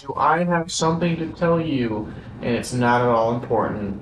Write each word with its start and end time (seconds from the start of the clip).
Do 0.00 0.14
I 0.16 0.44
have 0.44 0.72
something 0.72 1.16
to 1.16 1.28
tell 1.32 1.60
you, 1.60 2.12
and 2.40 2.54
it's 2.54 2.72
not 2.72 3.02
at 3.02 3.08
all 3.08 3.34
important. 3.34 4.00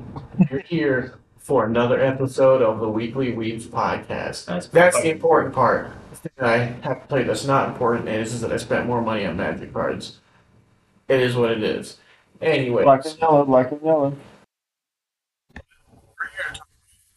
You're 0.51 0.61
here 0.61 1.15
for 1.39 1.65
another 1.65 2.01
episode 2.01 2.62
of 2.62 2.79
the 2.80 2.89
Weekly 2.89 3.33
Weebs 3.33 3.65
podcast. 3.65 4.47
That's 4.47 4.69
That's 4.69 5.01
the 5.01 5.11
important 5.11 5.55
part. 5.55 5.91
The 6.11 6.16
thing 6.16 6.33
that 6.37 6.47
I 6.47 6.59
have 6.87 7.03
to 7.03 7.09
tell 7.09 7.19
you 7.19 7.25
that's 7.25 7.45
not 7.45 7.69
important 7.70 8.09
is, 8.09 8.34
is 8.34 8.41
that 8.42 8.53
I 8.53 8.56
spent 8.59 8.87
more 8.87 9.03
money 9.03 9.25
on 9.25 9.37
magic 9.37 9.73
cards. 9.73 10.19
It 11.09 11.20
is 11.20 11.37
what 11.37 11.51
it 11.51 11.62
is. 11.62 11.98
Anyway, 12.41 12.84
Black 12.84 13.05
and 13.05 13.19
yellow, 13.19 13.45
black 13.45 13.73
and 13.73 13.83
yellow. 13.83 14.17
we're 15.55 16.28
here 16.30 16.45
to 16.53 16.55
talk 16.55 16.69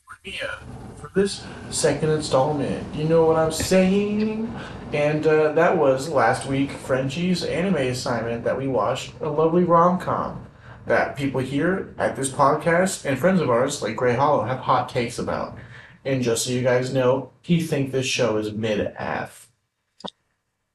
about 0.08 0.26
Mia 0.26 0.60
for 0.66 0.81
this 1.14 1.44
second 1.70 2.10
installment. 2.10 2.96
You 2.96 3.06
know 3.06 3.26
what 3.26 3.38
I'm 3.38 3.52
saying? 3.52 4.54
And 4.94 5.26
uh, 5.26 5.54
that 5.54 5.78
was 5.78 6.10
last 6.10 6.48
week 6.48 6.72
Frenchie's 6.72 7.44
anime 7.44 7.76
assignment 7.76 8.44
that 8.44 8.58
we 8.58 8.68
watched, 8.68 9.14
a 9.22 9.30
lovely 9.30 9.64
rom 9.64 10.00
com 10.00 10.46
that 10.86 11.16
people 11.16 11.40
here 11.40 11.94
at 11.98 12.16
this 12.16 12.30
podcast 12.30 13.06
and 13.06 13.18
friends 13.18 13.40
of 13.40 13.50
ours 13.50 13.82
like 13.82 13.96
Gray 13.96 14.16
Hollow 14.16 14.44
have 14.44 14.60
hot 14.60 14.90
takes 14.90 15.20
about. 15.20 15.58
And 16.04 16.24
just 16.24 16.46
so 16.46 16.52
you 16.52 16.64
guys 16.64 16.94
know, 16.94 17.32
he 17.42 17.62
think 17.62 17.92
this 17.92 18.08
show 18.08 18.38
is 18.38 18.52
mid 18.52 18.80
af. 18.98 19.50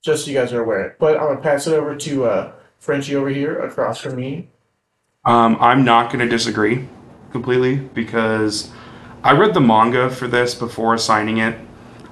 Just 0.02 0.24
so 0.24 0.30
you 0.30 0.38
guys 0.38 0.52
are 0.52 0.62
aware. 0.62 0.96
But 1.00 1.16
I'm 1.16 1.28
gonna 1.28 1.40
pass 1.40 1.66
it 1.66 1.74
over 1.74 1.96
to 1.96 2.24
uh, 2.24 2.52
Frenchie 2.78 3.16
over 3.16 3.28
here 3.28 3.58
across 3.58 3.98
from 3.98 4.16
me. 4.16 4.50
Um, 5.24 5.56
I'm 5.60 5.84
not 5.84 6.10
to 6.20 6.28
disagree 6.28 6.86
completely 7.32 7.76
because 7.76 8.70
I 9.22 9.32
read 9.32 9.54
the 9.54 9.60
manga 9.60 10.10
for 10.10 10.28
this 10.28 10.54
before 10.54 10.96
signing 10.98 11.38
it. 11.38 11.58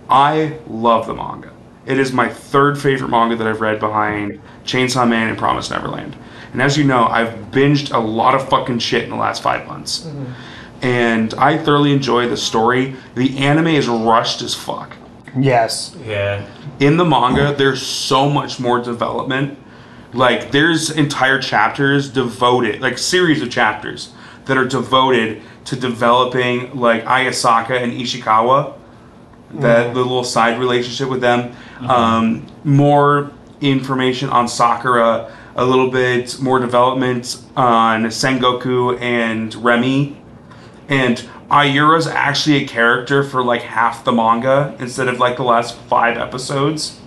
I 0.09 0.59
love 0.67 1.07
the 1.07 1.15
manga. 1.15 1.53
It 1.87 1.99
is 1.99 2.13
my 2.13 2.29
third 2.29 2.79
favorite 2.79 3.09
manga 3.09 3.37
that 3.37 3.47
I've 3.47 3.61
read 3.61 3.79
behind 3.79 4.41
Chainsaw 4.65 5.09
Man 5.09 5.29
and 5.29 5.39
Promise 5.39 5.71
Neverland. 5.71 6.17
And 6.53 6.63
as 6.63 6.77
you 6.79 6.85
know, 6.85 7.07
I've 7.07 7.51
binged 7.51 7.95
a 7.95 7.99
lot 7.99 8.35
of 8.35 8.49
fucking 8.49 8.79
shit 8.79 9.05
in 9.05 9.11
the 9.11 9.17
last 9.17 9.43
five 9.43 9.67
months. 9.67 10.01
Mm-hmm. 10.01 10.33
And 10.83 11.35
I 11.35 11.59
thoroughly 11.59 11.93
enjoy 11.93 12.29
the 12.29 12.37
story. 12.37 12.97
The 13.15 13.39
anime 13.39 13.69
is 13.69 13.89
rushed 13.89 14.43
as 14.43 14.55
fuck. 14.55 14.97
Yes. 15.37 15.97
Yeah. 16.07 16.47
in 16.79 16.97
the 16.97 17.05
manga 17.05 17.55
there's 17.57 17.85
so 17.85 18.29
much 18.29 18.61
more 18.61 18.81
development 18.81 19.59
like 20.13 20.53
there's 20.53 20.91
entire 20.91 21.41
chapters 21.41 22.09
devoted 22.09 22.81
like 22.81 22.99
series 22.99 23.43
of 23.43 23.51
chapters 23.51 24.13
that 24.47 24.57
are 24.57 24.67
devoted 24.67 25.43
to 25.67 25.77
developing 25.77 26.79
like 26.79 27.05
ayasaka 27.05 27.83
and 27.83 27.93
ishikawa 27.93 28.75
that 29.55 29.95
the 29.95 30.01
little 30.01 30.25
side 30.25 30.59
relationship 30.59 31.09
with 31.09 31.21
them. 31.21 31.55
Um, 31.81 32.47
more 32.65 33.31
information 33.61 34.29
on 34.29 34.49
sakura 34.49 35.35
a 35.57 35.65
little 35.65 35.91
bit 35.91 36.41
more 36.41 36.59
development 36.59 37.41
on 37.57 38.05
sengoku 38.07 39.01
and 39.01 39.55
Remi. 39.55 40.21
And 40.89 41.25
Iura's 41.51 42.07
actually 42.07 42.65
a 42.65 42.67
character 42.67 43.23
for 43.23 43.43
like 43.45 43.63
half 43.63 44.05
the 44.05 44.13
manga 44.13 44.77
instead 44.81 45.09
of 45.09 45.19
like 45.19 45.37
the 45.37 45.45
last 45.45 45.77
five 45.77 46.19
episodes. 46.19 47.01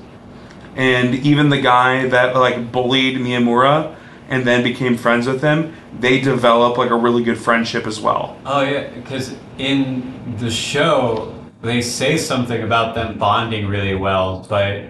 And 0.76 1.16
even 1.16 1.50
the 1.50 1.60
guy 1.60 2.08
that 2.08 2.36
like 2.36 2.72
bullied 2.72 3.18
Miyamura 3.18 3.97
and 4.30 4.46
then 4.46 4.64
became 4.64 4.98
friends 4.98 5.28
with 5.28 5.42
him, 5.42 5.74
they 6.00 6.20
develop 6.20 6.78
like 6.78 6.92
a 6.92 6.96
really 6.96 7.24
good 7.24 7.38
friendship 7.38 7.88
as 7.88 8.00
well. 8.00 8.40
Oh 8.46 8.62
yeah, 8.62 8.90
because 8.90 9.36
in 9.58 10.36
the 10.38 10.52
show 10.52 11.34
they 11.62 11.82
say 11.82 12.18
something 12.18 12.62
about 12.62 12.96
them 12.96 13.18
bonding 13.18 13.68
really 13.68 13.96
well, 13.96 14.46
but 14.50 14.84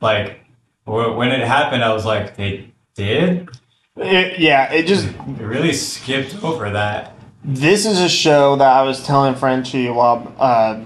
like 0.00 0.40
when 0.84 1.30
it 1.30 1.46
happened, 1.46 1.82
I 1.82 1.92
was 1.92 2.04
like, 2.04 2.36
they 2.36 2.70
did. 2.94 3.48
It, 3.96 4.38
yeah, 4.38 4.72
it 4.72 4.86
just. 4.86 5.06
They 5.06 5.44
really 5.44 5.72
skipped 5.72 6.42
over 6.42 6.70
that. 6.70 7.14
This 7.44 7.86
is 7.86 8.00
a 8.00 8.08
show 8.08 8.56
that 8.56 8.68
I 8.68 8.82
was 8.82 9.04
telling 9.04 9.34
Frenchie 9.34 9.86
a 9.86 9.92
while, 9.92 10.34
uh, 10.38 10.80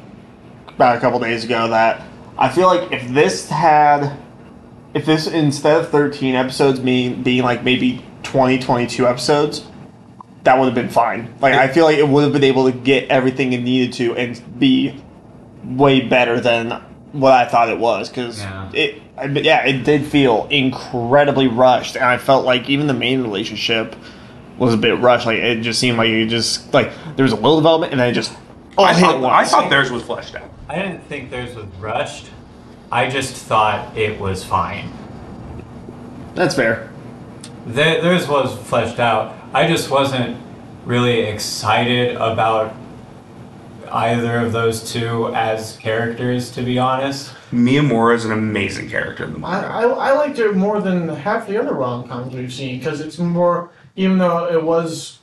about 0.68 0.96
a 0.96 1.00
couple 1.00 1.18
days 1.18 1.44
ago 1.44 1.68
that 1.68 2.02
I 2.36 2.48
feel 2.48 2.66
like 2.66 2.92
if 2.92 3.08
this 3.08 3.48
had. 3.48 4.16
If 4.98 5.06
this, 5.06 5.28
instead 5.28 5.80
of 5.80 5.90
13 5.90 6.34
episodes, 6.34 6.80
being, 6.80 7.22
being 7.22 7.44
like 7.44 7.62
maybe 7.62 8.04
20, 8.24 8.58
22 8.58 9.06
episodes, 9.06 9.64
that 10.42 10.58
would 10.58 10.64
have 10.64 10.74
been 10.74 10.88
fine. 10.88 11.32
Like, 11.40 11.54
I 11.54 11.68
feel 11.68 11.84
like 11.84 11.98
it 11.98 12.08
would 12.08 12.24
have 12.24 12.32
been 12.32 12.42
able 12.42 12.64
to 12.70 12.76
get 12.76 13.08
everything 13.08 13.52
it 13.52 13.58
needed 13.62 13.92
to 13.94 14.16
and 14.16 14.58
be 14.58 15.00
way 15.64 16.00
better 16.00 16.40
than 16.40 16.82
what 17.12 17.32
I 17.32 17.44
thought 17.46 17.68
it 17.68 17.78
was. 17.78 18.08
Because 18.08 18.40
Yeah. 18.40 18.70
it, 18.72 19.02
I- 19.16 19.26
yeah, 19.26 19.64
it 19.66 19.84
did 19.84 20.04
feel 20.04 20.48
incredibly 20.50 21.46
rushed. 21.46 21.94
And 21.94 22.04
I 22.04 22.18
felt 22.18 22.44
like 22.44 22.68
even 22.68 22.88
the 22.88 22.94
main 22.94 23.22
relationship 23.22 23.94
was 24.58 24.74
a 24.74 24.78
bit 24.78 24.98
rushed. 24.98 25.26
Like, 25.26 25.38
it 25.38 25.60
just 25.60 25.78
seemed 25.78 25.96
like 25.96 26.08
it 26.08 26.26
just, 26.26 26.74
like, 26.74 26.90
there 27.14 27.22
was 27.22 27.32
a 27.32 27.36
little 27.36 27.56
development 27.58 27.92
and 27.92 28.00
then 28.00 28.08
it 28.08 28.14
just. 28.14 28.32
oh, 28.76 28.82
I 28.82 28.94
hit 28.94 29.02
thought, 29.04 29.22
I 29.32 29.44
thought 29.44 29.70
theirs 29.70 29.92
was 29.92 30.02
fleshed 30.02 30.34
out. 30.34 30.50
I 30.68 30.74
didn't 30.74 31.04
think 31.08 31.30
theirs 31.30 31.54
was 31.54 31.66
rushed. 31.78 32.30
I 32.90 33.08
just 33.08 33.34
thought 33.34 33.96
it 33.96 34.18
was 34.18 34.44
fine. 34.44 34.90
That's 36.34 36.54
fair. 36.54 36.90
Th- 37.66 38.02
theirs 38.02 38.26
was 38.28 38.56
fleshed 38.66 38.98
out. 38.98 39.34
I 39.52 39.66
just 39.66 39.90
wasn't 39.90 40.38
really 40.84 41.20
excited 41.20 42.16
about 42.16 42.74
either 43.90 44.38
of 44.38 44.52
those 44.52 44.90
two 44.90 45.32
as 45.34 45.76
characters, 45.78 46.50
to 46.52 46.62
be 46.62 46.78
honest. 46.78 47.32
Miyamura 47.52 48.14
is 48.14 48.24
an 48.24 48.32
amazing 48.32 48.88
character 48.88 49.24
in 49.24 49.40
the 49.40 49.46
I. 49.46 49.62
I, 49.62 49.82
I 49.82 50.12
liked 50.12 50.38
it 50.38 50.54
more 50.54 50.80
than 50.80 51.08
half 51.08 51.46
the 51.46 51.58
other 51.60 51.74
rom 51.74 52.06
coms 52.08 52.34
we've 52.34 52.52
seen 52.52 52.78
because 52.78 53.00
it's 53.00 53.18
more, 53.18 53.70
even 53.96 54.18
though 54.18 54.50
it 54.50 54.62
was 54.62 55.18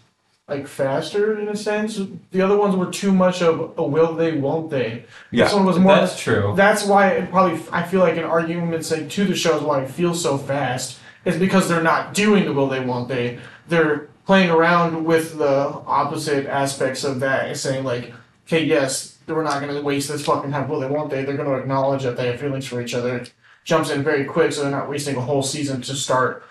like 0.47 0.67
faster 0.67 1.39
in 1.39 1.47
a 1.47 1.55
sense, 1.55 1.99
the 2.31 2.41
other 2.41 2.57
ones 2.57 2.75
were 2.75 2.91
too 2.91 3.11
much 3.11 3.41
of 3.41 3.73
a 3.77 3.83
will 3.83 4.13
they, 4.13 4.33
won't 4.33 4.69
they. 4.69 5.05
Yeah. 5.31 5.45
This 5.45 5.53
one 5.53 5.65
was 5.65 5.79
more. 5.79 5.95
That's 5.95 6.19
true. 6.19 6.53
That's 6.55 6.85
why 6.85 7.09
it 7.13 7.31
probably 7.31 7.59
I 7.71 7.83
feel 7.83 8.01
like 8.01 8.17
an 8.17 8.23
argument 8.23 8.85
say 8.85 9.07
to 9.07 9.25
the 9.25 9.35
shows 9.35 9.63
why 9.63 9.81
it 9.83 9.89
feels 9.89 10.21
so 10.21 10.37
fast 10.37 10.99
is 11.25 11.37
because 11.37 11.67
they're 11.67 11.81
not 11.81 12.13
doing 12.13 12.45
the 12.45 12.53
will 12.53 12.67
they, 12.67 12.79
won't 12.79 13.07
they. 13.07 13.39
They're 13.67 14.09
playing 14.27 14.51
around 14.51 15.03
with 15.03 15.37
the 15.37 15.81
opposite 15.87 16.45
aspects 16.45 17.03
of 17.03 17.19
that 17.21 17.47
and 17.47 17.57
saying 17.57 17.83
like, 17.83 18.13
okay, 18.45 18.63
yes, 18.63 19.17
we're 19.27 19.41
not 19.41 19.61
going 19.61 19.73
to 19.73 19.81
waste 19.81 20.09
this 20.09 20.23
fucking 20.23 20.51
time. 20.51 20.69
Will 20.69 20.79
they, 20.79 20.87
won't 20.87 21.09
they? 21.09 21.25
They're 21.25 21.37
going 21.37 21.49
to 21.49 21.55
acknowledge 21.55 22.03
that 22.03 22.17
they 22.17 22.27
have 22.27 22.39
feelings 22.39 22.67
for 22.67 22.79
each 22.79 22.93
other. 22.93 23.17
It 23.17 23.33
jumps 23.63 23.89
in 23.89 24.03
very 24.03 24.25
quick, 24.25 24.51
so 24.51 24.61
they're 24.61 24.69
not 24.69 24.87
wasting 24.87 25.15
a 25.15 25.21
whole 25.21 25.41
season 25.41 25.81
to 25.81 25.95
start 25.95 26.43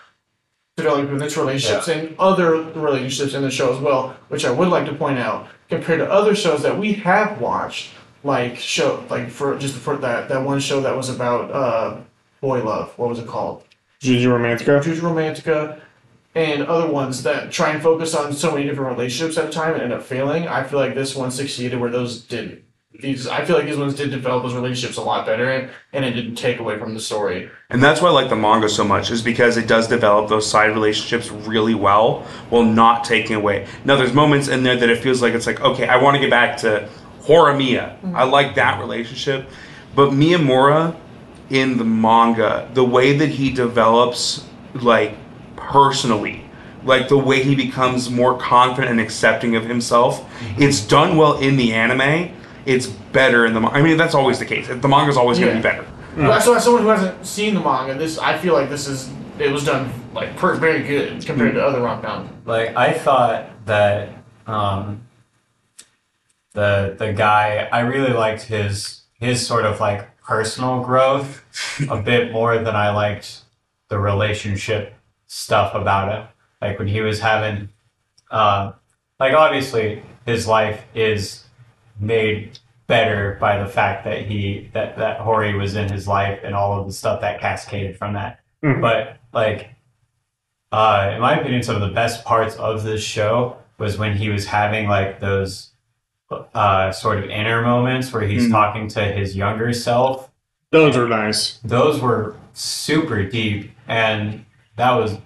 developing 0.77 1.21
its 1.21 1.37
relationships 1.37 1.87
and 1.87 2.15
other 2.19 2.61
relationships 2.73 3.33
in 3.33 3.41
the 3.41 3.51
show 3.51 3.73
as 3.73 3.79
well, 3.79 4.15
which 4.27 4.45
I 4.45 4.51
would 4.51 4.67
like 4.67 4.85
to 4.87 4.93
point 4.93 5.19
out 5.19 5.47
compared 5.69 5.99
to 5.99 6.11
other 6.11 6.35
shows 6.35 6.61
that 6.63 6.77
we 6.77 6.93
have 6.93 7.39
watched, 7.39 7.91
like 8.23 8.57
show 8.57 9.05
like 9.09 9.29
for 9.29 9.57
just 9.57 9.75
for 9.75 9.95
that 9.97 10.29
that 10.29 10.43
one 10.43 10.59
show 10.59 10.81
that 10.81 10.95
was 10.95 11.09
about 11.09 11.51
uh 11.51 11.97
boy 12.41 12.63
love. 12.63 12.97
What 12.97 13.09
was 13.09 13.19
it 13.19 13.27
called? 13.27 13.63
Juju 13.99 14.29
Romantica? 14.29 14.83
Juice 14.83 14.99
Romantica. 14.99 15.79
And 16.35 16.63
other 16.63 16.91
ones 16.91 17.23
that 17.23 17.49
try 17.49 17.69
and 17.69 17.81
focus 17.81 18.13
on 18.13 18.33
so 18.33 18.51
many 18.51 18.65
different 18.65 18.97
relationships 18.97 19.37
at 19.37 19.47
a 19.47 19.51
time 19.51 19.73
and 19.73 19.81
end 19.81 19.93
up 19.93 20.03
failing. 20.03 20.49
I 20.49 20.63
feel 20.63 20.79
like 20.79 20.93
this 20.93 21.15
one 21.15 21.31
succeeded 21.31 21.79
where 21.79 21.89
those 21.89 22.21
didn't. 22.21 22.64
These 22.99 23.27
I 23.27 23.43
feel 23.45 23.55
like 23.55 23.65
these 23.65 23.77
ones 23.77 23.95
did 23.95 24.11
develop 24.11 24.43
those 24.43 24.53
relationships 24.53 24.97
a 24.97 25.01
lot 25.01 25.25
better 25.25 25.49
and, 25.49 25.69
and 25.93 26.05
it 26.05 26.11
didn't 26.11 26.35
take 26.35 26.59
away 26.59 26.77
from 26.79 26.93
the 26.93 26.99
story. 26.99 27.49
And 27.69 27.83
that's 27.83 28.01
why 28.01 28.09
I 28.09 28.11
like 28.11 28.29
the 28.29 28.35
manga 28.35 28.69
so 28.69 28.83
much, 28.83 29.11
is 29.11 29.21
because 29.21 29.57
it 29.57 29.67
does 29.67 29.87
develop 29.87 30.29
those 30.29 30.49
side 30.49 30.67
relationships 30.67 31.31
really 31.31 31.75
well 31.75 32.21
while 32.49 32.63
not 32.63 33.03
taking 33.03 33.35
away. 33.35 33.67
Now, 33.83 33.95
there's 33.95 34.13
moments 34.13 34.47
in 34.47 34.63
there 34.63 34.77
that 34.77 34.89
it 34.89 34.99
feels 34.99 35.21
like 35.21 35.33
it's 35.33 35.47
like, 35.47 35.61
okay, 35.61 35.87
I 35.87 35.97
want 35.97 36.15
to 36.15 36.21
get 36.21 36.29
back 36.29 36.57
to 36.57 36.87
Horimiya. 37.21 37.99
Mm-hmm. 37.99 38.15
I 38.15 38.23
like 38.23 38.55
that 38.55 38.79
relationship. 38.79 39.49
But 39.95 40.11
Miyamura 40.11 40.95
in 41.49 41.77
the 41.77 41.83
manga, 41.83 42.69
the 42.73 42.83
way 42.83 43.17
that 43.17 43.29
he 43.29 43.51
develops, 43.51 44.45
like, 44.73 45.15
personally, 45.55 46.43
like 46.83 47.07
the 47.07 47.17
way 47.17 47.41
he 47.41 47.55
becomes 47.55 48.09
more 48.09 48.37
confident 48.37 48.91
and 48.91 48.99
accepting 48.99 49.55
of 49.55 49.65
himself, 49.65 50.21
mm-hmm. 50.21 50.61
it's 50.61 50.81
done 50.81 51.17
well 51.17 51.37
in 51.39 51.57
the 51.57 51.73
anime. 51.73 52.31
It's 52.65 52.87
better 52.87 53.45
in 53.45 53.53
the 53.53 53.61
manga. 53.61 53.77
I 53.77 53.81
mean, 53.81 53.97
that's 53.97 54.15
always 54.15 54.39
the 54.39 54.45
case. 54.45 54.67
The 54.67 54.87
manga's 54.87 55.17
always 55.17 55.39
going 55.39 55.51
to 55.51 55.57
be 55.57 55.61
better. 55.61 55.85
But 56.15 56.39
So 56.41 56.53
as 56.53 56.63
someone 56.63 56.83
who 56.83 56.89
hasn't 56.89 57.25
seen 57.25 57.53
the 57.53 57.59
manga, 57.59 57.93
this 57.93 58.17
I 58.17 58.37
feel 58.37 58.53
like 58.53 58.69
this 58.69 58.87
is 58.87 59.09
it 59.37 59.51
was 59.51 59.65
done 59.65 59.91
like 60.13 60.35
per, 60.37 60.55
very 60.55 60.83
good 60.83 61.25
compared 61.25 61.55
to 61.55 61.65
other 61.65 61.81
Rock 61.81 62.03
Mountain. 62.03 62.41
Like 62.45 62.75
I 62.75 62.93
thought 62.93 63.49
that 63.65 64.09
um, 64.47 65.05
the 66.53 66.95
the 66.97 67.13
guy 67.13 67.67
I 67.71 67.81
really 67.81 68.13
liked 68.13 68.43
his 68.43 69.01
his 69.19 69.45
sort 69.45 69.65
of 69.65 69.79
like 69.79 70.17
personal 70.21 70.81
growth 70.81 71.43
a 71.89 72.01
bit 72.01 72.31
more 72.31 72.57
than 72.57 72.75
I 72.75 72.91
liked 72.91 73.41
the 73.89 73.99
relationship 73.99 74.95
stuff 75.27 75.73
about 75.75 76.11
him. 76.11 76.27
Like 76.61 76.79
when 76.79 76.87
he 76.87 77.01
was 77.01 77.19
having, 77.19 77.69
uh, 78.31 78.71
like 79.19 79.33
obviously 79.33 80.01
his 80.25 80.47
life 80.47 80.83
is 80.95 81.44
made 81.99 82.59
better 82.87 83.37
by 83.39 83.57
the 83.57 83.65
fact 83.69 84.03
that 84.05 84.25
he 84.27 84.69
that 84.73 84.97
that 84.97 85.19
Hori 85.19 85.55
was 85.55 85.75
in 85.75 85.91
his 85.91 86.07
life 86.07 86.39
and 86.43 86.53
all 86.53 86.79
of 86.79 86.85
the 86.85 86.93
stuff 86.93 87.21
that 87.21 87.39
cascaded 87.41 87.97
from 87.97 88.13
that. 88.13 88.39
Mhm. 88.63 88.81
But 88.81 89.17
like 89.33 89.69
uh, 90.71 91.11
in 91.15 91.21
my 91.21 91.39
opinion, 91.39 91.63
some 91.63 91.75
of 91.75 91.81
the 91.81 91.93
best 91.93 92.25
parts 92.25 92.55
of 92.57 92.83
this 92.83 93.01
show 93.01 93.57
was 93.77 93.97
when 93.97 94.17
he 94.17 94.29
was 94.29 94.45
having 94.45 94.87
like 94.89 95.19
those 95.19 95.71
uh, 96.53 96.91
sort 96.91 97.19
of 97.19 97.29
inner 97.29 97.61
moments 97.61 98.11
where 98.11 98.23
he's 98.23 98.47
Mm. 98.47 98.51
talking 98.51 98.87
to 98.89 99.03
his 99.03 99.35
younger 99.37 99.71
self. 99.71 100.29
Those 100.71 100.97
are 100.97 101.07
nice. 101.07 101.59
Those 101.63 102.01
were 102.01 102.35
super 102.53 103.23
deep, 103.23 103.71
and 103.87 104.43
that 104.75 104.91
was 104.93 105.17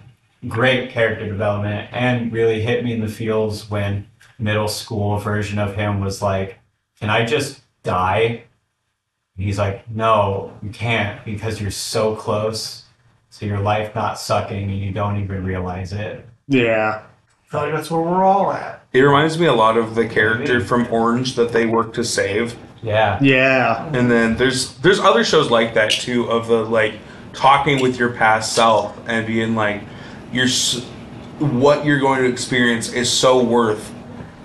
great 0.46 0.90
character 0.90 1.26
development, 1.26 1.88
and 1.92 2.30
really 2.32 2.60
hit 2.60 2.84
me 2.84 2.92
in 2.92 3.00
the 3.00 3.08
feels 3.08 3.68
when 3.70 4.06
middle 4.38 4.68
school 4.68 5.16
version 5.18 5.58
of 5.58 5.74
him 5.74 6.00
was 6.00 6.22
like, 6.22 6.59
"Can 7.00 7.10
I 7.10 7.24
just 7.24 7.60
die?" 7.82 8.42
And 9.36 9.46
He's 9.46 9.58
like, 9.58 9.88
"No, 9.90 10.52
you 10.62 10.70
can't 10.70 11.24
because 11.24 11.60
you're 11.60 11.70
so 11.70 12.14
close." 12.14 12.84
So 13.32 13.46
your 13.46 13.60
life 13.60 13.94
not 13.94 14.18
sucking 14.18 14.70
and 14.70 14.78
you 14.78 14.90
don't 14.90 15.16
even 15.22 15.44
realize 15.44 15.92
it. 15.92 16.26
Yeah. 16.48 17.02
I 17.02 17.50
feel 17.50 17.60
like 17.60 17.72
that's 17.72 17.88
where 17.90 18.00
we're 18.00 18.24
all 18.24 18.52
at. 18.52 18.84
It 18.92 19.00
reminds 19.02 19.38
me 19.38 19.46
a 19.46 19.52
lot 19.52 19.76
of 19.76 19.94
the 19.94 20.06
character 20.08 20.60
from 20.60 20.88
Orange 20.92 21.36
that 21.36 21.52
they 21.52 21.64
work 21.64 21.92
to 21.94 22.02
save. 22.04 22.56
Yeah. 22.82 23.18
Yeah. 23.22 23.86
And 23.94 24.10
then 24.10 24.36
there's 24.36 24.74
there's 24.78 24.98
other 24.98 25.22
shows 25.24 25.48
like 25.48 25.74
that 25.74 25.92
too 25.92 26.24
of 26.28 26.48
the 26.48 26.64
like 26.64 26.94
talking 27.32 27.80
with 27.80 27.98
your 28.00 28.10
past 28.10 28.52
self 28.52 28.98
and 29.06 29.24
being 29.28 29.54
like 29.54 29.82
you're 30.32 30.46
s- 30.46 30.84
what 31.38 31.84
you're 31.84 32.00
going 32.00 32.20
to 32.22 32.28
experience 32.28 32.92
is 32.92 33.08
so 33.10 33.40
worth 33.42 33.94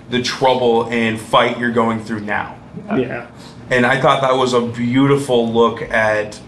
the 0.09 0.21
trouble 0.21 0.85
and 0.85 1.19
fight 1.19 1.59
you're 1.59 1.71
going 1.71 2.03
through 2.03 2.21
now. 2.21 2.57
Yeah. 2.95 3.29
And 3.69 3.85
I 3.85 3.99
thought 3.99 4.21
that 4.21 4.35
was 4.35 4.53
a 4.53 4.61
beautiful 4.61 5.51
look 5.51 5.81
at 5.81 6.39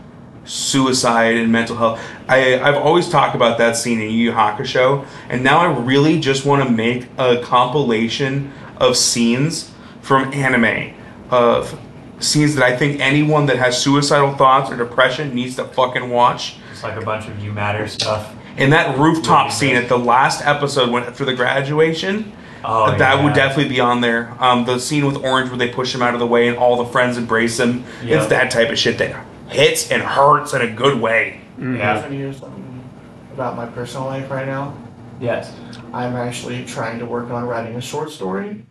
suicide 0.46 1.36
and 1.36 1.52
mental 1.52 1.76
health. 1.76 2.02
I, 2.28 2.60
I've 2.60 2.76
always 2.76 3.10
talked 3.10 3.36
about 3.36 3.58
that 3.58 3.76
scene 3.76 4.00
in 4.00 4.12
Yu 4.12 4.26
Yu 4.26 4.32
Hakusho, 4.32 5.06
and 5.30 5.44
now 5.44 5.60
I 5.60 5.78
really 5.78 6.20
just 6.20 6.46
want 6.46 6.64
to 6.64 6.70
make 6.70 7.08
a 7.18 7.42
compilation 7.42 8.54
of 8.78 8.96
scenes 8.96 9.72
from 10.02 10.34
anime 10.34 10.94
of 11.30 11.78
scenes 12.20 12.56
that 12.56 12.64
I 12.64 12.76
think 12.76 13.00
anyone 13.00 13.46
that 13.48 13.58
has 13.58 13.82
suicidal 13.82 14.34
thoughts 14.36 14.72
or 14.72 14.78
depression 14.78 15.36
needs 15.36 15.56
to 15.58 15.66
fucking 15.66 16.10
watch. 16.10 16.58
It's 16.72 16.84
like 16.84 16.96
a 16.96 17.06
bunch 17.06 17.28
of 17.28 17.40
you 17.44 17.52
matter 17.52 17.88
stuff. 17.88 18.34
And 18.58 18.74
that 18.74 18.98
rooftop 18.98 19.52
scene 19.52 19.76
at 19.76 19.88
the 19.88 20.00
last 20.00 20.44
episode 20.46 20.90
when 20.90 21.14
for 21.14 21.26
the 21.26 21.34
graduation, 21.34 22.32
Oh, 22.70 22.98
that 22.98 23.00
yeah. 23.00 23.24
would 23.24 23.34
definitely 23.34 23.70
be 23.70 23.80
on 23.80 24.02
there. 24.02 24.36
Um, 24.44 24.66
the 24.66 24.78
scene 24.78 25.06
with 25.06 25.24
Orange 25.24 25.50
where 25.50 25.58
they 25.58 25.70
push 25.70 25.96
him 25.96 26.02
out 26.02 26.14
of 26.14 26.20
the 26.20 26.28
way 26.28 26.50
and 26.50 26.58
all 26.58 26.84
the 26.84 26.92
friends 26.92 27.18
embrace 27.18 27.60
him. 27.60 27.86
Yeah. 28.04 28.18
It's 28.18 28.28
that 28.28 28.52
type 28.52 28.70
of 28.70 28.78
shit 28.78 28.98
that 28.98 29.26
hits 29.48 29.90
and 29.90 30.02
hurts 30.02 30.54
in 30.54 30.62
a 30.62 30.72
good 30.72 31.00
way. 31.00 31.42
Yeah. 31.58 32.02
Can 32.02 32.28
I 32.28 32.32
something 32.34 32.90
about 33.32 33.56
my 33.56 33.66
personal 33.68 34.06
life 34.08 34.30
right 34.30 34.46
now? 34.46 34.76
Yes. 35.20 35.56
I'm 35.94 36.16
actually 36.16 36.66
trying 36.66 37.00
to 37.00 37.06
work 37.06 37.30
on 37.32 37.46
writing 37.46 37.76
a 37.76 37.82
short 37.82 38.12
story 38.12 38.66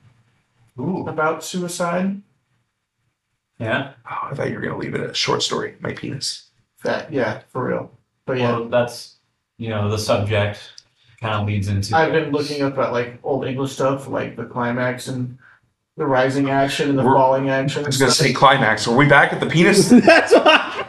Ooh. 0.79 1.07
about 1.09 1.43
suicide. 1.43 2.21
Yeah. 3.59 3.93
Oh, 4.09 4.29
I 4.31 4.35
thought 4.35 4.51
you 4.51 4.57
were 4.57 4.61
gonna 4.61 4.77
leave 4.77 4.95
it 4.95 5.01
a 5.01 5.15
short 5.15 5.43
story. 5.43 5.77
My 5.81 5.93
penis. 5.93 6.51
That 6.85 7.13
yeah, 7.13 7.41
for 7.49 7.67
real. 7.67 7.91
But 8.27 8.39
yeah, 8.39 8.53
Well, 8.53 8.69
that's 8.69 9.15
you 9.57 9.71
know 9.71 9.91
the 9.91 9.99
subject 9.99 10.73
kind 11.27 11.41
of 11.43 11.47
leads 11.47 11.69
into. 11.69 11.97
I've 11.97 12.13
been 12.13 12.31
looking 12.33 12.63
up 12.63 12.77
at 12.79 12.93
like 12.93 13.19
old 13.23 13.45
English 13.47 13.73
stuff, 13.73 14.09
like 14.09 14.37
the 14.37 14.45
climax 14.45 15.09
and 15.09 15.39
the 15.97 16.07
rising 16.07 16.51
action 16.51 16.91
and 16.91 16.99
the 16.99 17.03
We're- 17.05 17.17
falling 17.17 17.49
action. 17.51 17.85
I 17.85 17.87
was 17.89 17.99
gonna 17.99 18.11
say 18.11 18.33
climax. 18.33 18.87
Are 18.87 18.97
we 18.97 19.07
back 19.09 19.33
at 19.33 19.41
the 19.41 19.47
penis? 19.47 19.89
That's 20.07 20.33
why. 20.35 20.85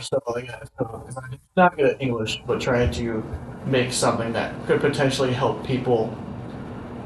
stuff 0.00 0.22
like 0.28 0.46
that. 0.46 0.68
So, 0.78 1.04
I'm 1.22 1.38
not 1.56 1.76
good 1.76 1.86
at 1.94 2.00
English, 2.02 2.42
but 2.46 2.60
trying 2.60 2.90
to 2.92 3.22
make 3.66 3.92
something 3.92 4.32
that 4.32 4.54
could 4.66 4.80
potentially 4.80 5.32
help 5.32 5.66
people 5.66 6.16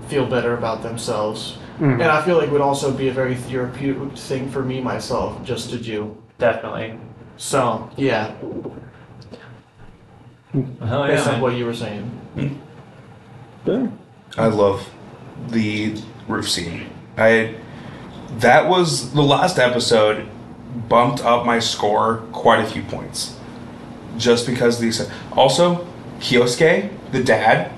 feel 0.08 0.26
better 0.26 0.54
about 0.56 0.82
themselves. 0.82 1.58
Mhm. 1.80 1.94
And 1.94 2.02
I 2.04 2.22
feel 2.22 2.36
like 2.36 2.50
would 2.52 2.60
also 2.60 2.92
be 2.92 3.08
a 3.08 3.12
very 3.12 3.34
therapeutic 3.34 4.16
thing 4.16 4.48
for 4.48 4.62
me 4.62 4.80
myself 4.80 5.42
just 5.44 5.70
to 5.70 5.78
do. 5.78 6.16
Definitely. 6.38 6.98
So 7.36 7.90
yeah, 7.96 8.32
Hell 10.52 11.06
based 11.08 11.26
on 11.26 11.34
yeah. 11.34 11.40
what 11.40 11.54
you 11.54 11.64
were 11.66 11.74
saying. 11.74 12.08
Yeah. 12.36 13.88
I 14.36 14.46
love 14.48 14.90
the 15.48 15.96
roof 16.28 16.50
scene. 16.50 16.90
I 17.16 17.54
that 18.38 18.69
was 18.69 19.12
the 19.12 19.22
last 19.22 19.58
episode 19.58 20.28
bumped 20.88 21.25
up 21.25 21.46
my 21.46 21.60
score 21.60 22.19
quite 22.32 22.60
a 22.60 22.66
few 22.66 22.82
points. 22.82 23.36
Just 24.16 24.46
because 24.46 24.81
these 24.81 25.08
also 25.32 25.86
Kyosuke, 26.19 26.90
the 27.12 27.22
dad, 27.22 27.72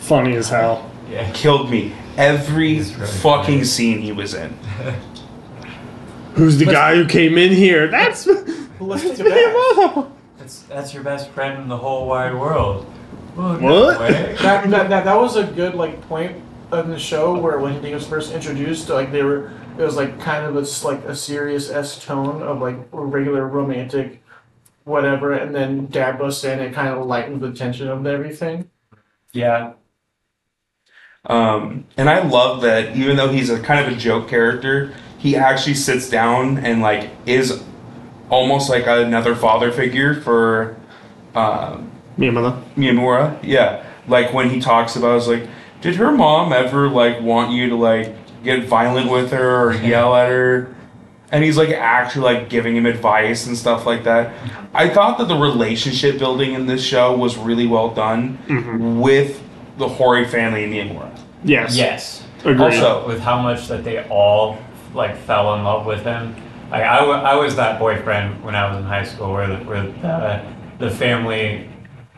Funny 0.00 0.34
as 0.36 0.48
hell. 0.48 0.90
Yeah. 1.08 1.30
killed 1.32 1.70
me 1.70 1.92
every 2.16 2.74
really 2.74 2.84
fucking 2.84 3.54
funny. 3.54 3.64
scene 3.64 4.00
he 4.00 4.12
was 4.12 4.34
in. 4.34 4.50
Who's 6.34 6.58
the 6.58 6.64
guy 6.64 6.94
who 6.94 7.06
came 7.06 7.36
in 7.38 7.52
here? 7.52 7.88
That's. 7.88 8.24
That's 8.24 9.04
it 9.04 9.24
me, 9.24 9.30
back. 9.30 9.94
Mom. 9.94 10.12
That's 10.38 10.62
that's 10.62 10.94
your 10.94 11.02
best 11.02 11.30
friend 11.30 11.62
in 11.62 11.68
the 11.68 11.76
whole 11.76 12.06
wide 12.08 12.34
world. 12.34 12.86
Well, 13.34 13.58
What? 13.60 14.00
way. 14.00 14.36
That, 14.42 14.70
that, 14.70 14.88
that, 14.90 15.04
that 15.04 15.16
was 15.16 15.36
a 15.36 15.44
good 15.44 15.74
like 15.74 16.00
point 16.08 16.36
in 16.72 16.90
the 16.90 16.98
show 16.98 17.38
where 17.38 17.58
when 17.58 17.82
he 17.82 17.94
was 17.94 18.06
first 18.06 18.32
introduced, 18.32 18.88
like 18.88 19.12
they 19.12 19.22
were 19.22 19.52
it 19.78 19.82
was 19.82 19.96
like 19.96 20.20
kind 20.20 20.44
of 20.44 20.56
a, 20.56 20.60
s- 20.60 20.84
like 20.84 21.04
a 21.04 21.14
serious 21.14 21.70
s 21.70 22.04
tone 22.04 22.42
of 22.42 22.60
like 22.60 22.76
regular 22.92 23.46
romantic 23.46 24.22
whatever, 24.84 25.32
and 25.34 25.54
then 25.54 25.86
Dad 25.86 26.18
busts 26.18 26.42
in 26.44 26.58
and 26.58 26.74
kind 26.74 26.88
of 26.88 27.06
lightens 27.06 27.40
the 27.40 27.52
tension 27.52 27.86
of 27.88 28.04
everything. 28.06 28.68
Yeah. 29.32 29.74
Um, 31.26 31.86
and 31.96 32.08
I 32.08 32.26
love 32.26 32.62
that 32.62 32.96
even 32.96 33.16
though 33.16 33.28
he's 33.28 33.50
a 33.50 33.60
kind 33.60 33.84
of 33.86 33.92
a 33.92 33.96
joke 33.96 34.28
character, 34.28 34.94
he 35.18 35.36
actually 35.36 35.74
sits 35.74 36.08
down 36.08 36.58
and 36.58 36.80
like 36.80 37.10
is 37.26 37.62
almost 38.30 38.70
like 38.70 38.86
another 38.86 39.34
father 39.36 39.70
figure 39.70 40.14
for 40.20 40.76
um, 41.34 41.90
Me, 42.16 42.30
mother. 42.30 42.60
Miyamura. 42.76 43.38
Yeah, 43.42 43.84
like 44.08 44.32
when 44.32 44.50
he 44.50 44.60
talks 44.60 44.96
about, 44.96 45.18
is 45.18 45.28
like, 45.28 45.48
did 45.80 45.96
her 45.96 46.12
mom 46.12 46.52
ever 46.52 46.88
like 46.88 47.20
want 47.20 47.52
you 47.52 47.68
to 47.70 47.76
like 47.76 48.14
get 48.42 48.64
violent 48.66 49.10
with 49.10 49.30
her 49.32 49.68
or 49.68 49.74
yell 49.74 50.14
at 50.14 50.28
her? 50.28 50.74
And 51.32 51.44
he's 51.44 51.56
like 51.56 51.70
actually 51.70 52.24
like 52.24 52.50
giving 52.50 52.76
him 52.76 52.86
advice 52.86 53.46
and 53.46 53.56
stuff 53.56 53.86
like 53.86 54.04
that. 54.04 54.34
I 54.74 54.88
thought 54.88 55.18
that 55.18 55.28
the 55.28 55.36
relationship 55.36 56.18
building 56.18 56.54
in 56.54 56.66
this 56.66 56.84
show 56.84 57.16
was 57.16 57.36
really 57.36 57.66
well 57.68 57.94
done 57.94 58.38
mm-hmm. 58.46 59.00
with 59.00 59.40
the 59.78 59.88
Hori 59.88 60.26
family 60.26 60.64
and 60.64 60.72
Miyamura. 60.72 61.16
Yes. 61.44 61.76
Yes. 61.76 62.24
Agreed. 62.40 62.60
Also- 62.60 63.06
with 63.06 63.20
how 63.20 63.40
much 63.40 63.68
that 63.68 63.84
they 63.84 64.04
all 64.08 64.58
like 64.92 65.16
fell 65.18 65.54
in 65.54 65.62
love 65.62 65.86
with 65.86 66.02
him. 66.02 66.34
Like 66.70 66.82
I, 66.82 66.98
I 66.98 67.34
was 67.36 67.54
that 67.56 67.78
boyfriend 67.78 68.42
when 68.44 68.56
I 68.56 68.68
was 68.68 68.78
in 68.78 68.84
high 68.84 69.04
school, 69.04 69.32
where 69.32 69.46
the, 69.46 69.64
where 69.64 69.82
the, 69.82 70.42
the 70.78 70.90
family 70.90 71.69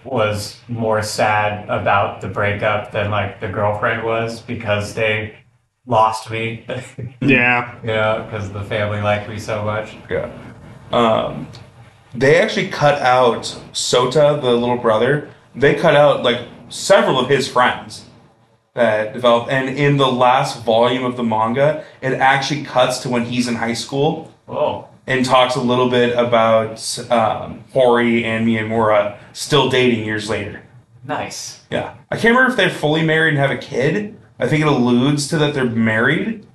was 0.05 0.61
more 0.69 1.03
sad 1.03 1.69
about 1.69 2.21
the 2.21 2.29
breakup 2.29 2.93
than 2.93 3.11
like 3.11 3.41
the 3.41 3.49
girlfriend 3.49 4.05
was 4.05 4.41
because 4.41 4.95
they 4.95 5.37
lost 5.87 6.31
me. 6.31 6.65
yeah. 7.21 7.81
you 7.83 7.89
know, 7.89 8.25
because 8.25 8.53
the 8.53 8.63
family 8.63 9.01
liked 9.01 9.29
me 9.29 9.39
so 9.39 9.65
much. 9.65 9.95
Yeah. 10.11 10.33
Um, 10.91 11.49
they 12.15 12.41
actually 12.41 12.69
cut 12.69 13.01
out 13.01 13.43
Sota, 13.73 14.41
the 14.41 14.53
little 14.53 14.79
brother. 14.79 15.31
They 15.55 15.75
cut 15.75 15.97
out 15.97 16.23
like 16.23 16.47
several 16.69 17.19
of 17.19 17.29
his 17.29 17.49
friends 17.49 18.07
that 18.75 19.13
developed. 19.13 19.51
And 19.51 19.69
in 19.69 19.97
the 19.97 20.11
last 20.11 20.65
volume 20.65 21.05
of 21.05 21.17
the 21.17 21.23
manga, 21.23 21.85
it 22.01 22.15
actually 22.15 22.65
cuts 22.65 22.99
to 23.01 23.09
when 23.09 23.25
he's 23.25 23.49
in 23.49 23.57
high 23.57 23.75
school 23.75 24.33
Whoa. 24.47 24.89
And 25.07 25.25
talks 25.25 25.57
a 25.57 25.61
little 25.61 25.91
bit 25.91 26.17
about 26.17 26.99
um, 27.11 27.65
Hori 27.73 28.25
and 28.25 28.47
Miyamura 28.47 29.17
still 29.33 29.69
dating 29.69 30.05
years 30.05 30.29
later. 30.31 30.63
Nice. 31.05 31.61
Yeah. 31.71 31.95
I 32.11 32.17
can't 32.17 32.35
remember 32.37 32.51
if 32.51 32.57
they're 32.57 32.71
fully 32.71 33.05
married 33.05 33.31
and 33.31 33.39
have 33.39 33.51
a 33.51 33.59
kid. 33.59 34.17
I 34.39 34.47
think 34.49 34.63
it 34.63 34.69
alludes 34.69 35.27
to 35.29 35.39
that 35.39 35.55
they're 35.55 35.65
married. 35.65 36.47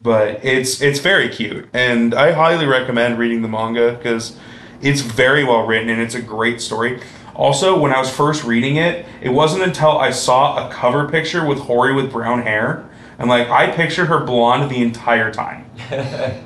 but 0.00 0.44
it's 0.44 0.80
it's 0.80 1.00
very 1.00 1.28
cute, 1.28 1.68
and 1.72 2.14
I 2.14 2.32
highly 2.32 2.66
recommend 2.66 3.18
reading 3.18 3.42
the 3.42 3.48
manga 3.48 3.92
because 3.92 4.36
it's 4.82 5.00
very 5.00 5.42
well 5.42 5.66
written 5.66 5.88
and 5.88 6.00
it's 6.00 6.14
a 6.14 6.22
great 6.22 6.60
story. 6.60 7.00
Also, 7.34 7.78
when 7.78 7.92
I 7.92 7.98
was 7.98 8.10
first 8.10 8.44
reading 8.44 8.76
it, 8.76 9.04
it 9.20 9.30
wasn't 9.30 9.62
until 9.62 9.98
I 9.98 10.10
saw 10.10 10.66
a 10.68 10.72
cover 10.72 11.08
picture 11.08 11.44
with 11.44 11.58
Hori 11.60 11.92
with 11.94 12.12
brown 12.12 12.42
hair, 12.42 12.88
and 13.18 13.28
like 13.28 13.48
I 13.48 13.70
pictured 13.70 14.06
her 14.06 14.20
blonde 14.24 14.70
the 14.70 14.82
entire 14.82 15.32
time. 15.32 15.64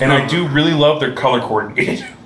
and 0.00 0.12
I 0.12 0.26
do 0.26 0.48
really 0.48 0.74
love 0.74 1.00
their 1.00 1.14
color 1.14 1.40
coordinated. 1.40 2.06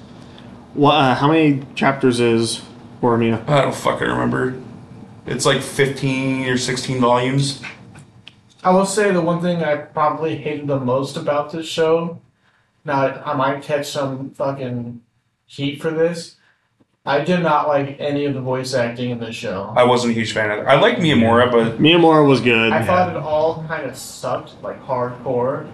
What? 0.74 0.94
Uh, 0.94 1.14
how 1.14 1.28
many 1.32 1.62
chapters 1.74 2.20
is 2.20 2.60
Horimiya? 3.00 3.48
I 3.48 3.62
don't 3.62 3.74
fucking 3.74 4.06
remember. 4.06 4.60
It's 5.24 5.46
like 5.46 5.62
15 5.62 6.46
or 6.48 6.58
16 6.58 7.00
volumes. 7.00 7.62
I 8.62 8.68
will 8.70 8.84
say 8.84 9.10
the 9.10 9.22
one 9.22 9.40
thing 9.40 9.62
I 9.62 9.76
probably 9.76 10.36
hated 10.36 10.66
the 10.66 10.78
most 10.78 11.16
about 11.16 11.50
this 11.50 11.66
show. 11.66 12.20
Now 12.84 13.06
I 13.24 13.32
might 13.32 13.62
catch 13.62 13.88
some 13.88 14.30
fucking 14.30 15.00
heat 15.46 15.80
for 15.80 15.90
this. 15.90 16.36
I 17.06 17.20
did 17.20 17.40
not 17.40 17.68
like 17.68 17.98
any 18.00 18.24
of 18.24 18.34
the 18.34 18.40
voice 18.40 18.74
acting 18.74 19.10
in 19.10 19.18
this 19.20 19.36
show. 19.36 19.72
I 19.76 19.84
wasn't 19.84 20.10
a 20.10 20.14
huge 20.14 20.32
fan 20.32 20.50
of 20.50 20.58
it. 20.58 20.66
I 20.66 20.78
like 20.78 20.98
Miyamura, 20.98 21.50
but 21.50 21.78
Miyamura 21.78 22.26
was 22.26 22.40
good. 22.40 22.72
I 22.72 22.84
thought 22.84 23.10
it 23.10 23.16
all 23.16 23.64
kind 23.68 23.88
of 23.88 23.96
sucked, 23.96 24.60
like 24.62 24.82
hardcore. 24.82 25.70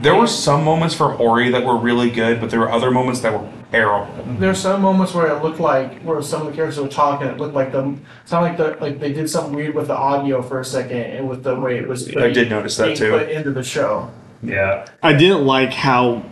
There 0.00 0.14
were 0.14 0.26
some 0.26 0.64
moments 0.64 0.94
for 0.94 1.10
Hori 1.12 1.50
that 1.50 1.64
were 1.64 1.76
really 1.76 2.10
good, 2.10 2.40
but 2.40 2.50
there 2.50 2.60
were 2.60 2.70
other 2.70 2.90
moments 2.90 3.20
that 3.20 3.32
were 3.32 3.48
terrible. 3.70 4.24
There 4.38 4.48
were 4.48 4.54
some 4.54 4.82
moments 4.82 5.14
where 5.14 5.26
it 5.26 5.42
looked 5.42 5.60
like 5.60 6.02
where 6.02 6.20
some 6.22 6.42
of 6.42 6.48
the 6.48 6.52
characters 6.52 6.80
were 6.80 6.88
talking. 6.88 7.26
It 7.26 7.38
looked 7.38 7.54
like 7.54 7.72
them. 7.72 8.04
Sounded 8.24 8.48
like 8.48 8.56
the 8.56 8.84
like 8.84 9.00
they 9.00 9.12
did 9.12 9.28
something 9.28 9.54
weird 9.54 9.74
with 9.74 9.88
the 9.88 9.96
audio 9.96 10.42
for 10.42 10.60
a 10.60 10.64
second 10.64 10.98
and 10.98 11.28
with 11.28 11.42
the 11.42 11.58
way 11.58 11.78
it 11.78 11.88
was. 11.88 12.08
I 12.16 12.30
did 12.30 12.50
notice 12.50 12.76
that 12.76 12.96
too. 12.96 13.10
Put 13.10 13.30
into 13.30 13.50
the 13.50 13.62
show. 13.62 14.10
Yeah. 14.42 14.86
I 15.02 15.12
didn't 15.12 15.46
like 15.46 15.72
how 15.72 16.24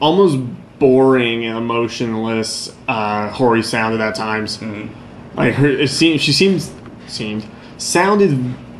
almost 0.00 0.38
boring 0.78 1.44
and 1.46 1.56
emotionless 1.56 2.74
uh, 2.88 3.30
Hori 3.30 3.62
sounded 3.62 4.00
at 4.00 4.14
times. 4.14 4.60
Like 5.34 5.54
her, 5.54 5.66
it 5.66 5.88
seemed 5.88 6.20
she 6.20 6.32
seems 6.32 6.72
seemed 7.06 7.46
sounded 7.78 8.30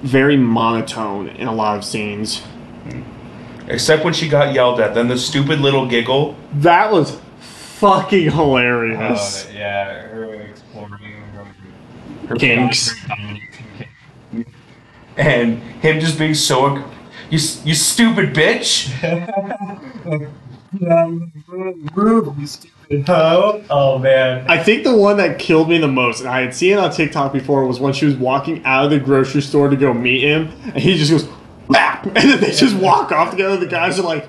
very 0.03 0.37
monotone 0.37 1.29
in 1.29 1.49
a 1.49 1.55
lot 1.55 1.79
of 1.79 1.85
scenes. 1.85 2.43
Except 3.69 4.05
when 4.05 4.13
she 4.15 4.29
got 4.29 4.55
yelled 4.55 4.81
at. 4.81 4.95
Then 4.95 5.09
the 5.09 5.19
stupid 5.19 5.61
little 5.61 5.87
giggle. 5.87 6.37
That 6.55 6.93
was 6.93 7.19
fucking 7.41 8.29
Uh, 8.29 8.33
hilarious. 8.33 9.49
yeah, 9.55 10.03
her 10.09 10.33
exploring 10.35 11.23
Her 12.29 12.37
Kinks. 12.37 12.95
And 15.17 15.59
him 15.81 15.99
just 16.01 16.19
being 16.19 16.35
so. 16.35 16.77
You, 17.31 17.39
s- 17.39 17.63
you 17.65 17.75
stupid 17.75 18.35
bitch! 18.35 18.91
Oh 23.69 23.99
man. 23.99 24.47
I 24.49 24.63
think 24.63 24.85
the 24.85 24.97
one 24.97 25.17
that 25.17 25.39
killed 25.39 25.69
me 25.69 25.79
the 25.79 25.89
most, 25.89 26.21
and 26.21 26.29
I 26.29 26.43
had 26.43 26.55
seen 26.55 26.75
it 26.75 26.79
on 26.79 26.91
TikTok 26.93 27.33
before, 27.33 27.67
was 27.67 27.81
when 27.81 27.93
she 27.93 28.05
was 28.07 28.15
walking 28.17 28.65
out 28.65 28.85
of 28.85 28.91
the 28.91 29.01
grocery 29.01 29.41
store 29.43 29.69
to 29.69 29.77
go 29.77 29.93
meet 29.93 30.23
him, 30.23 30.49
and 30.65 30.77
he 30.79 30.97
just 30.97 31.11
goes, 31.11 31.29
BAP! 31.69 32.07
And 32.07 32.17
then 32.17 32.41
they 32.41 32.53
just 32.53 32.77
walk 32.77 33.13
off 33.13 33.31
together. 33.31 33.57
The 33.57 33.67
guys 33.67 33.99
are 33.99 34.03
like, 34.03 34.29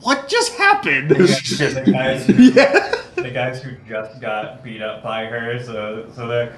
what 0.00 0.28
just 0.28 0.54
happened? 0.54 1.10
the 1.10 1.92
guys 1.92 2.26
who, 2.26 2.32
yeah. 2.42 2.96
the 3.14 3.30
guys 3.30 3.62
who 3.62 3.76
just 3.88 4.20
got 4.20 4.64
beat 4.64 4.82
up 4.82 5.02
by 5.02 5.26
her, 5.26 5.62
so 5.62 6.10
so 6.14 6.26
they're 6.26 6.54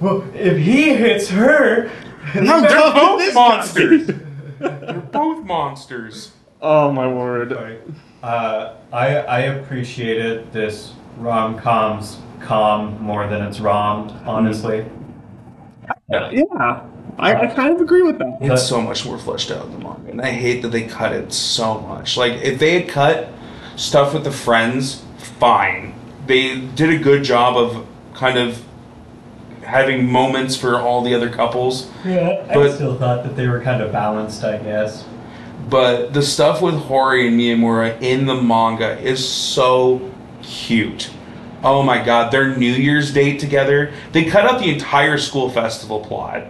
well, 0.00 0.24
if 0.34 0.56
he 0.56 0.94
hits 0.94 1.28
her, 1.28 1.88
How 2.22 2.60
They're 2.60 2.92
both 2.94 3.22
is 3.22 3.34
monsters! 3.34 4.06
They're 4.58 5.08
both 5.12 5.44
monsters. 5.44 6.32
Oh 6.62 6.90
my 6.92 7.06
word. 7.06 7.50
Sorry. 7.50 7.78
Uh, 8.22 8.74
I 8.92 9.16
I 9.16 9.38
appreciated 9.40 10.52
this 10.52 10.94
rom 11.18 11.58
com's 11.58 12.18
calm 12.40 13.00
more 13.02 13.26
than 13.28 13.42
it's 13.42 13.60
rommed, 13.60 14.12
honestly. 14.26 14.84
Yeah. 16.10 16.84
I, 17.18 17.34
I 17.34 17.46
kind 17.48 17.74
of 17.74 17.80
agree 17.80 18.02
with 18.02 18.18
that. 18.18 18.38
It's 18.40 18.66
so 18.66 18.80
much 18.80 19.04
more 19.04 19.18
fleshed 19.18 19.50
out 19.50 19.66
in 19.66 19.72
the 19.72 19.78
manga, 19.78 20.10
and 20.10 20.20
I 20.22 20.30
hate 20.30 20.62
that 20.62 20.68
they 20.68 20.82
cut 20.84 21.12
it 21.12 21.32
so 21.32 21.80
much. 21.80 22.16
Like, 22.16 22.34
if 22.42 22.58
they 22.58 22.80
had 22.80 22.88
cut 22.88 23.28
stuff 23.76 24.14
with 24.14 24.24
the 24.24 24.30
friends, 24.30 25.04
fine. 25.18 25.94
They 26.26 26.60
did 26.60 26.90
a 26.90 26.98
good 26.98 27.24
job 27.24 27.56
of 27.56 27.86
kind 28.14 28.38
of 28.38 28.64
having 29.62 30.10
moments 30.10 30.56
for 30.56 30.80
all 30.80 31.02
the 31.02 31.14
other 31.14 31.28
couples. 31.30 31.90
Yeah, 32.04 32.44
I 32.48 32.70
still 32.70 32.98
thought 32.98 33.24
that 33.24 33.36
they 33.36 33.48
were 33.48 33.60
kind 33.60 33.82
of 33.82 33.92
balanced, 33.92 34.42
I 34.44 34.58
guess. 34.58 35.04
But 35.68 36.14
the 36.14 36.22
stuff 36.22 36.62
with 36.62 36.74
Hori 36.74 37.28
and 37.28 37.38
Miyamura 37.38 38.00
in 38.00 38.24
the 38.26 38.34
manga 38.40 38.98
is 38.98 39.26
so 39.28 40.10
cute. 40.42 41.10
Oh 41.62 41.82
my 41.82 42.02
god, 42.02 42.32
their 42.32 42.56
New 42.56 42.72
Year's 42.72 43.12
date 43.12 43.40
together. 43.40 43.92
They 44.12 44.24
cut 44.24 44.46
out 44.46 44.60
the 44.60 44.70
entire 44.72 45.18
school 45.18 45.50
festival 45.50 46.00
plot, 46.00 46.46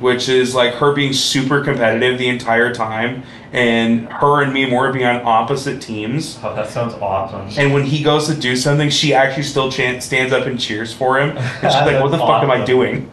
which 0.00 0.28
is 0.28 0.54
like 0.54 0.74
her 0.74 0.92
being 0.92 1.12
super 1.12 1.62
competitive 1.62 2.18
the 2.18 2.28
entire 2.28 2.72
time, 2.72 3.22
and 3.52 4.08
her 4.08 4.42
and 4.42 4.52
me 4.52 4.66
Miyamura 4.66 4.92
being 4.92 5.06
on 5.06 5.22
opposite 5.24 5.80
teams. 5.80 6.38
Oh, 6.42 6.54
that 6.54 6.68
sounds 6.68 6.94
awesome. 6.94 7.48
And 7.62 7.72
when 7.72 7.84
he 7.84 8.02
goes 8.02 8.26
to 8.28 8.34
do 8.34 8.56
something, 8.56 8.90
she 8.90 9.14
actually 9.14 9.42
still 9.44 9.70
stands 9.70 10.32
up 10.32 10.46
and 10.46 10.58
cheers 10.58 10.92
for 10.92 11.18
him. 11.18 11.36
And 11.38 11.72
she's 11.72 11.74
like, 11.74 12.02
"What 12.02 12.10
the 12.10 12.18
That's 12.18 12.28
fuck 12.28 12.42
am 12.42 12.50
I 12.50 12.64
doing?" 12.64 13.10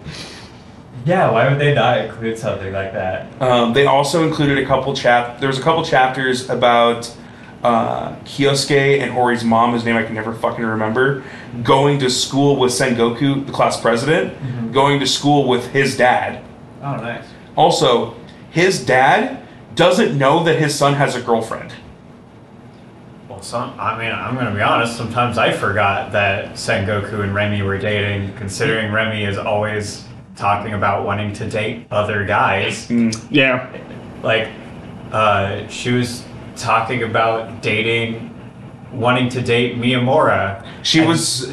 Yeah, 1.06 1.30
why 1.32 1.48
would 1.48 1.60
they 1.60 1.74
not 1.74 2.00
include 2.00 2.38
something 2.38 2.74
like 2.74 2.92
that? 2.94 3.28
Um, 3.40 3.74
they 3.74 3.86
also 3.86 4.26
included 4.26 4.58
a 4.58 4.66
couple 4.66 4.96
chap. 4.96 5.40
There 5.40 5.48
was 5.48 5.60
a 5.60 5.62
couple 5.62 5.86
chapters 5.86 6.50
about 6.50 7.16
uh, 7.64 8.16
Kyosuke 8.26 9.00
and 9.00 9.12
Hori's 9.12 9.44
mom, 9.44 9.72
whose 9.72 9.86
name 9.86 9.96
I 9.96 10.04
can 10.04 10.16
never 10.16 10.34
fucking 10.34 10.66
remember, 10.66 11.24
going 11.64 12.00
to 12.00 12.10
school 12.10 12.58
with 12.58 12.72
Sengoku, 12.72 13.46
the 13.46 13.52
class 13.52 13.80
president, 13.80 14.74
going 14.74 15.00
to 15.00 15.08
school 15.08 15.48
with 15.48 15.68
his 15.68 15.96
dad. 15.96 16.44
Oh, 16.86 16.98
nice. 16.98 17.26
Also, 17.58 18.16
his 18.52 18.86
dad 18.86 19.46
doesn't 19.74 20.18
know 20.18 20.44
that 20.44 20.60
his 20.60 20.74
son 20.76 20.94
has 20.94 21.16
a 21.16 21.22
girlfriend. 21.22 21.74
Well, 23.28 23.42
some. 23.42 23.74
I 23.80 23.98
mean, 23.98 24.12
I'm 24.12 24.36
gonna 24.36 24.54
be 24.54 24.62
honest. 24.62 24.96
Sometimes 24.96 25.38
I 25.40 25.52
forgot 25.52 26.12
that 26.12 26.54
Sengoku 26.54 27.24
and 27.24 27.34
Remi 27.34 27.64
were 27.64 27.78
dating, 27.80 28.36
considering 28.36 28.92
Remi 28.94 29.24
is 29.26 29.38
always 29.38 30.06
talking 30.36 30.74
about 30.74 31.06
wanting 31.06 31.34
to 31.34 31.50
date 31.50 31.88
other 31.90 32.24
guys. 32.24 32.90
Yeah. 33.32 33.68
Like, 34.22 34.50
uh, 35.12 35.68
she 35.68 35.92
was 35.92 36.24
talking 36.56 37.02
about 37.04 37.62
dating, 37.64 38.30
wanting 38.94 39.30
to 39.30 39.42
date 39.42 39.78
Miyamura. 39.78 40.64
She 40.84 41.00
And- 41.00 41.10
was 41.10 41.52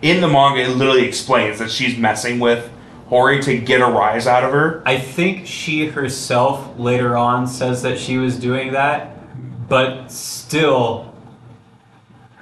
in 0.00 0.20
the 0.22 0.28
manga. 0.28 0.62
It 0.62 0.70
literally 0.70 1.06
explains 1.06 1.58
that 1.58 1.70
she's 1.70 1.98
messing 1.98 2.40
with 2.40 2.70
Hori 3.12 3.42
to 3.42 3.58
get 3.58 3.82
a 3.82 3.86
rise 3.86 4.26
out 4.26 4.42
of 4.42 4.52
her. 4.52 4.82
I 4.86 4.98
think 4.98 5.46
she 5.46 5.84
herself 5.84 6.78
later 6.78 7.14
on 7.14 7.46
says 7.46 7.82
that 7.82 7.98
she 7.98 8.16
was 8.16 8.38
doing 8.38 8.72
that, 8.72 9.68
but 9.68 10.10
still, 10.10 11.14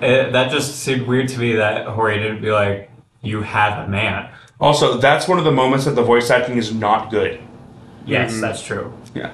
it, 0.01 0.31
that 0.31 0.53
just 0.53 0.77
seemed 0.77 1.09
weird 1.09 1.27
to 1.31 1.41
me 1.41 1.55
that 1.55 1.89
Hori 1.89 2.19
didn't 2.21 2.41
be 2.41 2.53
like, 2.53 2.89
"You 3.21 3.43
have 3.43 3.85
a 3.85 3.91
man." 3.91 4.31
Also, 4.61 4.99
that's 4.99 5.27
one 5.27 5.39
of 5.39 5.45
the 5.45 5.51
moments 5.51 5.87
that 5.87 5.97
the 5.97 6.05
voice 6.05 6.31
acting 6.31 6.57
is 6.57 6.73
not 6.73 7.11
good. 7.11 7.41
Yes, 8.07 8.41
that's 8.41 8.63
true. 8.63 8.93
Yeah. 9.13 9.33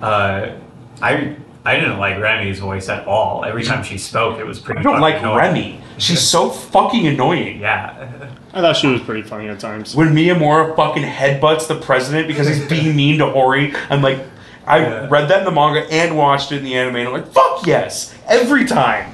Uh, 0.00 0.52
I 1.00 1.38
I 1.64 1.76
didn't 1.76 1.98
like 1.98 2.18
Remi's 2.20 2.58
voice 2.58 2.88
at 2.88 3.06
all. 3.06 3.44
Every 3.44 3.62
time 3.62 3.84
she 3.84 3.96
spoke, 3.96 4.38
it 4.40 4.44
was 4.46 4.58
pretty. 4.58 4.80
I 4.80 4.82
don't 4.82 5.00
like 5.00 5.18
annoying. 5.20 5.36
Remy. 5.38 5.80
She's 5.98 6.20
so 6.20 6.50
fucking 6.50 7.06
annoying. 7.06 7.60
Yeah. 7.60 8.30
I 8.52 8.60
thought 8.60 8.76
she 8.76 8.88
was 8.88 9.00
pretty 9.00 9.22
funny 9.22 9.48
at 9.48 9.60
times. 9.60 9.94
When 9.94 10.08
Miyamura 10.08 10.74
fucking 10.74 11.04
headbutts 11.04 11.68
the 11.68 11.80
president 11.80 12.26
because 12.26 12.48
he's 12.48 12.66
being 12.68 12.96
mean 12.96 13.18
to 13.18 13.26
Hori, 13.30 13.72
I'm 13.90 14.02
like, 14.02 14.18
I 14.66 14.78
Yeah. 14.80 15.06
read 15.08 15.28
that 15.28 15.40
in 15.40 15.44
the 15.44 15.50
manga 15.52 15.86
and 15.92 16.16
watched 16.16 16.50
it 16.50 16.58
in 16.58 16.64
the 16.64 16.74
anime, 16.74 16.96
and 16.96 17.08
I'm 17.08 17.14
like, 17.14 17.32
fuck 17.32 17.64
yes, 17.66 18.12
every 18.26 18.64
time. 18.64 19.12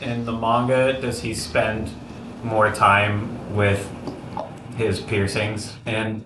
In 0.00 0.24
the 0.24 0.32
manga, 0.32 0.98
does 1.00 1.20
he 1.20 1.34
spend 1.34 1.90
more 2.42 2.70
time 2.72 3.54
with 3.54 3.86
his 4.76 4.98
piercings? 5.00 5.76
And 5.86 6.24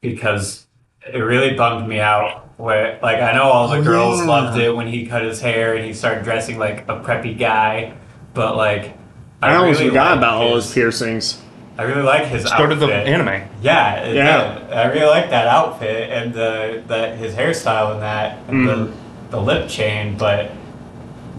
because 0.00 0.66
it 1.12 1.18
really 1.18 1.54
bummed 1.56 1.88
me 1.88 2.00
out. 2.00 2.48
Where 2.62 2.96
like 3.02 3.16
I 3.20 3.32
know 3.32 3.42
all 3.50 3.66
the 3.66 3.78
Oh, 3.78 3.82
girls 3.82 4.20
yeah. 4.20 4.26
loved 4.26 4.56
it 4.56 4.70
when 4.76 4.86
he 4.86 5.04
cut 5.06 5.22
his 5.24 5.40
hair 5.40 5.74
and 5.74 5.84
he 5.84 5.92
started 5.92 6.22
dressing 6.22 6.60
like 6.60 6.84
a 6.88 7.00
preppy 7.00 7.36
guy, 7.36 7.94
but 8.34 8.56
like 8.56 8.94
I 9.42 9.56
almost 9.56 9.80
really 9.80 9.90
forgot 9.90 10.10
like 10.10 10.18
about 10.18 10.34
all 10.42 10.54
his 10.54 10.66
his- 10.66 10.74
piercings. 10.74 11.42
I 11.76 11.82
really 11.82 12.02
like 12.02 12.26
his 12.26 12.42
So 12.44 12.56
did 12.68 12.72
outfit. 12.74 12.78
the 12.80 12.94
anime. 12.94 13.48
Yeah, 13.62 14.06
Yeah. 14.06 14.58
I 14.72 14.84
really 14.92 15.06
like 15.06 15.30
that 15.30 15.48
outfit 15.48 16.10
and 16.10 16.32
the 16.32 16.82
that 16.86 17.18
his 17.18 17.34
hairstyle 17.34 17.94
and 17.94 18.02
that 18.02 18.38
and 18.46 18.68
the 18.68 18.74
Mm. 18.76 18.92
the 19.30 19.40
lip 19.40 19.68
chain, 19.68 20.14
but 20.16 20.52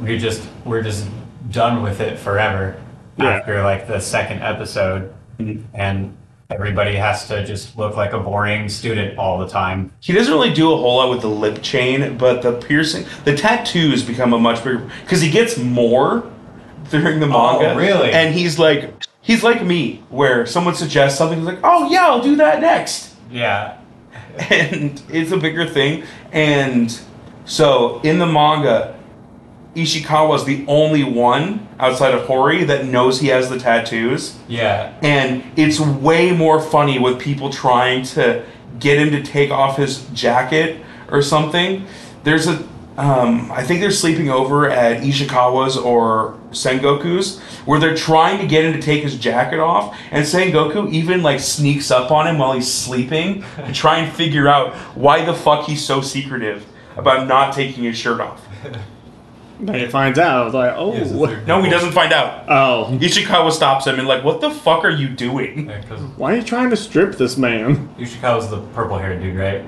we 0.01 0.17
just 0.17 0.41
we're 0.65 0.81
just 0.83 1.07
done 1.51 1.83
with 1.83 2.01
it 2.01 2.19
forever 2.19 2.75
Yeah. 3.15 3.27
after 3.29 3.63
like 3.63 3.87
the 3.87 4.01
second 4.01 4.41
episode, 4.41 5.13
and 5.73 6.17
everybody 6.53 6.95
has 6.95 7.27
to 7.27 7.45
just 7.45 7.77
look 7.77 7.95
like 7.95 8.13
a 8.13 8.19
boring 8.19 8.69
student 8.69 9.17
all 9.17 9.39
the 9.39 9.47
time. 9.47 9.91
He 9.99 10.13
doesn't 10.13 10.31
really 10.31 10.53
do 10.53 10.71
a 10.71 10.77
whole 10.77 10.97
lot 10.97 11.09
with 11.09 11.21
the 11.21 11.29
lip 11.29 11.61
chain, 11.61 12.17
but 12.17 12.41
the 12.41 12.53
piercing, 12.53 13.05
the 13.25 13.35
tattoos 13.35 14.03
become 14.03 14.33
a 14.33 14.39
much 14.39 14.63
bigger 14.63 14.89
because 15.01 15.21
he 15.21 15.31
gets 15.31 15.57
more 15.57 16.29
during 16.89 17.19
the 17.19 17.25
oh, 17.25 17.59
manga. 17.59 17.73
Oh, 17.73 17.77
really? 17.77 18.11
And 18.11 18.33
he's 18.33 18.59
like, 18.59 18.93
he's 19.21 19.43
like 19.43 19.63
me, 19.63 20.03
where 20.09 20.45
someone 20.45 20.75
suggests 20.75 21.17
something, 21.17 21.39
he's 21.39 21.47
like, 21.47 21.59
oh 21.63 21.89
yeah, 21.91 22.05
I'll 22.07 22.21
do 22.21 22.35
that 22.37 22.61
next. 22.61 23.15
Yeah. 23.31 23.79
and 24.49 25.01
it's 25.09 25.31
a 25.31 25.37
bigger 25.37 25.67
thing. 25.67 26.03
And 26.31 26.97
so 27.45 27.99
in 28.01 28.19
the 28.19 28.27
manga, 28.27 28.99
Ishikawa 29.75 30.35
is 30.35 30.45
the 30.45 30.63
only 30.67 31.03
one 31.03 31.67
outside 31.79 32.13
of 32.13 32.25
Hori 32.25 32.63
that 32.65 32.85
knows 32.85 33.19
he 33.19 33.27
has 33.27 33.49
the 33.49 33.57
tattoos. 33.57 34.37
Yeah. 34.47 34.93
And 35.01 35.43
it's 35.55 35.79
way 35.79 36.31
more 36.31 36.61
funny 36.61 36.99
with 36.99 37.19
people 37.19 37.49
trying 37.49 38.03
to 38.05 38.45
get 38.79 38.99
him 38.99 39.11
to 39.11 39.23
take 39.23 39.49
off 39.49 39.77
his 39.77 40.07
jacket 40.09 40.83
or 41.09 41.23
something. 41.23 41.87
There's 42.23 42.47
a, 42.47 42.57
um, 42.97 43.51
I 43.51 43.63
think 43.63 43.81
they're 43.81 43.89
sleeping 43.91 44.29
over 44.29 44.69
at 44.69 45.01
Ishikawa's 45.01 45.75
or 45.75 46.37
Sengoku's, 46.51 47.39
where 47.65 47.79
they're 47.79 47.95
trying 47.95 48.39
to 48.39 48.47
get 48.47 48.65
him 48.65 48.73
to 48.73 48.81
take 48.81 49.01
his 49.01 49.17
jacket 49.17 49.59
off, 49.59 49.97
and 50.11 50.23
Sengoku 50.23 50.91
even 50.91 51.23
like 51.23 51.39
sneaks 51.39 51.89
up 51.89 52.11
on 52.11 52.27
him 52.27 52.37
while 52.37 52.53
he's 52.53 52.71
sleeping 52.71 53.43
to 53.57 53.73
try 53.73 53.97
and 53.97 54.13
figure 54.13 54.47
out 54.47 54.73
why 54.95 55.25
the 55.25 55.33
fuck 55.33 55.65
he's 55.65 55.83
so 55.83 56.01
secretive 56.01 56.65
about 56.95 57.27
not 57.27 57.55
taking 57.55 57.85
his 57.85 57.97
shirt 57.97 58.21
off. 58.21 58.45
Then 59.65 59.75
he 59.79 59.87
finds 59.87 60.19
out. 60.19 60.41
I 60.41 60.45
was 60.45 60.53
like, 60.53 60.73
oh, 60.75 60.93
Yes, 60.93 61.11
it's 61.11 61.47
No, 61.47 61.61
he 61.61 61.69
doesn't 61.69 61.91
find 61.93 62.11
out. 62.13 62.45
oh, 62.49 62.97
Ishikawa 62.99 63.51
stops 63.51 63.85
him 63.87 63.99
and 63.99 64.07
like, 64.07 64.23
what 64.23 64.41
the 64.41 64.49
fuck 64.51 64.83
are 64.83 64.89
you 64.91 65.07
doing? 65.09 65.67
Because 65.67 66.01
why 66.17 66.33
are 66.33 66.37
you 66.37 66.43
trying 66.43 66.69
to 66.69 66.77
strip 66.77 67.15
this 67.17 67.37
man? 67.37 67.89
Yushikawa's 67.97 68.49
the 68.49 68.61
purple 68.73 68.97
haired 68.97 69.21
dude, 69.21 69.35
right? 69.37 69.63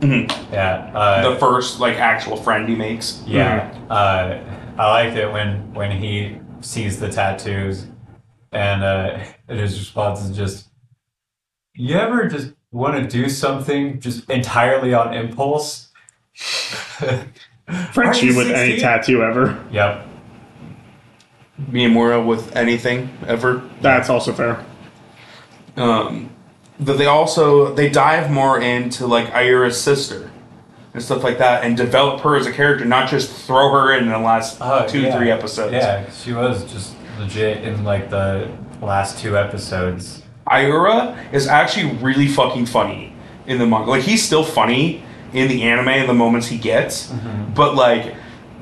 Mhm. 0.00 0.30
Yeah. 0.52 0.90
Uh, 0.94 1.30
The 1.30 1.36
first 1.38 1.78
like 1.78 1.96
actual 1.96 2.36
friend 2.36 2.68
he 2.68 2.74
makes. 2.74 3.22
Yeah, 3.26 3.70
uh, 3.88 4.38
I 4.76 4.90
liked 4.90 5.16
it 5.16 5.30
when 5.32 5.72
when 5.74 5.90
he 5.92 6.38
sees 6.60 6.98
the 6.98 7.08
tattoos, 7.08 7.86
and 8.50 8.82
uh, 8.82 9.18
and 9.48 9.60
his 9.60 9.78
response 9.78 10.20
is 10.24 10.36
just, 10.36 10.70
"You 11.74 11.96
ever 11.98 12.26
just 12.26 12.52
want 12.72 12.96
to 12.96 13.06
do 13.06 13.28
something 13.28 14.00
just 14.00 14.28
entirely 14.28 14.92
on 14.92 15.14
impulse?" 15.14 15.90
Frenchie 17.92 18.26
you 18.26 18.36
with 18.36 18.50
any 18.50 18.78
tattoo 18.78 19.22
ever. 19.22 19.62
Yep. 19.70 20.06
Miyamura 21.70 22.24
with 22.24 22.54
anything 22.56 23.16
ever. 23.26 23.62
That's 23.80 24.10
also 24.10 24.32
fair. 24.32 24.64
Um, 25.76 26.30
but 26.80 26.98
they 26.98 27.06
also 27.06 27.74
they 27.74 27.88
dive 27.88 28.30
more 28.30 28.60
into 28.60 29.06
like 29.06 29.28
Iura's 29.32 29.80
sister 29.80 30.30
and 30.94 31.02
stuff 31.02 31.22
like 31.24 31.38
that, 31.38 31.64
and 31.64 31.74
develop 31.76 32.20
her 32.20 32.36
as 32.36 32.46
a 32.46 32.52
character, 32.52 32.84
not 32.84 33.08
just 33.08 33.30
throw 33.30 33.70
her 33.72 33.94
in 33.96 34.08
the 34.10 34.18
last 34.18 34.60
Uh, 34.60 34.86
two 34.86 35.00
yeah. 35.02 35.16
three 35.16 35.30
episodes. 35.30 35.72
Yeah, 35.72 36.04
she 36.10 36.32
was 36.34 36.70
just 36.70 36.94
legit 37.18 37.64
in 37.64 37.82
like 37.84 38.10
the 38.10 38.50
last 38.82 39.18
two 39.18 39.38
episodes. 39.38 40.22
Ayura 40.46 41.16
is 41.32 41.46
actually 41.46 41.94
really 41.96 42.28
fucking 42.28 42.66
funny 42.66 43.14
in 43.46 43.58
the 43.58 43.64
manga. 43.66 43.88
Like 43.90 44.02
he's 44.02 44.22
still 44.22 44.44
funny 44.44 45.02
in 45.32 45.48
the 45.48 45.62
anime 45.62 45.88
in 45.88 46.06
the 46.06 46.14
moments 46.14 46.48
he 46.48 46.58
gets, 46.58 47.12
but 47.54 47.74
like 47.74 48.14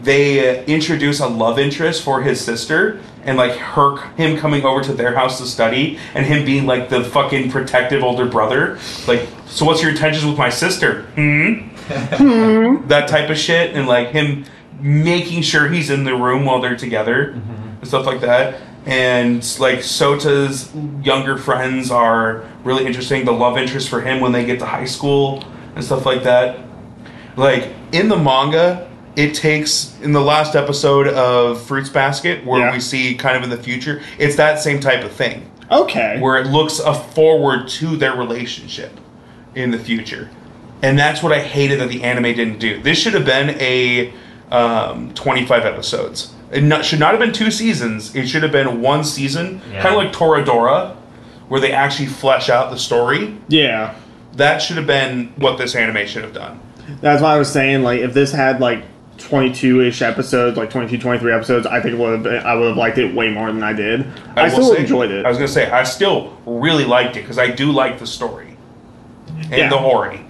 they 0.02 0.60
uh, 0.60 0.62
introduce 0.64 1.20
a 1.20 1.26
love 1.28 1.58
interest 1.58 2.02
for 2.02 2.22
his 2.22 2.40
sister 2.40 3.00
and 3.24 3.36
like 3.36 3.52
her 3.52 3.96
him 4.16 4.38
coming 4.38 4.64
over 4.64 4.82
to 4.82 4.92
their 4.94 5.14
house 5.14 5.38
to 5.38 5.46
study 5.46 5.98
and 6.14 6.24
him 6.24 6.44
being 6.44 6.66
like 6.66 6.88
the 6.88 7.04
fucking 7.04 7.50
protective 7.50 8.02
older 8.02 8.26
brother. 8.26 8.78
Like, 9.06 9.28
so 9.46 9.66
what's 9.66 9.82
your 9.82 9.90
intentions 9.90 10.24
with 10.24 10.38
my 10.38 10.48
sister? 10.48 11.02
Hmm. 11.14 11.68
that 12.86 13.08
type 13.08 13.30
of 13.30 13.36
shit 13.36 13.74
and 13.74 13.86
like 13.86 14.10
him 14.10 14.44
making 14.80 15.42
sure 15.42 15.68
he's 15.68 15.90
in 15.90 16.04
the 16.04 16.14
room 16.14 16.44
while 16.44 16.60
they're 16.60 16.76
together 16.76 17.32
and 17.32 17.86
stuff 17.86 18.06
like 18.06 18.20
that. 18.20 18.60
And 18.86 19.44
like 19.58 19.82
Sota's 19.82 20.72
younger 21.02 21.36
friends 21.36 21.90
are 21.90 22.48
really 22.64 22.86
interesting. 22.86 23.26
The 23.26 23.32
love 23.32 23.58
interest 23.58 23.90
for 23.90 24.00
him 24.00 24.20
when 24.20 24.32
they 24.32 24.46
get 24.46 24.60
to 24.60 24.66
high 24.66 24.86
school 24.86 25.44
and 25.74 25.84
stuff 25.84 26.06
like 26.06 26.22
that. 26.24 26.58
Like 27.36 27.68
in 27.92 28.08
the 28.08 28.16
manga, 28.16 28.88
it 29.16 29.34
takes 29.34 29.96
in 30.02 30.12
the 30.12 30.20
last 30.20 30.54
episode 30.54 31.08
of 31.08 31.62
Fruits 31.62 31.88
Basket 31.88 32.44
where 32.46 32.60
Yeah. 32.60 32.72
we 32.72 32.80
see 32.80 33.14
kind 33.14 33.36
of 33.36 33.42
in 33.42 33.50
the 33.50 33.56
future, 33.56 34.02
it's 34.18 34.36
that 34.36 34.58
same 34.60 34.80
type 34.80 35.04
of 35.04 35.12
thing 35.12 35.50
Okay. 35.70 36.18
where 36.20 36.38
it 36.38 36.46
looks 36.46 36.78
a 36.78 36.94
forward 36.94 37.68
to 37.68 37.96
their 37.96 38.14
relationship 38.14 38.98
in 39.54 39.70
the 39.70 39.78
future. 39.78 40.30
And 40.82 40.98
that's 40.98 41.22
what 41.22 41.32
I 41.32 41.40
hated 41.40 41.80
that 41.80 41.88
the 41.88 42.02
anime 42.04 42.24
didn't 42.34 42.58
do. 42.58 42.80
This 42.82 42.98
should 42.98 43.14
have 43.14 43.26
been 43.26 43.50
a 43.60 44.12
um, 44.50 45.12
25 45.14 45.64
episodes. 45.64 46.32
It 46.50 46.62
not, 46.64 46.84
should 46.84 46.98
not 46.98 47.10
have 47.12 47.20
been 47.20 47.32
two 47.32 47.50
seasons. 47.52 48.14
It 48.16 48.26
should 48.28 48.42
have 48.42 48.50
been 48.50 48.80
one 48.80 49.04
season, 49.04 49.60
Yeah. 49.72 49.82
kind 49.82 49.94
of 49.94 50.02
like 50.02 50.12
Toradora, 50.12 50.96
where 51.48 51.60
they 51.60 51.70
actually 51.72 52.06
flesh 52.06 52.48
out 52.48 52.70
the 52.70 52.78
story. 52.78 53.36
yeah. 53.48 53.94
That 54.34 54.58
should 54.62 54.76
have 54.76 54.86
been 54.86 55.32
what 55.36 55.58
this 55.58 55.74
anime 55.74 56.06
should 56.06 56.22
have 56.22 56.34
done. 56.34 56.60
That's 57.00 57.22
why 57.22 57.34
I 57.34 57.38
was 57.38 57.50
saying, 57.52 57.82
like, 57.82 58.00
if 58.00 58.14
this 58.14 58.32
had, 58.32 58.60
like, 58.60 58.84
22 59.18 59.82
ish 59.82 60.00
episodes, 60.02 60.56
like 60.56 60.70
22, 60.70 60.98
23 60.98 61.32
episodes, 61.32 61.66
I 61.66 61.80
think 61.80 61.94
it 61.94 61.98
would 61.98 62.12
have 62.12 62.22
been, 62.22 62.42
I 62.42 62.54
would 62.54 62.68
have 62.68 62.76
liked 62.76 62.96
it 62.98 63.14
way 63.14 63.28
more 63.30 63.52
than 63.52 63.62
I 63.62 63.72
did. 63.74 64.06
I, 64.34 64.44
will 64.44 64.50
still 64.50 64.74
say- 64.74 64.80
enjoyed 64.80 65.10
it. 65.10 65.26
I 65.26 65.28
was 65.28 65.36
gonna 65.36 65.46
say 65.48 65.70
I 65.70 65.82
still 65.84 66.36
really 66.46 66.84
liked 66.84 67.16
it 67.16 67.20
because 67.22 67.38
I 67.38 67.48
do 67.50 67.70
like 67.70 67.98
the 67.98 68.06
story 68.06 68.56
and 69.42 69.50
Yeah. 69.52 69.68
the 69.68 69.76
Hori. 69.78 70.20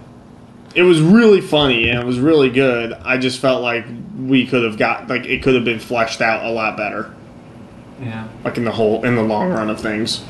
it 0.75 0.83
was 0.83 1.01
really 1.01 1.41
funny 1.41 1.89
and 1.89 2.01
it 2.01 2.05
was 2.07 2.19
really 2.19 2.51
good. 2.51 2.93
I 3.05 3.17
just 3.17 3.39
felt 3.41 3.63
like 3.63 3.85
we 4.19 4.45
could 4.47 4.65
have 4.65 4.77
got, 4.77 5.09
like, 5.09 5.25
it 5.25 5.43
could 5.43 5.55
have 5.55 5.65
been 5.65 5.79
fleshed 5.81 6.21
out 6.21 6.45
a 6.45 6.51
lot 6.51 6.77
better. 6.77 7.11
Yeah. 8.03 8.25
Like, 8.45 8.57
in 8.57 8.65
the 8.65 8.71
whole, 8.73 9.05
in 9.05 9.15
the 9.15 9.23
long 9.23 9.51
run 9.51 9.71
of 9.71 9.81
things. 9.81 10.25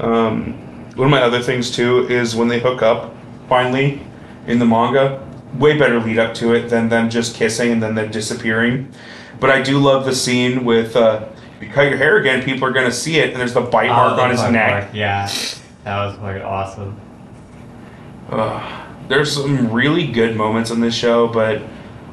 Um, 0.00 0.54
one 1.00 1.06
of 1.06 1.10
my 1.10 1.22
other 1.22 1.40
things 1.40 1.70
too 1.70 2.06
is 2.08 2.36
when 2.36 2.46
they 2.48 2.60
hook 2.60 2.82
up 2.82 3.14
finally 3.48 4.02
in 4.46 4.58
the 4.58 4.66
manga, 4.66 5.26
way 5.58 5.78
better 5.78 5.98
lead 5.98 6.18
up 6.18 6.34
to 6.34 6.52
it 6.52 6.68
than 6.68 6.90
them 6.90 7.08
just 7.08 7.34
kissing 7.34 7.72
and 7.72 7.82
then 7.82 7.94
them 7.94 8.10
disappearing. 8.10 8.92
But 9.40 9.48
I 9.48 9.62
do 9.62 9.78
love 9.78 10.04
the 10.04 10.14
scene 10.14 10.64
with 10.66 10.94
uh, 10.96 11.26
you 11.58 11.70
cut 11.70 11.88
your 11.88 11.96
hair 11.96 12.18
again, 12.18 12.42
people 12.42 12.68
are 12.68 12.70
gonna 12.70 12.92
see 12.92 13.18
it, 13.18 13.30
and 13.30 13.40
there's 13.40 13.54
the 13.54 13.62
bite 13.62 13.88
mark 13.88 14.18
Oh, 14.18 14.22
on 14.22 14.30
his 14.30 14.42
neck. 14.50 14.88
fuck, 14.88 14.94
Yeah, 14.94 15.26
that 15.84 16.04
was 16.06 16.16
fucking 16.18 16.42
awesome. 16.42 17.00
Ugh. 18.30 18.86
there's 19.08 19.32
some 19.32 19.72
really 19.72 20.06
good 20.06 20.36
moments 20.36 20.70
in 20.70 20.80
this 20.80 20.94
show, 20.94 21.26
but 21.28 21.62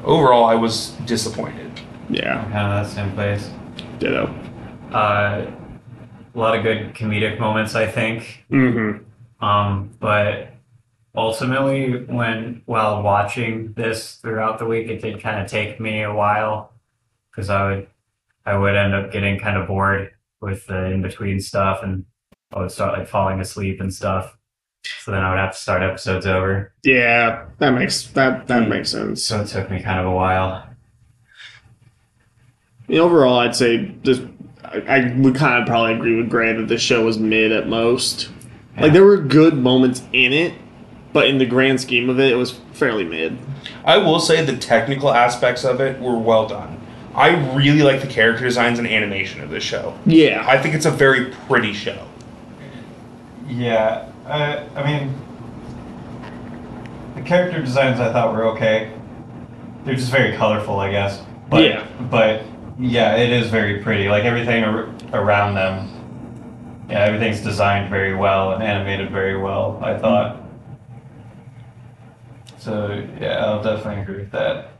overall, 0.02 0.46
I 0.46 0.54
was 0.54 0.92
disappointed. 1.04 1.70
Yeah. 2.08 2.42
Kind 2.50 2.72
of 2.72 2.86
that 2.86 2.90
same 2.90 3.12
place. 3.12 3.50
Ditto. 3.98 4.34
Uh, 4.92 5.44
a 6.34 6.38
lot 6.38 6.56
of 6.56 6.62
good 6.62 6.94
comedic 6.94 7.38
moments, 7.38 7.74
I 7.74 7.86
think. 7.86 8.44
Mm 8.50 9.04
Um, 9.40 9.90
but 10.00 10.52
ultimately, 11.14 12.04
when 12.04 12.62
while 12.66 13.02
watching 13.02 13.72
this 13.74 14.16
throughout 14.16 14.58
the 14.58 14.66
week, 14.66 14.88
it 14.88 15.00
did 15.00 15.20
kind 15.20 15.40
of 15.40 15.50
take 15.50 15.80
me 15.80 16.02
a 16.02 16.12
while 16.12 16.72
because 17.30 17.50
I 17.50 17.68
would 17.68 17.86
I 18.44 18.56
would 18.56 18.76
end 18.76 18.94
up 18.94 19.12
getting 19.12 19.38
kind 19.38 19.56
of 19.56 19.68
bored 19.68 20.12
with 20.40 20.66
the 20.66 20.86
in 20.86 21.02
between 21.02 21.40
stuff, 21.40 21.82
and 21.82 22.04
I 22.52 22.60
would 22.60 22.70
start 22.70 22.98
like 22.98 23.08
falling 23.08 23.40
asleep 23.40 23.80
and 23.80 23.92
stuff. 23.92 24.36
So 25.00 25.10
then 25.10 25.22
I 25.22 25.30
would 25.30 25.38
have 25.38 25.52
to 25.52 25.58
start 25.58 25.82
episodes 25.82 26.26
over. 26.26 26.72
Yeah. 26.82 27.46
That 27.58 27.70
makes, 27.70 28.06
that, 28.08 28.46
that 28.46 28.68
makes 28.68 28.90
sense. 28.90 29.24
So 29.24 29.42
it 29.42 29.48
took 29.48 29.70
me 29.70 29.82
kind 29.82 30.00
of 30.00 30.06
a 30.06 30.10
while. 30.10 30.66
Overall, 32.88 33.38
I'd 33.38 33.54
say 33.54 33.94
this. 34.02 34.20
I, 34.72 34.82
I 34.88 35.16
would 35.16 35.34
kind 35.34 35.60
of 35.60 35.66
probably 35.66 35.94
agree 35.94 36.16
with 36.16 36.28
Gray 36.28 36.52
that 36.52 36.68
the 36.68 36.78
show 36.78 37.04
was 37.04 37.18
mid 37.18 37.52
at 37.52 37.68
most. 37.68 38.30
Yeah. 38.76 38.82
Like 38.82 38.92
there 38.92 39.04
were 39.04 39.16
good 39.18 39.54
moments 39.54 40.02
in 40.12 40.32
it, 40.32 40.54
but 41.12 41.26
in 41.26 41.38
the 41.38 41.46
grand 41.46 41.80
scheme 41.80 42.08
of 42.08 42.18
it, 42.20 42.32
it 42.32 42.36
was 42.36 42.52
fairly 42.72 43.04
mid. 43.04 43.38
I 43.84 43.98
will 43.98 44.20
say 44.20 44.44
the 44.44 44.56
technical 44.56 45.12
aspects 45.12 45.64
of 45.64 45.80
it 45.80 46.00
were 46.00 46.18
well 46.18 46.46
done. 46.46 46.80
I 47.14 47.54
really 47.54 47.82
like 47.82 48.00
the 48.00 48.06
character 48.06 48.44
designs 48.44 48.78
and 48.78 48.86
animation 48.86 49.40
of 49.40 49.50
this 49.50 49.64
show. 49.64 49.98
Yeah, 50.06 50.44
I 50.46 50.60
think 50.60 50.74
it's 50.74 50.86
a 50.86 50.90
very 50.90 51.32
pretty 51.48 51.72
show. 51.72 52.06
Yeah, 53.48 54.12
I, 54.26 54.58
I 54.76 54.86
mean, 54.86 55.14
the 57.16 57.22
character 57.22 57.60
designs 57.60 57.98
I 57.98 58.12
thought 58.12 58.34
were 58.34 58.44
okay. 58.50 58.92
They're 59.84 59.94
just 59.96 60.12
very 60.12 60.36
colorful, 60.36 60.78
I 60.78 60.90
guess. 60.90 61.22
But, 61.48 61.64
Yeah. 61.64 61.86
But 62.10 62.42
yeah, 62.78 63.16
it 63.16 63.30
is 63.30 63.48
very 63.50 63.82
pretty. 63.82 64.08
Like 64.08 64.24
everything 64.24 64.64
ar- 64.64 64.88
around 65.12 65.54
them. 65.54 65.94
Yeah, 66.88 67.00
everything's 67.00 67.40
designed 67.42 67.90
very 67.90 68.14
well 68.14 68.52
and 68.52 68.62
animated 68.62 69.10
very 69.10 69.36
well. 69.36 69.78
I 69.82 69.98
thought. 69.98 70.42
So 72.58 73.04
yeah, 73.20 73.44
I'll 73.44 73.62
definitely 73.62 74.02
agree 74.02 74.18
with 74.18 74.30
that. 74.32 74.70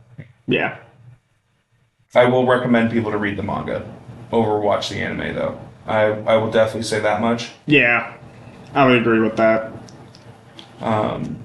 yeah. 0.47 0.77
I 2.15 2.25
will 2.25 2.47
recommend 2.47 2.89
people 2.91 3.11
to 3.11 3.17
read 3.17 3.37
the 3.37 3.43
manga 3.43 3.87
over 4.31 4.59
watch 4.59 4.89
the 4.89 4.95
anime 4.97 5.35
though. 5.35 5.59
I, 5.85 6.05
I 6.05 6.37
will 6.37 6.51
definitely 6.51 6.83
say 6.83 6.99
that 6.99 7.21
much. 7.21 7.51
Yeah, 7.67 8.15
I 8.73 8.85
would 8.85 8.99
agree 8.99 9.19
with 9.19 9.35
that. 9.37 9.71
Um, 10.81 11.37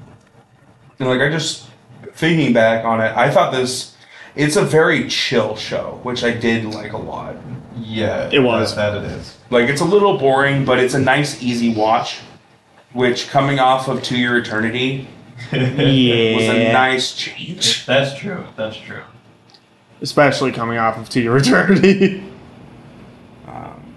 and 0.98 1.08
like 1.08 1.20
I 1.20 1.30
just 1.30 1.68
thinking 2.14 2.52
back 2.52 2.84
on 2.84 3.00
it, 3.00 3.14
I 3.16 3.30
thought 3.30 3.52
this 3.52 3.93
it's 4.36 4.56
a 4.56 4.62
very 4.64 5.08
chill 5.08 5.56
show, 5.56 6.00
which 6.02 6.24
I 6.24 6.32
did 6.32 6.64
like 6.66 6.92
a 6.92 6.98
lot. 6.98 7.36
Yeah, 7.76 8.30
It 8.32 8.40
was. 8.40 8.74
That, 8.76 8.90
that 8.92 9.04
it 9.04 9.10
is. 9.12 9.36
Like 9.50 9.68
it's 9.68 9.80
a 9.80 9.84
little 9.84 10.18
boring, 10.18 10.64
but 10.64 10.78
it's 10.78 10.94
a 10.94 10.98
nice, 11.00 11.42
easy 11.42 11.74
watch. 11.74 12.18
Which 12.92 13.28
coming 13.28 13.58
off 13.58 13.88
of 13.88 14.02
Two 14.04 14.16
Year 14.16 14.36
Eternity 14.38 15.08
was 15.52 15.60
a 15.60 16.72
nice 16.72 17.12
change. 17.14 17.84
That's 17.86 18.16
true. 18.16 18.46
That's 18.56 18.76
true. 18.76 19.02
especially 20.00 20.52
coming 20.52 20.78
off 20.78 20.96
of 20.96 21.08
Two 21.08 21.20
Year 21.22 21.36
Eternity. 21.36 22.22
Um, 23.46 23.94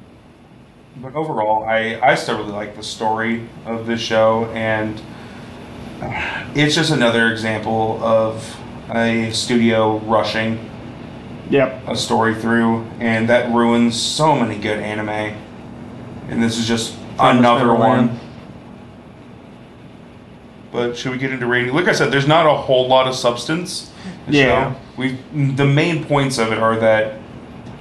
but 0.98 1.16
overall, 1.16 1.64
I, 1.64 2.00
I 2.02 2.16
still 2.16 2.38
really 2.38 2.52
like 2.52 2.76
the 2.76 2.84
story 2.84 3.48
of 3.66 3.86
the 3.88 3.98
show, 3.98 4.46
and 4.54 5.02
uh, 6.02 6.46
it's 6.54 6.76
just 6.76 6.92
another 6.92 7.32
example 7.32 8.00
of 8.04 8.58
a 8.94 9.32
studio 9.32 9.98
rushing 10.00 10.70
yep. 11.50 11.82
a 11.88 11.96
story 11.96 12.36
through, 12.36 12.84
and 13.00 13.28
that 13.30 13.54
ruins 13.54 14.00
so 14.02 14.36
many 14.36 14.58
good 14.58 14.80
anime. 14.80 15.10
And 16.30 16.42
this 16.44 16.58
is 16.58 16.68
just 16.68 16.96
Promised 17.18 17.40
another 17.40 17.66
Neverland. 17.68 18.10
one. 18.10 18.20
But 20.72 20.98
should 20.98 21.12
we 21.12 21.18
get 21.18 21.32
into 21.32 21.48
rating? 21.48 21.74
Like 21.74 21.88
I 21.88 21.94
said, 21.94 22.12
there's 22.12 22.28
not 22.28 22.46
a 22.46 22.54
whole 22.56 22.88
lot 22.88 23.08
of 23.08 23.16
substance. 23.16 23.92
the 24.28 24.34
Yeah. 24.38 24.74
show. 24.74 24.80
We 24.98 25.18
the 25.56 25.66
main 25.66 26.04
points 26.04 26.38
of 26.38 26.52
it 26.52 26.60
are 26.60 26.76
that 26.78 27.14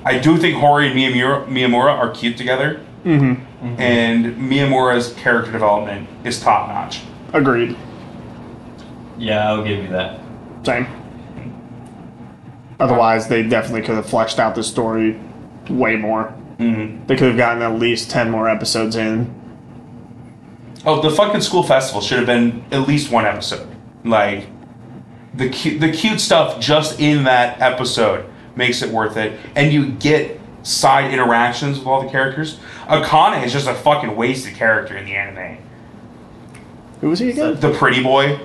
I 0.05 0.19
do 0.19 0.37
think 0.37 0.57
Hori 0.57 0.87
and 0.89 0.97
Miyamura, 0.97 1.47
Miyamura 1.49 1.91
are 1.99 2.11
cute 2.11 2.37
together, 2.37 2.81
Mm-hmm. 3.05 3.81
and 3.81 4.37
Miyamura's 4.37 5.13
character 5.15 5.51
development 5.53 6.09
is 6.25 6.41
top 6.41 6.69
notch. 6.69 7.01
Agreed. 7.33 7.77
Yeah, 9.19 9.49
I'll 9.49 9.65
give 9.65 9.83
you 9.83 9.89
that. 9.91 10.21
Same. 10.67 10.89
Otherwise, 12.81 13.29
they 13.29 13.45
definitely 13.45 13.83
could 13.83 13.95
have 13.95 14.09
fleshed 14.09 14.41
out 14.41 14.57
the 14.57 14.65
story 14.65 15.17
way 15.71 15.95
more. 15.95 16.35
Mm-hmm. 16.59 17.07
They 17.07 17.15
could 17.15 17.29
have 17.29 17.37
gotten 17.37 17.63
at 17.63 17.79
least 17.79 18.11
ten 18.11 18.33
more 18.33 18.49
episodes 18.49 18.97
in. 18.97 19.33
Oh, 20.85 21.01
the 21.01 21.11
fucking 21.11 21.43
school 21.43 21.63
festival 21.63 22.01
should 22.01 22.19
have 22.19 22.27
been 22.27 22.65
at 22.73 22.89
least 22.89 23.13
one 23.13 23.27
episode. 23.27 23.69
Like 24.05 24.47
the 25.35 25.49
cute, 25.51 25.81
the 25.81 25.93
cute 25.93 26.21
stuff 26.21 26.59
just 26.59 26.99
in 26.99 27.23
that 27.25 27.61
episode 27.61 28.27
makes 28.57 28.83
it 28.83 28.91
worth 28.91 29.17
it, 29.17 29.39
and 29.55 29.73
you 29.73 29.93
get 29.93 30.41
side 30.65 31.13
interactions 31.15 31.79
with 31.79 31.87
all 31.87 32.03
the 32.03 32.11
characters. 32.11 32.59
Akane 32.89 33.45
is 33.45 33.53
just 33.53 33.69
a 33.69 33.75
fucking 33.75 34.17
wasted 34.17 34.57
character 34.57 34.97
in 34.97 35.05
the 35.05 35.15
anime. 35.15 35.59
Who 37.03 37.11
was 37.11 37.21
he 37.21 37.31
again? 37.31 37.61
The 37.61 37.73
pretty 37.73 38.03
boy 38.03 38.41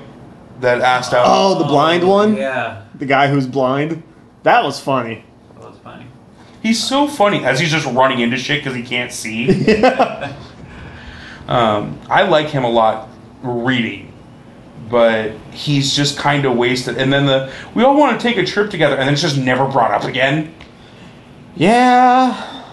that 0.61 0.81
asked 0.81 1.13
out. 1.13 1.25
Oh, 1.27 1.57
the 1.59 1.65
blind 1.65 2.07
one. 2.07 2.35
Yeah, 2.37 2.83
The 2.95 3.05
guy 3.05 3.27
who's 3.27 3.45
blind. 3.47 4.01
That 4.43 4.63
was 4.63 4.79
funny. 4.79 5.23
that 5.59 5.69
was 5.69 5.77
funny. 5.79 6.05
He's 6.63 6.81
so 6.83 7.07
funny 7.07 7.43
as 7.45 7.59
he's 7.59 7.71
just 7.71 7.85
running 7.87 8.19
into 8.19 8.37
shit 8.37 8.59
because 8.63 8.75
he 8.75 8.83
can't 8.83 9.11
see. 9.11 9.65
Um, 11.47 11.99
I 12.09 12.21
like 12.21 12.47
him 12.47 12.63
a 12.63 12.69
lot 12.69 13.09
reading, 13.41 14.13
but 14.89 15.31
he's 15.51 15.93
just 15.93 16.17
kind 16.17 16.45
of 16.45 16.55
wasted. 16.55 16.97
And 16.97 17.11
then 17.11 17.25
the 17.25 17.51
we 17.75 17.83
all 17.83 17.97
want 17.97 18.17
to 18.21 18.25
take 18.25 18.37
a 18.37 18.45
trip 18.45 18.69
together, 18.71 18.95
and 18.95 19.01
then 19.05 19.13
it's 19.13 19.21
just 19.21 19.37
never 19.37 19.67
brought 19.67 19.91
up 19.91 20.05
again. 20.05 20.53
Yeah. 21.57 22.63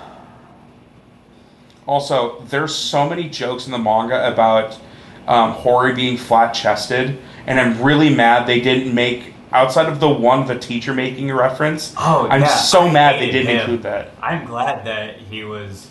Also, 1.87 2.41
there's 2.51 2.73
so 2.75 3.09
many 3.09 3.29
jokes 3.29 3.67
in 3.67 3.73
the 3.73 3.79
manga 3.79 4.31
about 4.33 4.79
um, 5.27 5.53
Hori 5.53 5.95
being 5.95 6.17
flat 6.17 6.53
chested, 6.53 7.19
and 7.49 7.59
I'm 7.59 7.83
really 7.83 8.15
mad 8.15 8.47
they 8.47 8.61
didn't 8.61 8.95
make 8.95 9.33
outside 9.53 9.89
of 9.89 10.01
the 10.01 10.09
one 10.09 10.47
the 10.47 10.59
teacher 10.59 10.93
making 10.93 11.31
a 11.31 11.35
reference. 11.35 11.95
Oh, 11.97 12.29
I'm 12.31 12.43
yeah, 12.43 12.47
so 12.49 12.89
mad 12.91 13.19
they 13.21 13.31
didn't 13.31 13.49
him. 13.49 13.61
include 13.61 13.83
that. 13.85 14.11
I'm 14.23 14.45
glad 14.45 14.85
that 14.87 15.17
he 15.17 15.45
was 15.45 15.91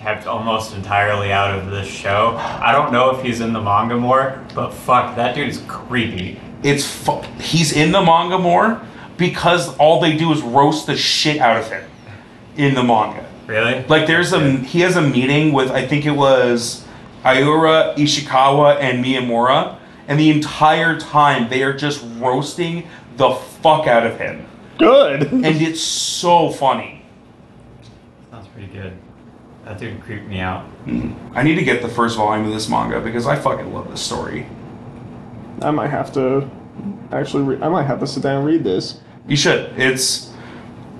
kept 0.00 0.26
almost 0.26 0.74
entirely 0.74 1.32
out 1.32 1.56
of 1.56 1.70
this 1.70 1.86
show. 1.86 2.36
I 2.36 2.72
don't 2.72 2.92
know 2.92 3.16
if 3.16 3.24
he's 3.24 3.40
in 3.40 3.52
the 3.52 3.60
manga 3.60 3.96
more, 3.96 4.44
but 4.56 4.72
fuck, 4.72 5.14
that 5.16 5.36
dude 5.36 5.48
is 5.48 5.62
creepy. 5.68 6.40
It's 6.64 6.84
fu- 6.84 7.22
he's 7.40 7.72
in 7.72 7.92
the 7.92 8.02
manga 8.02 8.36
more 8.38 8.80
because 9.16 9.76
all 9.76 10.00
they 10.00 10.16
do 10.16 10.32
is 10.32 10.42
roast 10.42 10.86
the 10.88 10.96
shit 10.96 11.38
out 11.38 11.56
of 11.58 11.70
him 11.70 11.88
in 12.56 12.74
the 12.74 12.82
manga. 12.82 13.24
Really? 13.46 13.84
Like 13.84 14.08
there's 14.08 14.32
a 14.32 14.50
he 14.50 14.80
has 14.80 14.96
a 14.96 15.02
meeting 15.02 15.52
with 15.52 15.70
I 15.70 15.86
think 15.86 16.06
it 16.06 16.10
was 16.10 16.84
Iura, 17.24 17.94
Ishikawa, 17.96 18.78
and 18.80 19.04
Miyamura, 19.04 19.78
and 20.08 20.18
the 20.18 20.30
entire 20.30 20.98
time 20.98 21.48
they 21.48 21.62
are 21.62 21.72
just 21.72 22.04
roasting 22.18 22.88
the 23.16 23.30
fuck 23.34 23.86
out 23.86 24.04
of 24.06 24.18
him, 24.18 24.46
Good. 24.78 25.22
and 25.32 25.44
it's 25.44 25.80
so 25.80 26.50
funny. 26.50 27.04
Sounds 28.30 28.48
pretty 28.48 28.68
good. 28.72 28.92
That 29.64 29.78
dude 29.78 30.00
creeped 30.02 30.26
me 30.26 30.40
out. 30.40 30.64
Mm-hmm. 30.86 31.36
I 31.36 31.42
need 31.42 31.56
to 31.56 31.64
get 31.64 31.82
the 31.82 31.88
first 31.88 32.16
volume 32.16 32.46
of 32.46 32.52
this 32.52 32.68
manga 32.68 33.00
because 33.00 33.26
I 33.26 33.36
fucking 33.36 33.72
love 33.74 33.90
this 33.90 34.00
story. 34.00 34.46
I 35.60 35.70
might 35.72 35.88
have 35.90 36.12
to 36.14 36.48
actually. 37.12 37.42
Re- 37.42 37.62
I 37.62 37.68
might 37.68 37.84
have 37.84 38.00
to 38.00 38.06
sit 38.06 38.22
down 38.22 38.36
and 38.38 38.46
read 38.46 38.64
this. 38.64 39.00
You 39.26 39.36
should. 39.36 39.72
It's 39.78 40.32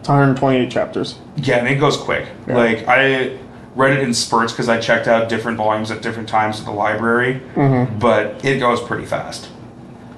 It's 0.00 0.08
128 0.08 0.70
chapters. 0.70 1.18
yeah, 1.36 1.56
and 1.58 1.68
it 1.68 1.76
goes 1.76 1.96
quick. 1.96 2.28
Yeah. 2.46 2.56
Like 2.56 2.86
I 2.88 3.38
read 3.78 3.96
it 3.96 4.02
in 4.02 4.12
spurts 4.12 4.52
because 4.52 4.68
I 4.68 4.80
checked 4.80 5.06
out 5.06 5.28
different 5.28 5.56
volumes 5.56 5.92
at 5.92 6.02
different 6.02 6.28
times 6.28 6.58
at 6.58 6.66
the 6.66 6.72
library. 6.72 7.40
Mm-hmm. 7.54 7.98
but 8.00 8.44
it 8.44 8.58
goes 8.58 8.82
pretty 8.82 9.06
fast. 9.06 9.48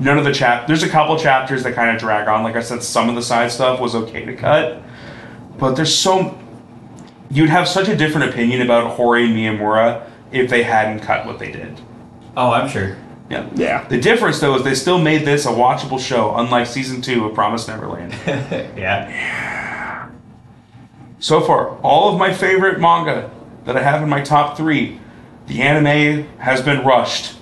None 0.00 0.16
of 0.16 0.24
the 0.24 0.32
chap 0.32 0.66
there's 0.66 0.82
a 0.82 0.88
couple 0.88 1.16
chapters 1.18 1.62
that 1.64 1.74
kind 1.74 1.94
of 1.94 2.00
drag 2.00 2.26
on. 2.26 2.42
Like 2.42 2.56
I 2.56 2.62
said, 2.62 2.82
some 2.82 3.10
of 3.10 3.14
the 3.14 3.22
side 3.22 3.52
stuff 3.52 3.78
was 3.78 3.94
okay 3.94 4.24
to 4.24 4.34
cut, 4.34 4.82
but 5.58 5.74
there's 5.74 5.94
so 5.94 6.38
you'd 7.30 7.50
have 7.50 7.68
such 7.68 7.88
a 7.88 7.96
different 7.96 8.30
opinion 8.30 8.62
about 8.62 8.92
Hori 8.92 9.26
and 9.26 9.36
Miyamura 9.36 10.08
if 10.32 10.48
they 10.48 10.62
hadn't 10.62 11.00
cut 11.00 11.26
what 11.26 11.38
they 11.38 11.52
did. 11.52 11.78
Oh, 12.38 12.50
I'm 12.50 12.68
sure. 12.68 12.96
Yeah. 13.28 13.48
Yeah. 13.54 13.86
The 13.88 14.00
difference 14.00 14.40
though 14.40 14.56
is 14.56 14.64
they 14.64 14.74
still 14.74 14.98
made 14.98 15.26
this 15.26 15.44
a 15.44 15.50
watchable 15.50 16.00
show, 16.00 16.34
unlike 16.36 16.66
season 16.66 17.02
two 17.02 17.26
of 17.26 17.34
Promise 17.34 17.68
Neverland. 17.68 18.14
yeah. 18.26 20.08
so 21.18 21.42
far, 21.42 21.76
all 21.82 22.10
of 22.10 22.18
my 22.18 22.32
favorite 22.32 22.80
manga 22.80 23.30
that 23.64 23.76
I 23.76 23.82
have 23.82 24.02
in 24.02 24.08
my 24.08 24.20
top 24.22 24.56
three, 24.56 24.98
the 25.46 25.62
anime 25.62 26.26
has 26.38 26.62
been 26.62 26.84
rushed, 26.84 27.36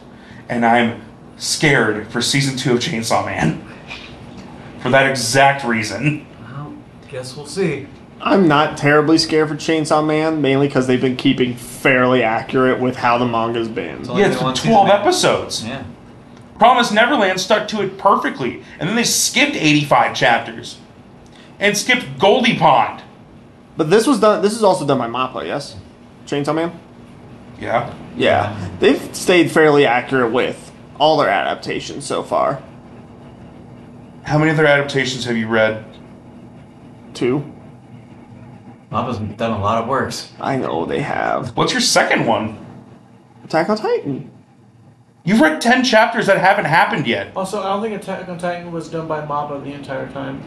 and 0.48 0.64
I'm 0.64 1.02
scared 1.37 2.09
for 2.09 2.20
season 2.20 2.57
two 2.57 2.74
of 2.74 2.81
Chainsaw 2.81 3.24
Man. 3.24 3.64
For 4.81 4.90
that 4.90 5.11
exact 5.11 5.64
reason. 5.64 6.24
Well, 6.40 6.72
guess 7.09 7.37
we'll 7.37 7.46
see. 7.46 7.88
I'm 8.20 8.46
not 8.46 8.76
terribly 8.76 9.18
scared 9.18 9.48
for 9.48 9.57
Chainsaw 9.57 10.07
Man, 10.07 10.40
mainly 10.40 10.68
because 10.68 10.87
they've 10.87 11.00
been 11.00 11.16
keeping 11.16 11.54
fairly 11.57 12.22
accurate 12.22 12.81
with 12.81 12.96
how 12.96 13.18
the 13.18 13.26
manga's 13.26 13.68
been. 13.68 14.09
only 14.09 14.22
Yeah, 14.22 14.28
it's 14.28 14.40
been 14.40 14.54
12 14.54 14.88
episodes. 14.88 15.64
Yeah. 15.64 15.85
Promise 16.59 16.90
Neverland 16.90 17.40
stuck 17.40 17.68
to 17.68 17.83
it 17.83 17.98
perfectly, 17.98 18.62
and 18.81 18.88
then 18.88 18.96
they 18.96 19.04
skipped 19.04 19.57
85 19.57 20.14
chapters. 20.16 20.78
And 21.61 21.76
skipped 21.76 22.18
Goldie 22.18 22.57
Pond. 22.57 23.02
But 23.76 23.90
this 23.90 24.07
was 24.07 24.20
done. 24.20 24.42
This 24.42 24.54
is 24.54 24.62
also 24.62 24.87
done 24.87 24.98
by 24.98 25.09
Mappa, 25.09 25.44
yes. 25.44 25.76
Chainsaw 26.29 26.55
Man. 26.55 26.79
Yeah. 27.59 27.95
Yeah, 28.17 28.69
they've 28.81 29.14
stayed 29.17 29.51
fairly 29.51 29.87
accurate 29.87 30.33
with 30.33 30.73
all 30.99 31.17
their 31.17 31.29
adaptations 31.29 32.05
so 32.05 32.23
far. 32.23 32.62
How 34.25 34.38
many 34.38 34.51
other 34.51 34.67
adaptations 34.67 35.25
have 35.25 35.37
you 35.37 35.49
read? 35.49 35.85
Two. 37.14 37.53
Mama's 38.91 39.19
done 39.37 39.53
a 39.53 39.62
lot 39.62 39.83
of 39.83 39.88
works. 39.88 40.33
I 40.41 40.57
know 40.57 40.85
they 40.85 41.01
have. 41.01 41.57
What's 41.57 41.73
your 41.73 41.81
second 41.81 42.27
one? 42.27 42.59
Attack 43.45 43.69
on 43.69 43.77
Titan. 43.77 44.31
You've 45.25 45.41
read 45.41 45.61
10 45.61 45.85
chapters 45.85 46.27
that 46.27 46.38
haven't 46.38 46.64
happened 46.64 47.07
yet. 47.07 47.37
Also, 47.37 47.61
I 47.61 47.64
don't 47.64 47.83
think 47.83 48.03
Attack 48.03 48.29
on 48.29 48.38
Titan 48.38 48.73
was 48.73 48.88
done 48.88 49.07
by 49.07 49.21
Mappa 49.21 49.62
the 49.62 49.73
entire 49.73 50.11
time. 50.11 50.43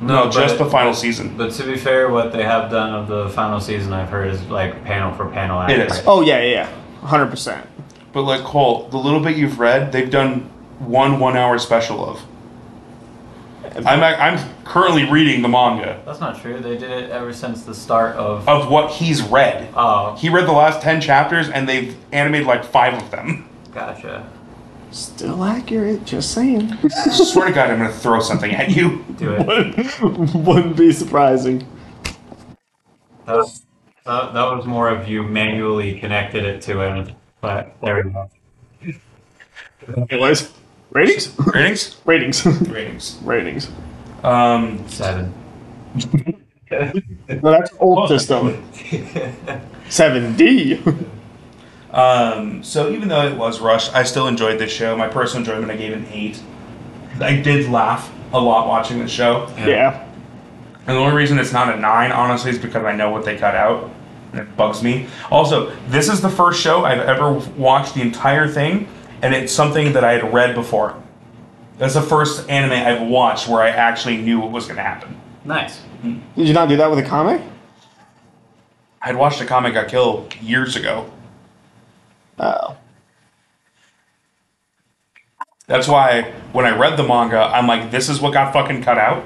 No, 0.00 0.30
just 0.30 0.58
but- 0.58 0.64
the 0.64 0.70
final 0.70 0.92
season. 0.94 1.36
But 1.36 1.52
to 1.52 1.64
be 1.64 1.76
fair, 1.76 2.10
what 2.10 2.32
they 2.32 2.42
have 2.42 2.70
done 2.70 2.92
of 2.94 3.08
the 3.08 3.30
final 3.30 3.60
season, 3.60 3.92
I've 3.92 4.08
heard, 4.10 4.28
is 4.30 4.42
like 4.48 4.84
panel 4.84 5.12
for 5.14 5.26
panel. 5.30 5.60
It 5.62 5.78
is. 5.78 6.02
Oh 6.06 6.20
yeah, 6.20 6.40
yeah, 6.42 6.50
yeah, 7.02 7.06
hundred 7.06 7.28
percent. 7.30 7.66
But 8.12 8.22
like 8.22 8.42
Cole, 8.42 8.88
the 8.88 8.98
little 8.98 9.20
bit 9.20 9.36
you've 9.36 9.58
read, 9.58 9.92
they've 9.92 10.10
done 10.10 10.50
one 10.78 11.18
one-hour 11.20 11.58
special 11.58 12.04
of. 12.08 12.22
I'm 13.84 14.02
I'm 14.02 14.38
currently 14.64 15.04
reading 15.10 15.42
the 15.42 15.48
manga 15.48 16.00
That's 16.06 16.20
not 16.20 16.40
true. 16.40 16.60
They 16.60 16.78
did 16.78 16.90
it 16.90 17.10
ever 17.10 17.32
since 17.32 17.64
the 17.64 17.74
start 17.74 18.16
of. 18.16 18.48
of 18.48 18.70
what 18.70 18.90
he's 18.92 19.22
read. 19.22 19.68
Oh, 19.76 20.14
He 20.16 20.28
read 20.30 20.46
the 20.46 20.52
last 20.52 20.80
ten 20.82 21.00
chapters, 21.00 21.48
and 21.50 21.68
they've 21.68 21.94
animated 22.12 22.46
like 22.46 22.64
five 22.64 22.94
of 22.94 23.10
them. 23.10 23.48
gotcha. 23.74 24.28
Still 24.90 25.44
accurate. 25.44 26.04
Just 26.04 26.32
saying. 26.32 26.72
I 26.84 26.88
swear 27.10 27.48
to 27.48 27.52
God, 27.52 27.70
I'm 27.70 27.78
gonna 27.78 27.92
throw 27.92 28.20
something 28.20 28.52
at 28.52 28.70
you. 28.70 29.04
Do 29.18 29.34
it. 29.38 30.34
Wouldn't 30.34 30.76
be 30.76 30.92
surprising. 30.92 31.66
That 33.26 33.36
was 33.36 33.62
That, 34.04 34.32
that 34.34 34.44
was 34.56 34.66
more 34.66 34.88
of 34.88 35.08
you 35.08 35.22
manually 35.22 35.98
connected 35.98 36.44
it 36.44 36.62
to 36.62 36.80
him, 36.80 37.14
but 37.40 37.76
there 37.82 38.02
we 38.04 38.10
go. 38.10 38.30
Anyways, 40.10 40.52
ratings, 40.90 41.36
Ratings? 41.38 41.96
ratings, 42.04 42.46
Ratings. 42.46 43.18
ratings. 43.22 43.70
Um, 44.22 44.88
Seven. 44.88 45.34
No, 46.68 47.52
that's 47.52 47.70
old 47.78 48.08
system. 48.08 48.60
Seven 49.88 50.34
D. 50.36 50.82
um, 51.96 52.62
so 52.62 52.90
even 52.90 53.08
though 53.08 53.26
it 53.26 53.36
was 53.36 53.60
rushed, 53.60 53.94
I 53.94 54.02
still 54.02 54.28
enjoyed 54.28 54.58
this 54.58 54.70
show. 54.70 54.96
My 54.96 55.08
personal 55.08 55.40
enjoyment, 55.40 55.72
I 55.72 55.76
gave 55.76 55.92
it 55.92 55.98
an 55.98 56.06
eight. 56.12 56.40
I 57.20 57.36
did 57.36 57.70
laugh 57.70 58.12
a 58.32 58.38
lot 58.38 58.68
watching 58.68 58.98
the 58.98 59.08
show. 59.08 59.48
Yeah. 59.56 60.06
And 60.86 60.96
the 60.96 61.00
only 61.00 61.16
reason 61.16 61.38
it's 61.38 61.52
not 61.52 61.74
a 61.74 61.80
nine, 61.80 62.12
honestly, 62.12 62.50
is 62.50 62.58
because 62.58 62.84
I 62.84 62.94
know 62.94 63.10
what 63.10 63.24
they 63.24 63.36
cut 63.36 63.54
out. 63.54 63.90
And 64.32 64.40
it 64.40 64.56
bugs 64.56 64.82
me. 64.82 65.06
Also, 65.30 65.74
this 65.88 66.08
is 66.10 66.20
the 66.20 66.28
first 66.28 66.60
show 66.60 66.84
I've 66.84 67.00
ever 67.00 67.32
watched 67.32 67.94
the 67.94 68.02
entire 68.02 68.46
thing, 68.46 68.88
and 69.22 69.34
it's 69.34 69.52
something 69.52 69.94
that 69.94 70.04
I 70.04 70.12
had 70.12 70.34
read 70.34 70.54
before. 70.54 71.02
That's 71.78 71.94
the 71.94 72.02
first 72.02 72.48
anime 72.50 72.72
I've 72.72 73.08
watched 73.08 73.48
where 73.48 73.62
I 73.62 73.70
actually 73.70 74.18
knew 74.18 74.38
what 74.40 74.50
was 74.50 74.66
going 74.66 74.76
to 74.76 74.82
happen. 74.82 75.18
Nice. 75.44 75.80
Did 76.02 76.48
you 76.48 76.52
not 76.52 76.68
do 76.68 76.76
that 76.76 76.90
with 76.90 77.04
Akame? 77.04 77.42
I'd 79.00 79.16
watched 79.16 79.40
Akame 79.40 79.72
got 79.72 79.88
killed 79.88 80.34
years 80.36 80.76
ago. 80.76 81.10
Oh. 82.38 82.76
That's 85.66 85.88
why 85.88 86.32
when 86.52 86.64
I 86.64 86.76
read 86.76 86.96
the 86.96 87.02
manga, 87.02 87.40
I'm 87.40 87.66
like, 87.66 87.90
this 87.90 88.08
is 88.08 88.20
what 88.20 88.32
got 88.32 88.52
fucking 88.52 88.82
cut 88.82 88.98
out. 88.98 89.24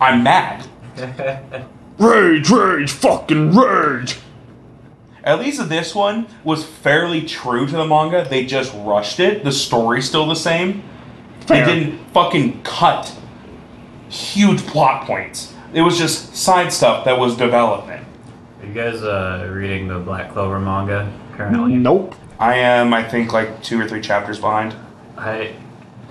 I'm 0.00 0.22
mad. 0.22 0.66
Rage, 1.98 2.50
rage, 2.50 2.90
fucking 2.90 3.54
rage. 3.54 4.16
At 5.22 5.38
least 5.38 5.68
this 5.68 5.94
one 5.94 6.26
was 6.42 6.64
fairly 6.64 7.24
true 7.24 7.66
to 7.66 7.76
the 7.76 7.86
manga. 7.86 8.26
They 8.28 8.44
just 8.44 8.74
rushed 8.74 9.20
it. 9.20 9.44
The 9.44 9.52
story's 9.52 10.08
still 10.08 10.26
the 10.26 10.34
same. 10.34 10.82
Fair. 11.46 11.64
They 11.64 11.74
didn't 11.74 11.98
fucking 12.12 12.62
cut 12.62 13.14
huge 14.08 14.66
plot 14.66 15.06
points. 15.06 15.54
It 15.72 15.82
was 15.82 15.96
just 15.96 16.34
side 16.34 16.72
stuff 16.72 17.04
that 17.04 17.18
was 17.18 17.36
development. 17.36 18.04
Are 18.60 18.66
you 18.66 18.74
guys 18.74 19.02
uh, 19.02 19.48
reading 19.52 19.88
the 19.88 19.98
Black 19.98 20.32
Clover 20.32 20.58
manga 20.58 21.12
currently? 21.36 21.76
Nope. 21.76 22.14
I 22.38 22.54
am, 22.56 22.92
I 22.92 23.02
think, 23.08 23.32
like 23.32 23.62
two 23.62 23.80
or 23.80 23.88
three 23.88 24.00
chapters 24.00 24.38
behind. 24.38 24.74
I, 25.16 25.54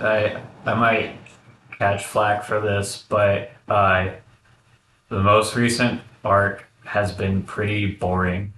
I, 0.00 0.40
I 0.64 0.74
might 0.74 1.16
catch 1.78 2.04
flack 2.04 2.44
for 2.44 2.60
this, 2.60 3.04
but 3.08 3.50
uh, 3.68 4.10
the 5.08 5.20
most 5.20 5.54
recent 5.56 6.00
arc 6.24 6.66
has 6.84 7.12
been 7.12 7.42
pretty 7.42 7.86
boring. 7.86 8.52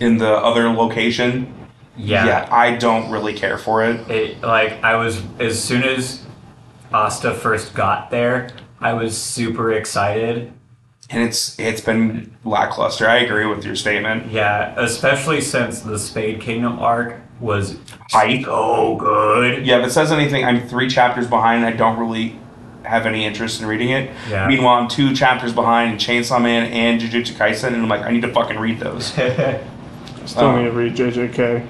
In 0.00 0.18
the 0.18 0.32
other 0.32 0.68
location, 0.70 1.52
Yeah. 2.26 2.48
I 2.50 2.76
don't 2.76 3.10
really 3.10 3.34
care 3.34 3.58
for 3.58 3.84
it. 3.84 4.08
It 4.08 4.40
like 4.42 4.72
I 4.84 4.94
was 4.94 5.20
as 5.40 5.62
soon 5.62 5.82
as 5.82 6.24
Asta 6.92 7.34
first 7.34 7.74
got 7.74 8.10
there, 8.10 8.50
I 8.80 8.92
was 8.92 9.18
super 9.18 9.72
excited. 9.72 10.52
And 11.10 11.22
it's 11.22 11.58
it's 11.58 11.80
been 11.80 12.34
lackluster. 12.44 13.08
I 13.08 13.18
agree 13.18 13.46
with 13.46 13.64
your 13.64 13.74
statement. 13.76 14.30
Yeah, 14.30 14.74
especially 14.78 15.40
since 15.40 15.80
the 15.80 15.98
Spade 15.98 16.40
Kingdom 16.40 16.78
arc 16.80 17.16
was 17.40 17.78
Hype. 18.10 18.44
so 18.44 18.96
good. 18.96 19.64
Yeah, 19.66 19.78
if 19.80 19.86
it 19.86 19.90
says 19.92 20.12
anything, 20.12 20.44
I'm 20.44 20.68
three 20.68 20.88
chapters 20.88 21.26
behind. 21.26 21.64
I 21.64 21.72
don't 21.72 21.98
really 21.98 22.38
have 22.84 23.06
any 23.06 23.24
interest 23.24 23.60
in 23.60 23.66
reading 23.66 23.90
it. 23.90 24.10
Yeah. 24.28 24.46
Meanwhile, 24.48 24.82
I'm 24.82 24.88
two 24.88 25.14
chapters 25.14 25.52
behind 25.52 25.92
in 25.92 25.98
Chainsaw 25.98 26.42
Man 26.42 26.70
and 26.72 27.00
Jujutsu 27.00 27.32
Kaisen, 27.34 27.68
and 27.68 27.76
I'm 27.76 27.88
like, 27.88 28.02
I 28.02 28.10
need 28.10 28.22
to 28.22 28.32
fucking 28.32 28.58
read 28.58 28.78
those. 28.80 29.06
Still 30.26 30.44
Oh. 30.44 30.56
need 30.58 30.64
to 30.64 30.72
read 30.72 30.94
JJK. 30.94 31.66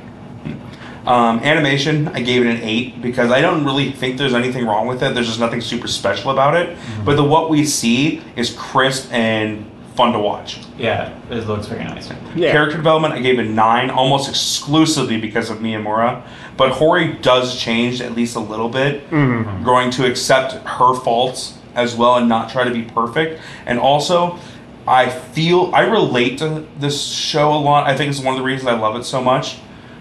Um, 1.08 1.38
animation, 1.40 2.08
I 2.08 2.20
gave 2.20 2.44
it 2.44 2.50
an 2.50 2.60
eight 2.62 3.00
because 3.00 3.30
I 3.30 3.40
don't 3.40 3.64
really 3.64 3.92
think 3.92 4.18
there's 4.18 4.34
anything 4.34 4.66
wrong 4.66 4.86
with 4.86 5.02
it. 5.02 5.14
There's 5.14 5.26
just 5.26 5.40
nothing 5.40 5.62
super 5.62 5.88
special 5.88 6.30
about 6.30 6.54
it. 6.54 6.76
But 7.02 7.16
the 7.16 7.24
what 7.24 7.48
we 7.48 7.64
see 7.64 8.22
is 8.36 8.54
crisp 8.54 9.10
and 9.10 9.64
fun 9.94 10.12
to 10.12 10.18
watch. 10.18 10.60
yeah, 10.76 11.18
it 11.30 11.46
looks 11.48 11.66
very 11.66 11.82
nice. 11.82 12.10
Yeah. 12.36 12.52
Character 12.52 12.76
development, 12.76 13.14
I 13.14 13.20
gave 13.20 13.38
it 13.38 13.44
nine, 13.48 13.88
almost 13.90 14.28
exclusively 14.28 15.18
because 15.18 15.48
of 15.48 15.58
Miyamura. 15.58 16.22
But 16.58 16.72
Hori 16.72 17.14
does 17.14 17.58
change 17.58 18.02
at 18.02 18.12
least 18.14 18.36
a 18.36 18.40
little 18.40 18.68
bit, 18.68 19.08
growing 19.08 19.90
to 19.92 20.04
accept 20.06 20.52
her 20.52 20.94
faults 20.94 21.56
as 21.74 21.96
well 21.96 22.16
and 22.16 22.28
not 22.28 22.50
try 22.50 22.64
to 22.64 22.70
be 22.70 22.82
perfect. 22.82 23.40
And 23.64 23.78
also, 23.78 24.38
I 24.86 25.08
feel 25.08 25.70
I 25.74 25.86
relate 25.86 26.38
to 26.38 26.66
this 26.78 27.02
show 27.02 27.52
a 27.54 27.58
lot. 27.58 27.86
I 27.88 27.96
think 27.96 28.10
it's 28.10 28.20
one 28.20 28.34
of 28.34 28.38
the 28.40 28.44
reasons 28.44 28.68
I 28.68 28.78
love 28.78 28.94
it 28.94 29.04
so 29.04 29.22
much 29.22 29.56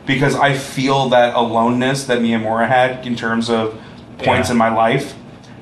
because 0.08 0.34
I 0.36 0.54
feel 0.54 1.10
that 1.10 1.36
aloneness 1.36 2.06
that 2.06 2.20
Miyamura 2.20 2.67
had 2.67 3.06
in 3.06 3.15
terms 3.15 3.50
of 3.50 3.80
points 4.17 4.48
Yeah. 4.50 4.54
in 4.54 4.58
my 4.58 4.70
life. 4.70 5.13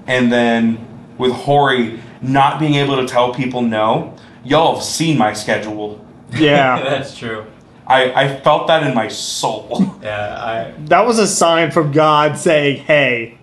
And 0.07 0.31
then 0.31 0.77
with 1.17 1.33
Hori 1.33 1.99
not 2.21 2.59
being 2.59 2.75
able 2.75 2.95
to 2.97 3.07
tell 3.07 3.33
people 3.33 3.61
no, 3.61 4.15
y'all 4.43 4.75
have 4.75 4.83
seen 4.83 5.17
my 5.17 5.33
schedule. 5.33 6.05
Yeah. 6.31 6.79
That's 6.89 7.17
true. 7.17 7.45
I, 7.87 8.11
I 8.23 8.41
felt 8.41 8.67
that 8.67 8.81
in 8.83 8.95
my 8.95 9.07
soul. 9.09 9.95
Yeah, 10.01 10.35
I 10.39 10.73
that 10.85 11.05
was 11.05 11.19
a 11.19 11.27
sign 11.27 11.69
from 11.71 11.91
God 11.91 12.35
saying, 12.37 12.77
hey, 12.83 13.37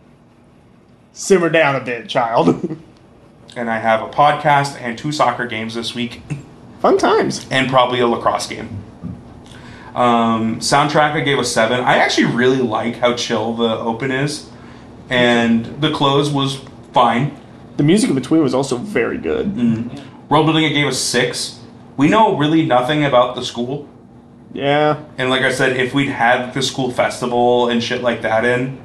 simmer 1.12 1.48
down 1.48 1.76
a 1.76 1.80
bit, 1.84 2.08
child. 2.08 2.48
and 3.56 3.70
I 3.70 3.78
have 3.78 4.02
a 4.02 4.08
podcast 4.08 4.80
and 4.80 4.98
two 4.98 5.12
soccer 5.12 5.46
games 5.46 5.74
this 5.74 5.94
week, 5.94 6.22
Fun 6.80 6.98
times. 6.98 7.46
and 7.52 7.68
probably 7.68 8.00
a 8.00 8.06
lacrosse 8.08 8.48
game. 8.48 8.81
Um, 9.94 10.60
soundtrack, 10.60 11.12
I 11.12 11.20
gave 11.20 11.38
a 11.38 11.44
seven. 11.44 11.80
I 11.80 11.96
actually 11.98 12.26
really 12.26 12.62
like 12.62 12.96
how 12.96 13.14
chill 13.14 13.54
the 13.54 13.76
open 13.78 14.10
is, 14.10 14.48
and 15.10 15.66
the 15.82 15.90
close 15.92 16.30
was 16.30 16.60
fine. 16.92 17.38
The 17.76 17.82
music 17.82 18.08
in 18.10 18.14
between 18.16 18.42
was 18.42 18.54
also 18.54 18.76
very 18.76 19.18
good. 19.18 19.54
World 20.28 20.46
building, 20.46 20.64
I 20.64 20.70
gave 20.70 20.86
a 20.86 20.94
six. 20.94 21.60
We 21.96 22.08
know 22.08 22.36
really 22.38 22.64
nothing 22.64 23.04
about 23.04 23.34
the 23.34 23.44
school, 23.44 23.86
Yeah. 24.54 24.96
and 25.18 25.28
like 25.28 25.42
I 25.42 25.52
said, 25.52 25.76
if 25.76 25.92
we'd 25.92 26.08
had 26.08 26.54
the 26.54 26.62
school 26.62 26.90
festival 26.90 27.68
and 27.68 27.82
shit 27.82 28.02
like 28.02 28.22
that 28.22 28.44
in, 28.46 28.78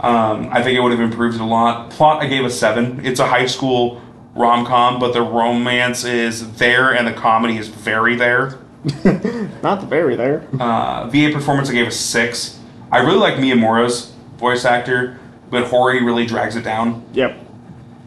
um, 0.00 0.48
I 0.52 0.62
think 0.62 0.76
it 0.78 0.80
would 0.80 0.92
have 0.92 1.00
improved 1.00 1.40
a 1.40 1.44
lot. 1.44 1.90
Plot, 1.90 2.22
I 2.22 2.26
gave 2.26 2.44
a 2.44 2.50
seven. 2.50 3.00
It's 3.04 3.18
a 3.18 3.26
high 3.26 3.46
school 3.46 4.00
rom 4.36 4.64
com, 4.66 4.98
but 5.00 5.12
the 5.14 5.22
romance 5.22 6.04
is 6.04 6.54
there 6.58 6.92
and 6.92 7.06
the 7.06 7.12
comedy 7.12 7.56
is 7.56 7.68
very 7.68 8.14
there. 8.16 8.58
Not 9.62 9.80
the 9.80 9.86
very 9.88 10.14
there. 10.14 10.46
Uh, 10.60 11.08
VA 11.08 11.30
performance, 11.32 11.70
I 11.70 11.72
gave 11.72 11.86
a 11.86 11.90
six. 11.90 12.60
I 12.92 12.98
really 12.98 13.18
like 13.18 13.38
Mia 13.38 13.54
Miyamura's 13.56 14.12
voice 14.36 14.64
actor, 14.64 15.18
but 15.50 15.66
Hori 15.68 16.04
really 16.04 16.26
drags 16.26 16.54
it 16.56 16.64
down. 16.64 17.04
Yep. 17.14 17.38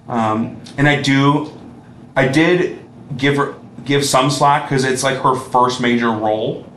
Um, 0.07 0.61
and 0.77 0.87
I 0.87 1.01
do, 1.01 1.51
I 2.15 2.27
did 2.27 2.79
give 3.17 3.37
her 3.37 3.55
give 3.85 4.05
some 4.05 4.29
slack 4.29 4.63
because 4.69 4.83
it's 4.83 5.01
like 5.01 5.17
her 5.21 5.33
first 5.33 5.81
major 5.81 6.11
role, 6.11 6.69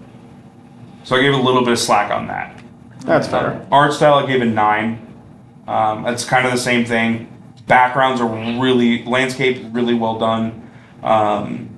so 1.04 1.16
I 1.16 1.20
gave 1.20 1.34
a 1.34 1.40
little 1.40 1.62
bit 1.62 1.72
of 1.72 1.78
slack 1.78 2.10
on 2.10 2.28
that. 2.28 2.62
That's 3.00 3.28
fair. 3.28 3.66
Art 3.70 3.92
style, 3.92 4.14
I 4.14 4.26
gave 4.26 4.40
a 4.40 4.46
nine. 4.46 5.06
Um, 5.66 6.06
it's 6.06 6.24
kind 6.24 6.46
of 6.46 6.52
the 6.52 6.58
same 6.58 6.84
thing. 6.84 7.26
Backgrounds 7.66 8.20
are 8.20 8.60
really 8.60 9.04
landscape 9.04 9.62
really 9.72 9.94
well 9.94 10.18
done. 10.18 10.70
Um, 11.02 11.69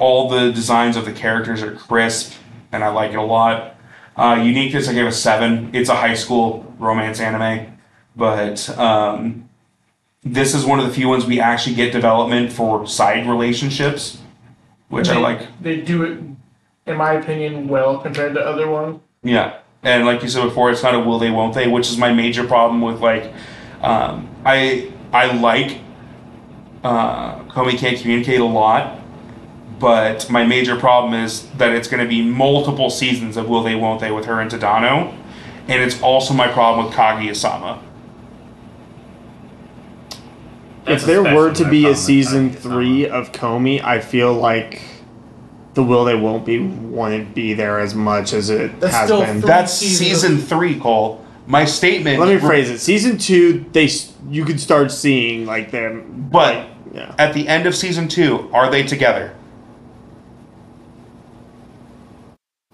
all 0.00 0.28
the 0.28 0.50
designs 0.50 0.96
of 0.96 1.04
the 1.04 1.12
characters 1.12 1.62
are 1.62 1.74
crisp, 1.76 2.34
and 2.72 2.82
I 2.82 2.88
like 2.88 3.12
it 3.12 3.18
a 3.18 3.22
lot. 3.22 3.76
Uh, 4.16 4.40
uniqueness, 4.42 4.88
I 4.88 4.94
gave 4.94 5.06
a 5.06 5.12
seven. 5.12 5.70
It's 5.72 5.88
a 5.88 5.94
high 5.94 6.14
school 6.14 6.74
romance 6.78 7.20
anime, 7.20 7.78
but 8.16 8.68
um, 8.78 9.48
this 10.24 10.54
is 10.54 10.64
one 10.64 10.80
of 10.80 10.86
the 10.86 10.92
few 10.92 11.08
ones 11.08 11.24
we 11.26 11.40
actually 11.40 11.76
get 11.76 11.92
development 11.92 12.52
for 12.52 12.86
side 12.86 13.26
relationships, 13.26 14.18
which 14.88 15.08
I 15.08 15.18
like. 15.18 15.46
They 15.60 15.80
do 15.80 16.02
it, 16.02 16.18
in 16.86 16.96
my 16.96 17.12
opinion, 17.12 17.68
well 17.68 17.98
compared 17.98 18.34
to 18.34 18.40
other 18.40 18.68
ones. 18.68 19.00
Yeah, 19.22 19.58
and 19.82 20.04
like 20.06 20.22
you 20.22 20.28
said 20.28 20.44
before, 20.44 20.70
it's 20.70 20.82
not 20.82 20.94
a 20.94 21.00
will 21.00 21.18
they 21.18 21.30
won't 21.30 21.54
they, 21.54 21.68
which 21.68 21.88
is 21.88 21.96
my 21.96 22.12
major 22.12 22.46
problem 22.46 22.80
with 22.80 23.00
like, 23.00 23.32
um, 23.82 24.28
I 24.44 24.92
I 25.12 25.32
like 25.36 25.80
uh, 26.84 27.40
Komi 27.44 27.78
can't 27.78 27.98
communicate 27.98 28.40
a 28.40 28.44
lot, 28.44 28.98
but 29.80 30.30
my 30.30 30.44
major 30.44 30.76
problem 30.76 31.14
is 31.14 31.48
that 31.52 31.72
it's 31.72 31.88
going 31.88 32.02
to 32.02 32.08
be 32.08 32.22
multiple 32.22 32.90
seasons 32.90 33.36
of 33.38 33.48
will 33.48 33.62
they 33.62 33.74
won't 33.74 34.00
they 34.00 34.12
with 34.12 34.26
her 34.26 34.40
and 34.40 34.50
Tadano, 34.50 35.16
and 35.66 35.82
it's 35.82 36.00
also 36.02 36.34
my 36.34 36.48
problem 36.48 36.86
with 36.86 36.94
Kaguya-sama. 36.94 37.82
That's 40.84 41.02
if 41.02 41.06
there 41.06 41.22
were 41.22 41.52
to 41.54 41.68
be 41.68 41.86
a 41.86 41.94
season 41.94 42.52
three 42.52 43.08
of 43.08 43.32
Komi, 43.32 43.82
I 43.82 44.00
feel 44.00 44.32
like 44.34 44.82
the 45.74 45.82
will 45.82 46.04
they 46.04 46.14
won't 46.14 46.44
be 46.44 46.58
wouldn't 46.58 47.34
be 47.34 47.54
there 47.54 47.78
as 47.78 47.94
much 47.94 48.32
as 48.32 48.50
it 48.50 48.80
That's 48.80 48.94
has 48.94 49.10
been. 49.10 49.40
That's 49.40 49.72
seasons 49.72 50.00
of- 50.00 50.06
season 50.06 50.38
three, 50.38 50.78
Cole. 50.78 51.24
My 51.46 51.64
statement. 51.64 52.20
Let 52.20 52.28
me 52.28 52.38
phrase 52.38 52.70
it. 52.70 52.78
Season 52.78 53.18
two, 53.18 53.64
they 53.72 53.88
you 54.28 54.44
could 54.44 54.60
start 54.60 54.92
seeing 54.92 55.46
like 55.46 55.70
them. 55.70 56.28
But 56.30 56.68
yeah, 56.92 57.14
at 57.18 57.34
the 57.34 57.48
end 57.48 57.66
of 57.66 57.74
season 57.74 58.08
two, 58.08 58.50
are 58.52 58.70
they 58.70 58.82
together? 58.82 59.34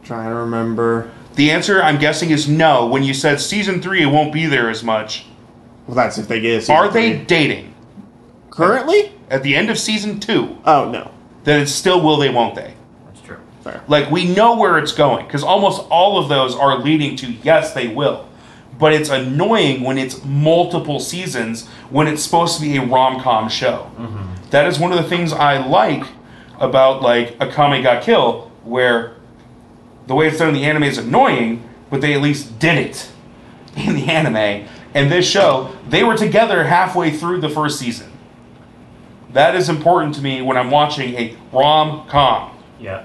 Trying 0.07 0.29
to 0.31 0.35
remember. 0.37 1.11
The 1.35 1.51
answer, 1.51 1.83
I'm 1.83 1.99
guessing, 1.99 2.31
is 2.31 2.49
no. 2.49 2.87
When 2.87 3.03
you 3.03 3.13
said 3.13 3.41
season 3.41 3.83
three, 3.83 4.03
it 4.03 4.07
won't 4.07 4.33
be 4.33 4.47
there 4.47 4.71
as 4.71 4.83
much. 4.83 5.27
Well, 5.87 5.95
that's 5.97 6.17
if 6.19 6.29
they 6.29 6.41
get 6.41 6.59
a 6.59 6.61
season 6.61 6.77
Are 6.77 6.89
they 6.89 7.17
three. 7.17 7.25
dating 7.27 7.75
currently? 8.51 9.13
at 9.29 9.43
the 9.43 9.57
end 9.57 9.71
of 9.71 9.79
season 9.79 10.21
two? 10.21 10.57
Oh 10.65 10.89
no. 10.91 11.11
Then 11.45 11.61
it's 11.61 11.73
still 11.73 12.01
will 12.01 12.17
they, 12.17 12.31
won't 12.31 12.55
they? 12.55 12.75
That's 13.07 13.21
true. 13.21 13.39
Fair. 13.63 13.83
Like 13.89 14.11
we 14.11 14.33
know 14.33 14.57
where 14.57 14.79
it's 14.79 14.93
going 14.93 15.27
because 15.27 15.43
almost 15.43 15.85
all 15.91 16.19
of 16.19 16.29
those 16.29 16.55
are 16.55 16.79
leading 16.79 17.17
to 17.17 17.33
yes, 17.43 17.75
they 17.75 17.89
will. 17.89 18.29
But 18.79 18.93
it's 18.93 19.09
annoying 19.09 19.83
when 19.83 19.99
it's 19.99 20.25
multiple 20.25 21.01
seasons 21.01 21.67
when 21.91 22.07
it's 22.07 22.23
supposed 22.23 22.57
to 22.57 22.63
be 22.63 22.77
a 22.77 22.85
rom 22.85 23.21
com 23.21 23.49
show. 23.49 23.91
Mm-hmm. 23.99 24.51
That 24.51 24.67
is 24.69 24.79
one 24.79 24.93
of 24.93 24.99
the 25.03 25.09
things 25.09 25.33
I 25.33 25.59
like 25.67 26.05
about 26.61 27.03
like 27.03 27.37
Akame 27.39 27.83
ga 27.83 28.01
Kill, 28.01 28.51
where 28.63 29.16
the 30.07 30.15
way 30.15 30.29
it's 30.29 30.39
done 30.39 30.49
in 30.49 30.55
the 30.55 30.65
anime 30.65 30.85
is 30.85 30.99
annoying, 30.99 31.69
but 31.91 32.01
they 32.01 32.15
at 32.15 32.21
least 32.21 32.59
did 32.59 32.79
it 32.79 33.11
in 33.77 33.95
the 33.95 34.05
anime. 34.05 34.69
And 34.95 35.13
this 35.13 35.29
show, 35.29 35.75
they 35.89 36.03
were 36.03 36.17
together 36.17 36.65
halfway 36.65 37.11
through 37.11 37.41
the 37.41 37.51
first 37.51 37.79
season. 37.79 38.11
That 39.33 39.55
is 39.55 39.69
important 39.69 40.15
to 40.15 40.23
me 40.23 40.41
when 40.41 40.57
I'm 40.57 40.71
watching 40.71 41.15
a 41.15 41.37
rom 41.53 42.09
com. 42.09 42.57
Yeah. 42.81 43.05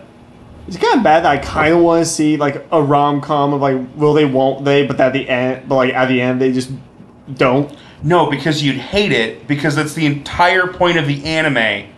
It's 0.67 0.77
kind 0.77 0.97
of 0.97 1.03
bad 1.03 1.25
that 1.25 1.31
I 1.31 1.37
kind 1.39 1.73
of 1.73 1.81
want 1.81 2.05
to 2.05 2.09
see 2.09 2.37
like 2.37 2.65
a 2.71 2.81
rom 2.81 3.19
com 3.19 3.53
of 3.53 3.61
like 3.61 3.77
will 3.95 4.13
they, 4.13 4.25
won't 4.25 4.63
they, 4.63 4.85
but 4.85 4.99
at 5.01 5.11
the 5.11 5.27
end, 5.27 5.67
but 5.67 5.75
like 5.75 5.93
at 5.93 6.07
the 6.07 6.21
end 6.21 6.39
they 6.39 6.53
just 6.53 6.71
don't. 7.33 7.75
No, 8.03 8.29
because 8.29 8.63
you'd 8.63 8.77
hate 8.77 9.11
it 9.11 9.47
because 9.47 9.75
that's 9.75 9.93
the 9.93 10.05
entire 10.05 10.67
point 10.67 10.97
of 10.97 11.07
the 11.07 11.23
anime 11.25 11.89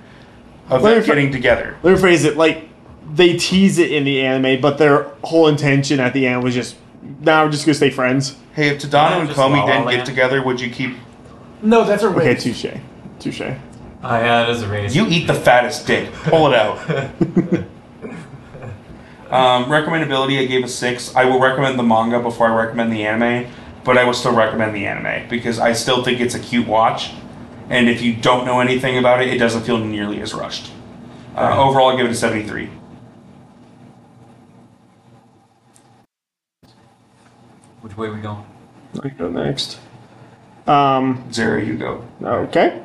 of 0.70 0.82
them 0.82 1.02
fr- 1.02 1.08
getting 1.08 1.32
together. 1.32 1.78
Let 1.84 1.94
me 1.94 2.00
phrase 2.00 2.26
it 2.26 2.36
like 2.36 2.68
they 3.12 3.38
tease 3.38 3.80
it 3.80 3.92
in 3.92 4.04
the 4.04 4.22
anime, 4.22 4.62
but 4.62 4.78
their 4.78 5.04
whole 5.24 5.48
intention 5.48 6.00
at 6.00 6.14
the 6.14 6.28
end 6.28 6.44
was 6.44 6.54
just 6.54 6.76
now 7.20 7.44
we're 7.46 7.52
just 7.52 7.66
gonna 7.66 7.74
stay 7.76 7.90
friends. 7.90 8.36
Hey, 8.54 8.70
if 8.70 8.82
Tadano 8.82 9.20
and 9.20 9.28
Just 9.28 9.40
Komi 9.40 9.58
La 9.58 9.66
La 9.66 9.68
didn't 9.90 9.90
get 9.90 10.06
together, 10.06 10.42
would 10.44 10.62
you 10.62 10.70
keep? 10.70 10.96
No, 11.62 11.84
that's 11.84 12.04
a 12.04 12.08
Okay, 12.08 12.34
race. 12.34 12.44
touche, 12.44 12.66
touche. 13.20 13.42
Oh 13.42 14.18
yeah, 14.18 14.44
it 14.44 14.50
is 14.50 14.62
a 14.64 14.68
race. 14.68 14.96
You 14.96 15.08
eat 15.08 15.28
the 15.28 15.34
fattest 15.34 15.88
dick. 15.88 16.12
Pull 16.14 16.52
it 16.52 16.56
out. 16.56 16.78
um, 19.32 19.66
recommendability, 19.66 20.40
I 20.40 20.46
gave 20.46 20.64
a 20.64 20.68
six. 20.68 21.16
I 21.16 21.26
will 21.26 21.40
recommend 21.40 21.80
the 21.80 21.84
manga 21.84 22.20
before 22.20 22.48
I 22.48 22.56
recommend 22.56 22.92
the 22.92 23.06
anime, 23.06 23.52
but 23.84 23.98
I 23.98 24.04
will 24.04 24.14
still 24.14 24.36
recommend 24.36 24.76
the 24.76 24.86
anime 24.86 25.28
because 25.30 25.60
I 25.60 25.74
still 25.74 26.04
think 26.04 26.20
it's 26.20 26.36
a 26.36 26.40
cute 26.40 26.68
watch. 26.68 27.12
And 27.70 27.90
if 27.90 28.02
you 28.02 28.14
don't 28.14 28.46
know 28.46 28.60
anything 28.60 28.98
about 28.98 29.22
it, 29.22 29.30
it 29.30 29.38
doesn't 29.38 29.64
feel 29.64 29.78
nearly 29.78 30.22
as 30.22 30.34
rushed. 30.34 30.72
Uh, 31.36 31.64
overall, 31.66 31.94
I 31.94 31.96
give 31.96 32.06
it 32.06 32.12
a 32.12 32.16
seventy-three. 32.16 32.70
Which 37.94 38.10
way 38.10 38.16
we 38.16 38.22
going? 38.22 38.44
I 39.04 39.10
go 39.10 39.30
next. 39.30 39.78
Um. 40.66 41.32
Zara, 41.32 41.64
you 41.64 41.78
go. 41.78 42.04
Okay. 42.24 42.82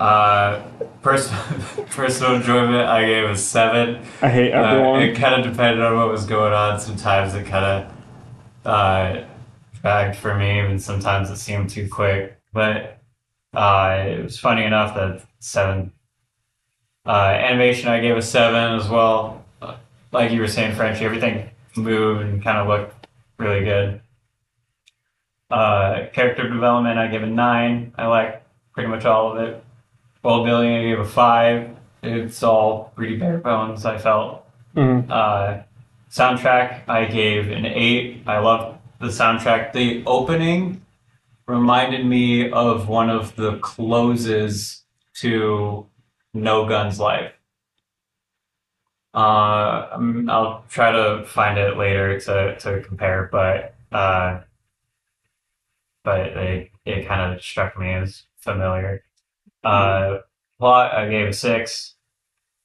Uh, 0.00 0.62
personal 1.02 1.42
personal 1.90 2.36
enjoyment, 2.36 2.88
I 2.88 3.04
gave 3.04 3.28
a 3.28 3.36
seven. 3.36 4.02
I 4.22 4.30
hate 4.30 4.52
Uh, 4.54 4.62
everyone. 4.62 5.02
it 5.02 5.16
kind 5.16 5.34
of 5.44 5.52
depended 5.52 5.84
on 5.84 5.98
what 5.98 6.08
was 6.08 6.24
going 6.24 6.54
on. 6.54 6.80
Sometimes 6.80 7.34
it 7.34 7.44
kind 7.46 7.86
of 8.64 8.66
uh, 8.66 9.24
dragged 9.82 10.16
for 10.16 10.34
me, 10.34 10.60
and 10.60 10.80
sometimes 10.80 11.28
it 11.28 11.36
seemed 11.36 11.68
too 11.68 11.90
quick. 11.90 12.38
But 12.54 13.00
uh, 13.52 14.02
it 14.08 14.22
was 14.22 14.38
funny 14.40 14.64
enough 14.64 14.94
that 14.94 15.26
seven. 15.40 15.92
Uh, 17.04 17.10
animation, 17.10 17.90
I 17.90 18.00
gave 18.00 18.16
a 18.16 18.22
seven 18.22 18.80
as 18.80 18.88
well. 18.88 19.44
Uh, 19.60 19.76
like 20.10 20.30
you 20.32 20.40
were 20.40 20.48
saying, 20.48 20.74
Frenchie, 20.74 21.04
everything 21.04 21.50
moved 21.76 22.22
and 22.22 22.42
kind 22.42 22.56
of 22.56 22.66
looked 22.66 23.01
really 23.42 23.64
good. 23.64 24.00
Uh, 25.50 26.06
character 26.12 26.48
development, 26.48 26.98
I 26.98 27.08
gave 27.08 27.22
a 27.22 27.26
nine. 27.26 27.92
I 27.98 28.06
like 28.06 28.42
pretty 28.72 28.88
much 28.88 29.04
all 29.04 29.32
of 29.32 29.38
it. 29.42 29.62
World 30.22 30.46
building, 30.46 30.74
I 30.74 30.82
gave 30.82 30.98
a 30.98 31.04
five. 31.04 31.76
It's 32.02 32.42
all 32.42 32.92
pretty 32.96 33.16
bare 33.16 33.38
bones. 33.38 33.84
I 33.84 33.98
felt. 33.98 34.46
Mhm. 34.74 35.10
Uh, 35.10 35.62
soundtrack, 36.10 36.88
I 36.88 37.04
gave 37.04 37.50
an 37.50 37.66
eight. 37.66 38.22
I 38.26 38.38
love 38.38 38.78
the 38.98 39.08
soundtrack. 39.08 39.72
The 39.72 40.02
opening 40.06 40.80
reminded 41.46 42.06
me 42.06 42.50
of 42.50 42.88
one 42.88 43.10
of 43.10 43.36
the 43.36 43.58
closes 43.58 44.84
to 45.20 45.86
No 46.32 46.66
Guns 46.66 46.98
Life. 46.98 47.32
Uh, 49.14 49.88
um, 49.92 50.30
I'll 50.30 50.64
try 50.68 50.90
to 50.92 51.24
find 51.26 51.58
it 51.58 51.76
later 51.76 52.18
to, 52.20 52.58
to 52.60 52.80
compare, 52.80 53.28
but 53.30 53.74
uh, 53.92 54.40
but 56.04 56.20
it, 56.20 56.70
it 56.84 57.06
kind 57.06 57.32
of 57.32 57.42
struck 57.42 57.78
me 57.78 57.92
as 57.92 58.24
familiar. 58.38 59.04
Uh, 59.64 60.18
plot, 60.58 60.94
I 60.94 61.08
gave 61.08 61.28
a 61.28 61.32
six. 61.32 61.94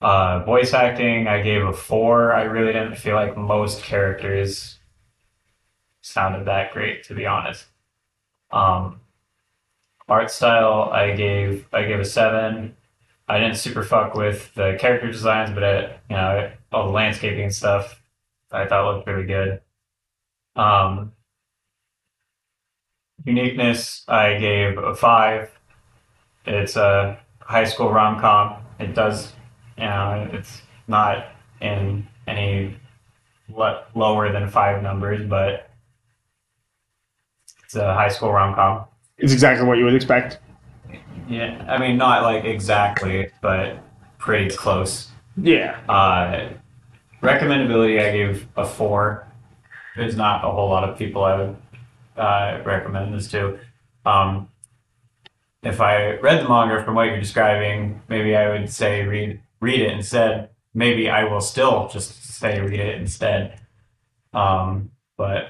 Uh, 0.02 0.44
voice 0.46 0.74
acting, 0.74 1.28
I 1.28 1.42
gave 1.42 1.66
a 1.66 1.74
four. 1.74 2.34
I 2.34 2.44
really 2.44 2.74
didn't 2.74 2.98
feel 2.98 3.16
like 3.16 3.38
most 3.38 3.84
characters 3.84 4.80
sounded 6.02 6.46
that 6.46 6.74
great, 6.74 7.04
to 7.04 7.14
be 7.14 7.26
honest. 7.26 7.66
Um, 8.52 9.02
art 10.10 10.32
style, 10.32 10.90
I 10.92 11.16
gave 11.16 11.68
I 11.74 11.84
gave 11.86 12.00
a 12.00 12.06
seven. 12.06 12.76
I 13.28 13.40
didn't 13.40 13.58
super 13.58 13.84
fuck 13.84 14.14
with 14.16 14.54
the 14.56 14.78
character 14.80 15.12
designs, 15.12 15.52
but 15.52 15.64
it, 15.64 16.00
you 16.10 16.16
know 16.16 16.52
all 16.72 16.86
the 16.86 16.92
landscaping 16.92 17.44
and 17.44 17.54
stuff 17.54 18.02
I 18.52 18.66
thought 18.66 18.96
looked 18.96 19.08
really 19.08 19.26
good. 19.26 19.62
Um, 20.56 21.12
uniqueness, 23.26 24.04
I 24.08 24.38
gave 24.38 24.78
a 24.78 24.96
five. 24.96 25.52
It's 26.46 26.76
a 26.76 27.20
high 27.42 27.66
school 27.66 27.92
rom 27.92 28.20
com. 28.20 28.64
It 28.80 28.94
does, 28.94 29.34
you 29.78 29.84
know, 29.84 30.30
it's 30.32 30.62
not 30.88 31.28
in 31.60 32.08
any 32.28 32.78
le- 33.50 33.84
lower 33.96 34.32
than 34.32 34.50
five 34.50 34.82
numbers, 34.82 35.28
but 35.28 35.70
it's 37.64 37.76
a 37.76 37.94
high 37.94 38.10
school 38.10 38.32
rom 38.32 38.56
com. 38.56 38.86
It's 39.18 39.34
exactly 39.34 39.68
what 39.68 39.78
you 39.78 39.86
would 39.86 39.96
expect. 39.96 40.40
Yeah, 41.28 41.66
I 41.68 41.78
mean, 41.78 41.98
not 41.98 42.24
like 42.24 42.46
exactly, 42.46 43.30
but 43.42 43.80
pretty 44.18 44.56
close. 44.56 45.10
Yeah. 45.36 45.80
Uh, 45.90 46.50
recommendability, 47.22 48.02
I 48.02 48.12
gave 48.12 48.48
a 48.56 48.66
four. 48.66 49.28
There's 49.96 50.16
not 50.16 50.46
a 50.46 50.50
whole 50.52 50.70
lot 50.70 50.88
of 50.88 50.98
people 50.98 51.24
I 51.24 51.38
would 51.38 51.56
uh, 52.16 52.62
recommend 52.66 53.14
this 53.14 53.30
to. 53.32 53.60
Um, 54.06 54.50
if 55.64 55.82
I 55.82 56.16
read 56.18 56.44
the 56.44 56.50
manga 56.50 56.84
from 56.84 56.96
what 56.96 57.08
you're 57.08 57.20
describing, 57.20 58.02
maybe 58.08 58.36
I 58.36 58.50
would 58.50 58.70
say 58.70 59.04
read 59.04 59.42
read 59.60 59.82
it 59.82 59.92
instead. 59.92 60.50
Maybe 60.74 61.10
I 61.10 61.24
will 61.24 61.42
still 61.42 61.90
just 61.90 62.24
say 62.24 62.62
read 62.62 62.80
it 62.80 63.02
instead. 63.02 63.60
Um, 64.34 64.92
but 65.18 65.50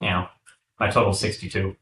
you 0.00 0.10
know, 0.10 0.26
my 0.78 0.90
total 0.90 1.12
is 1.12 1.20
62. 1.20 1.76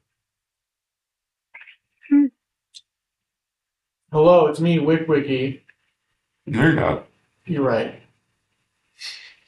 Hello, 4.10 4.46
it's 4.46 4.58
me, 4.58 4.78
WickWiki. 4.78 5.60
No, 6.46 6.62
you're 6.62 6.72
not. 6.72 7.06
You're 7.44 7.62
right. 7.62 8.00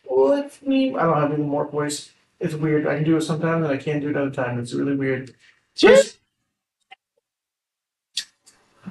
Well, 0.05 0.33
it's 0.35 0.61
me. 0.61 0.94
I 0.94 1.05
don't 1.05 1.16
have 1.18 1.33
any 1.33 1.42
more 1.42 1.66
voice. 1.66 2.11
It's 2.40 2.53
weird. 2.53 2.87
I 2.87 2.96
can 2.96 3.05
do 3.05 3.16
it 3.16 3.23
sometimes 3.23 3.64
and 3.64 3.73
I 3.73 3.79
can't 3.79 4.03
do 4.03 4.11
it 4.11 4.16
other 4.18 4.31
times. 4.31 4.61
It's 4.61 4.75
really 4.75 4.96
weird. 4.96 5.35
Cheers. 5.75 6.18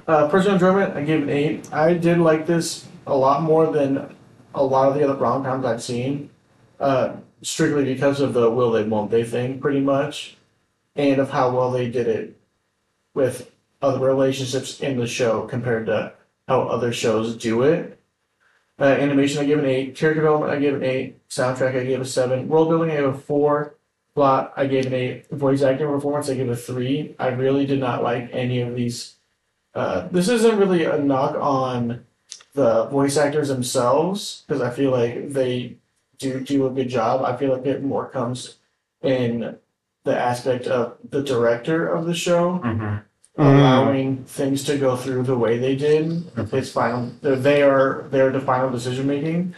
Uh, 0.08 0.26
personal 0.28 0.54
enjoyment, 0.54 0.96
I 0.96 1.04
gave 1.04 1.22
an 1.22 1.30
eight. 1.30 1.72
I 1.72 1.94
did 1.94 2.18
like 2.18 2.46
this 2.46 2.88
a 3.06 3.14
lot 3.14 3.42
more 3.42 3.70
than 3.72 4.16
a 4.56 4.64
lot 4.64 4.88
of 4.88 4.94
the 4.94 5.04
other 5.04 5.14
rom 5.14 5.44
coms 5.44 5.64
I've 5.64 5.82
seen, 5.82 6.30
uh, 6.80 7.12
strictly 7.42 7.84
because 7.84 8.20
of 8.20 8.34
the 8.34 8.50
will 8.50 8.72
they 8.72 8.82
won't 8.82 9.12
they 9.12 9.22
thing, 9.22 9.60
pretty 9.60 9.80
much, 9.80 10.36
and 10.96 11.20
of 11.20 11.30
how 11.30 11.54
well 11.54 11.70
they 11.70 11.88
did 11.88 12.08
it 12.08 12.40
with 13.14 13.49
other 13.82 14.04
relationships 14.06 14.80
in 14.80 14.98
the 14.98 15.06
show 15.06 15.46
compared 15.46 15.86
to 15.86 16.12
how 16.48 16.62
other 16.62 16.92
shows 16.92 17.36
do 17.36 17.62
it. 17.62 17.98
Uh, 18.78 18.84
animation, 18.84 19.42
I 19.42 19.44
gave 19.44 19.58
an 19.58 19.66
eight. 19.66 19.94
Character 19.94 20.22
development, 20.22 20.52
I 20.52 20.58
gave 20.58 20.74
an 20.74 20.82
eight. 20.84 21.28
Soundtrack, 21.28 21.76
I 21.78 21.84
gave 21.84 22.00
a 22.00 22.04
seven. 22.04 22.48
World 22.48 22.68
building, 22.70 22.90
I 22.90 22.96
gave 22.96 23.04
a 23.04 23.14
four. 23.14 23.74
Plot, 24.14 24.52
I 24.56 24.66
gave 24.66 24.86
an 24.86 24.94
eight. 24.94 25.30
Voice 25.30 25.62
acting 25.62 25.86
performance, 25.86 26.28
I 26.28 26.34
gave 26.34 26.48
a 26.48 26.56
three. 26.56 27.14
I 27.18 27.28
really 27.28 27.66
did 27.66 27.78
not 27.78 28.02
like 28.02 28.30
any 28.32 28.60
of 28.60 28.74
these 28.74 29.16
uh, 29.74 30.08
this 30.08 30.28
isn't 30.28 30.58
really 30.58 30.84
a 30.84 30.98
knock 30.98 31.36
on 31.36 32.04
the 32.54 32.86
voice 32.86 33.16
actors 33.16 33.48
themselves 33.48 34.42
because 34.46 34.60
I 34.60 34.70
feel 34.70 34.90
like 34.90 35.32
they 35.32 35.76
do 36.18 36.40
do 36.40 36.66
a 36.66 36.70
good 36.70 36.88
job. 36.88 37.22
I 37.22 37.36
feel 37.36 37.52
like 37.52 37.66
it 37.66 37.82
more 37.82 38.08
comes 38.08 38.56
in 39.02 39.56
the 40.02 40.16
aspect 40.18 40.66
of 40.66 40.96
the 41.08 41.22
director 41.22 41.86
of 41.86 42.06
the 42.06 42.14
show 42.14 42.60
Mm-hmm. 42.64 42.96
Allowing 43.36 44.24
things 44.24 44.64
to 44.64 44.76
go 44.76 44.96
through 44.96 45.22
the 45.22 45.36
way 45.36 45.58
they 45.58 45.76
did. 45.76 46.24
It's 46.52 46.70
final. 46.70 47.10
They're, 47.22 47.36
they 47.36 47.62
are 47.62 48.06
they're 48.10 48.30
the 48.30 48.40
final 48.40 48.70
decision 48.70 49.06
making, 49.06 49.54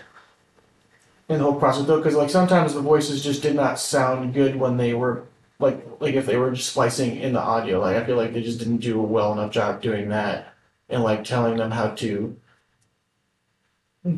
in 1.29 1.39
the 1.39 1.45
whole 1.45 1.59
process 1.59 1.87
though, 1.87 1.99
because 1.99 2.15
like 2.15 2.31
sometimes 2.31 2.75
the 2.75 2.81
voices 2.81 3.23
just 3.23 3.43
did 3.43 3.57
not 3.57 3.79
sound 3.79 4.35
good 4.35 4.57
when 4.57 4.77
they 4.77 4.95
were 4.95 5.25
like 5.59 5.85
like 6.01 6.15
if 6.15 6.27
they 6.27 6.37
were 6.37 6.51
just 6.51 6.71
splicing 6.71 7.17
in 7.17 7.33
the 7.33 7.41
audio. 7.41 7.81
Like 7.81 7.97
I 7.97 8.05
feel 8.05 8.17
like 8.17 8.33
they 8.33 8.43
just 8.43 8.59
didn't 8.59 8.79
do 8.79 9.01
a 9.01 9.03
well 9.03 9.33
enough 9.33 9.51
job 9.51 9.83
doing 9.83 10.09
that 10.11 10.55
and 10.89 11.03
like 11.03 11.25
telling 11.25 11.57
them 11.57 11.71
how 11.71 11.89
to 11.89 12.37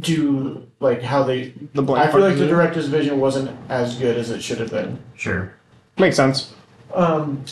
do 0.01 0.67
like 0.81 1.03
how 1.03 1.23
they. 1.23 1.55
The 1.75 1.83
blank 1.83 2.09
I 2.09 2.13
feel 2.13 2.21
like 2.21 2.39
the 2.39 2.49
director's 2.49 2.87
vision 2.87 3.21
wasn't 3.21 3.57
as 3.69 3.97
good 3.97 4.17
as 4.17 4.31
it 4.31 4.43
should 4.43 4.59
have 4.59 4.71
been. 4.71 4.99
Sure. 5.17 5.53
makes 5.99 6.17
sense. 6.17 6.53
Um, 6.95 7.45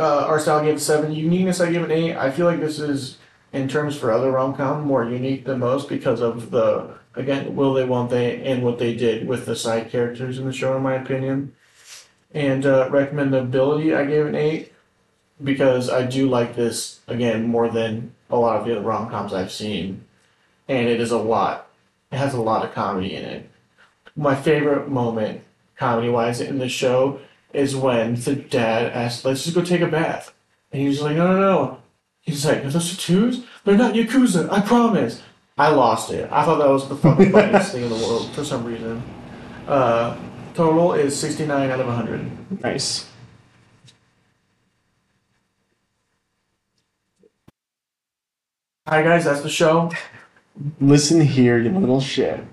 uh, 0.00 0.24
our 0.26 0.40
style 0.40 0.64
gave 0.64 0.76
it 0.76 0.80
seven. 0.80 1.12
Uniqueness, 1.12 1.60
I 1.60 1.70
give 1.70 1.82
it 1.82 1.90
eight. 1.92 2.16
I 2.16 2.30
feel 2.30 2.46
like 2.46 2.60
this 2.60 2.80
is, 2.80 3.18
in 3.52 3.68
terms 3.68 3.96
for 3.96 4.10
other 4.10 4.30
rom 4.32 4.54
com, 4.56 4.82
more 4.82 5.04
unique 5.04 5.44
than 5.44 5.58
most 5.58 5.88
because 5.88 6.20
of 6.20 6.50
the 6.50 6.94
again, 7.14 7.54
will 7.54 7.74
they, 7.74 7.84
won't 7.84 8.10
they, 8.10 8.42
and 8.42 8.62
what 8.62 8.78
they 8.78 8.94
did 8.94 9.26
with 9.26 9.46
the 9.46 9.56
side 9.56 9.90
characters 9.90 10.38
in 10.38 10.46
the 10.46 10.52
show, 10.52 10.76
in 10.76 10.82
my 10.82 10.94
opinion. 10.94 11.54
And 12.32 12.64
uh, 12.64 12.88
recommendability, 12.90 13.96
I 13.96 14.04
gave 14.04 14.26
an 14.26 14.36
eight 14.36 14.72
because 15.42 15.90
I 15.90 16.06
do 16.06 16.28
like 16.28 16.54
this 16.54 17.00
again 17.08 17.46
more 17.46 17.68
than 17.68 18.14
a 18.30 18.36
lot 18.36 18.60
of 18.60 18.66
the 18.66 18.72
other 18.72 18.86
rom 18.86 19.10
coms 19.10 19.34
I've 19.34 19.52
seen, 19.52 20.04
and 20.68 20.88
it 20.88 21.00
is 21.00 21.10
a 21.10 21.18
lot. 21.18 21.68
It 22.12 22.18
has 22.18 22.34
a 22.34 22.40
lot 22.40 22.64
of 22.64 22.72
comedy 22.72 23.14
in 23.14 23.24
it. 23.24 23.50
My 24.16 24.34
favorite 24.34 24.88
moment, 24.88 25.42
comedy 25.76 26.08
wise, 26.08 26.40
in 26.40 26.58
the 26.58 26.68
show 26.68 27.20
is 27.52 27.74
when 27.76 28.14
the 28.14 28.34
dad 28.36 28.92
asked, 28.92 29.24
"Let's 29.24 29.44
just 29.44 29.54
go 29.56 29.62
take 29.62 29.80
a 29.80 29.86
bath," 29.86 30.32
and 30.72 30.82
he's 30.82 31.00
like, 31.00 31.16
"No, 31.16 31.26
no, 31.32 31.40
no." 31.40 31.78
He's 32.20 32.44
like, 32.46 32.64
"Are 32.64 32.70
those 32.70 32.90
tattoos? 32.90 33.44
They're 33.64 33.76
not 33.76 33.94
yakuza. 33.94 34.50
I 34.50 34.60
promise." 34.60 35.22
I 35.58 35.68
lost 35.68 36.10
it. 36.10 36.26
I 36.32 36.44
thought 36.44 36.58
that 36.58 36.68
was 36.70 36.88
the 36.88 36.96
fucking 36.96 37.32
funniest 37.36 37.72
thing 37.72 37.82
in 37.82 37.90
the 37.90 37.96
world 37.96 38.30
for 38.34 38.44
some 38.44 38.64
reason. 38.64 39.02
Uh, 39.68 40.16
total 40.54 40.94
is 40.94 41.18
sixty 41.18 41.44
nine 41.46 41.70
out 41.70 41.80
of 41.80 41.86
hundred. 41.86 42.30
Nice. 42.62 43.06
Hi 48.88 49.02
guys, 49.02 49.24
that's 49.24 49.42
the 49.42 49.48
show. 49.50 49.90
Listen 50.80 51.20
here, 51.20 51.58
you 51.58 51.70
little 51.70 52.00
shit. 52.00 52.38
You 52.38 52.44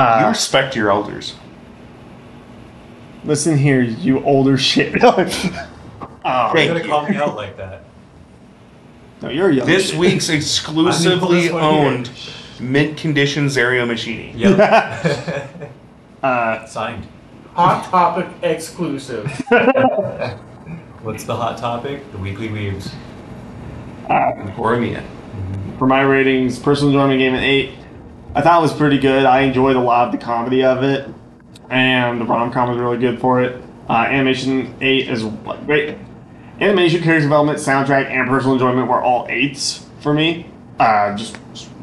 Uh, 0.00 0.26
respect 0.28 0.74
your 0.74 0.90
elders. 0.90 1.34
Listen 3.24 3.56
here, 3.56 3.80
you 3.80 4.22
older 4.24 4.58
shit. 4.58 4.94
oh, 5.04 6.52
You're 6.54 6.66
gonna 6.68 6.84
call 6.86 7.08
me 7.08 7.16
out 7.16 7.36
like 7.36 7.56
that. 7.56 7.84
no, 9.22 9.30
you're 9.30 9.48
a 9.50 9.54
young 9.54 9.66
This 9.66 9.90
shit. 9.90 9.98
week's 9.98 10.28
exclusively 10.28 11.12
I'm 11.12 11.20
the 11.20 11.24
oldest 11.26 11.52
one 11.54 11.62
owned 11.64 12.10
mint 12.60 12.98
condition 12.98 13.46
Zario 13.46 13.86
Machine. 13.86 14.36
Yep. 14.38 15.70
Uh, 16.22 16.64
Signed. 16.64 17.06
Hot 17.52 17.84
topic 17.84 18.26
exclusive. 18.42 19.26
What's 21.02 21.24
the 21.24 21.36
hot 21.36 21.58
topic? 21.58 22.10
The 22.12 22.18
Weekly 22.18 22.48
Weebs. 22.48 22.90
Or 24.58 24.76
Mia. 24.78 25.04
for 25.78 25.86
my 25.86 26.00
ratings, 26.00 26.58
personal 26.58 26.94
enjoyment 26.94 27.18
game 27.18 27.34
an 27.34 27.44
eight. 27.44 27.74
I 28.34 28.40
thought 28.40 28.58
it 28.58 28.62
was 28.62 28.72
pretty 28.72 28.98
good. 28.98 29.26
I 29.26 29.40
enjoyed 29.42 29.76
a 29.76 29.80
lot 29.80 30.06
of 30.06 30.12
the 30.12 30.24
comedy 30.24 30.64
of 30.64 30.82
it, 30.82 31.08
and 31.74 32.20
the 32.20 32.24
rom 32.24 32.52
com 32.52 32.68
was 32.70 32.78
really 32.78 32.98
good 32.98 33.18
for 33.20 33.42
it. 33.42 33.62
Uh, 33.90 34.06
animation 34.08 34.74
eight 34.80 35.08
is 35.08 35.24
great. 35.66 35.98
Animation, 36.60 37.02
character 37.02 37.22
development, 37.26 37.58
soundtrack, 37.58 38.06
and 38.06 38.28
personal 38.28 38.54
enjoyment 38.54 38.88
were 38.88 39.02
all 39.02 39.26
eights 39.28 39.84
for 40.00 40.14
me. 40.14 40.46
Uh, 40.78 41.16
just 41.16 41.36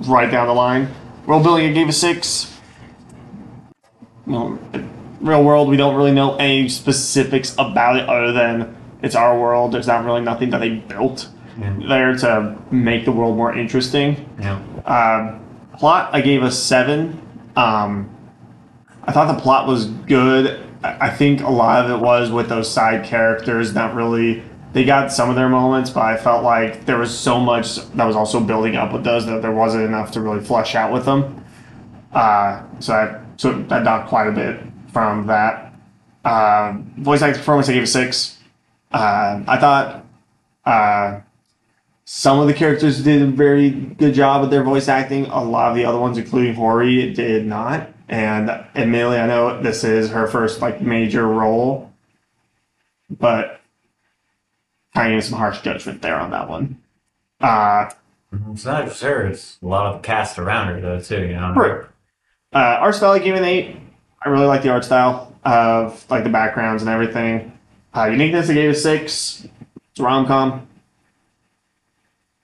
right 0.08 0.32
down 0.32 0.48
the 0.48 0.54
line. 0.54 0.88
World 1.26 1.44
building, 1.44 1.70
I 1.70 1.74
gave 1.74 1.90
a 1.90 1.92
six. 1.94 2.58
Well, 4.26 4.58
real 5.20 5.44
world, 5.44 5.68
we 5.70 5.78
don't 5.78 5.96
really 5.96 6.14
know 6.14 6.36
any 6.38 6.70
specifics 6.70 7.54
about 7.58 7.98
it 7.98 8.08
other 8.08 8.32
than 8.32 8.76
it's 9.02 9.16
our 9.16 9.38
world. 9.38 9.74
There's 9.74 9.88
not 9.88 10.06
really 10.06 10.22
nothing 10.22 10.52
that 10.52 10.60
they 10.60 10.70
built 10.70 11.28
Yeah. 11.60 11.74
there 11.88 12.16
to 12.18 12.56
make 12.72 13.04
the 13.06 13.12
world 13.12 13.36
more 13.36 13.54
interesting. 13.54 14.26
Yeah. 14.40 14.60
Um, 14.86 15.40
plot, 15.78 16.10
I 16.14 16.22
gave 16.22 16.44
a 16.44 16.52
seven. 16.52 17.20
Um, 17.58 18.10
I 19.04 19.12
thought 19.12 19.34
the 19.34 19.42
plot 19.42 19.68
was 19.68 19.86
good. 19.86 20.62
I 20.84 21.10
think 21.10 21.42
a 21.42 21.50
lot 21.50 21.86
of 21.86 21.92
it 21.92 22.04
was 22.04 22.32
with 22.32 22.50
those 22.50 22.72
side 22.72 23.06
characters. 23.06 23.74
Not 23.74 23.96
really. 23.96 24.44
They 24.74 24.86
got 24.86 25.12
some 25.12 25.30
of 25.30 25.36
their 25.36 25.50
moments, 25.50 25.90
but 25.90 26.02
I 26.02 26.18
felt 26.18 26.44
like 26.44 26.86
there 26.86 26.98
was 26.98 27.16
so 27.18 27.40
much 27.40 27.76
that 27.92 28.06
was 28.06 28.16
also 28.16 28.40
building 28.40 28.76
up 28.76 28.94
with 28.94 29.04
those 29.04 29.26
that 29.26 29.42
there 29.42 29.52
wasn't 29.52 29.84
enough 29.84 30.12
to 30.14 30.22
really 30.22 30.44
flesh 30.44 30.76
out 30.76 30.94
with 30.94 31.06
them. 31.06 31.44
Uh, 32.14 32.64
so 32.80 32.94
I 32.94 33.22
so 33.38 33.66
I 33.70 33.80
knocked 33.80 34.10
quite 34.10 34.28
a 34.28 34.32
bit 34.32 34.60
from 34.92 35.28
that. 35.28 35.74
Uh, 36.24 36.76
voice 36.98 37.22
acting 37.22 37.40
performance, 37.40 37.68
I 37.70 37.74
gave 37.74 37.84
a 37.84 37.88
six. 37.88 38.38
Uh, 38.92 39.42
I 39.48 39.58
thought 39.58 40.06
uh, 40.66 41.22
some 42.06 42.40
of 42.40 42.48
the 42.48 42.54
characters 42.54 43.04
did 43.04 43.22
a 43.22 43.26
very 43.26 43.70
good 43.72 44.14
job 44.14 44.42
with 44.42 44.52
their 44.52 44.64
voice 44.64 44.88
acting. 44.88 45.26
A 45.28 45.44
lot 45.44 45.70
of 45.70 45.76
the 45.76 45.86
other 45.86 46.00
ones, 46.00 46.18
including 46.18 46.54
Hori, 46.54 47.14
did 47.14 47.46
not. 47.46 47.90
And 48.12 48.50
admittedly, 48.76 49.18
I 49.20 49.26
know 49.26 49.62
this 49.62 49.84
is 49.86 50.10
her 50.12 50.28
first 50.28 50.62
like 50.62 50.82
major 50.82 51.26
role, 51.26 51.92
but 53.10 53.62
kind 54.94 55.16
of 55.16 55.24
some 55.24 55.40
harsh 55.40 55.62
judgment 55.62 56.02
there 56.02 56.20
on 56.20 56.32
that 56.32 56.50
one. 56.50 56.78
Uh, 57.40 57.90
It's 58.52 58.66
not 58.66 58.86
just 58.86 59.02
her, 59.02 59.26
it's 59.28 59.58
a 59.64 59.66
lot 59.66 59.96
of 59.96 60.02
cast 60.02 60.38
around 60.38 60.68
her 60.68 60.82
though 60.82 61.00
too, 61.00 61.22
you 61.26 61.34
know. 61.36 61.54
Right. 61.54 61.86
uh, 62.54 62.78
art 62.82 62.96
style, 62.96 63.12
I 63.12 63.20
gave 63.20 63.36
an 63.36 63.46
eight. 63.46 63.78
I 64.24 64.30
really 64.30 64.46
like 64.46 64.62
the 64.62 64.70
art 64.70 64.84
style 64.86 65.34
of 65.46 66.06
like 66.12 66.24
the 66.26 66.30
backgrounds 66.30 66.84
and 66.84 66.90
everything. 66.92 67.58
Uh, 67.96 68.06
uniqueness, 68.08 68.50
I 68.50 68.54
gave 68.54 68.70
a 68.72 68.76
six. 68.76 69.48
It's 69.92 70.00
a 70.00 70.04
rom 70.04 70.28
com. 70.28 70.68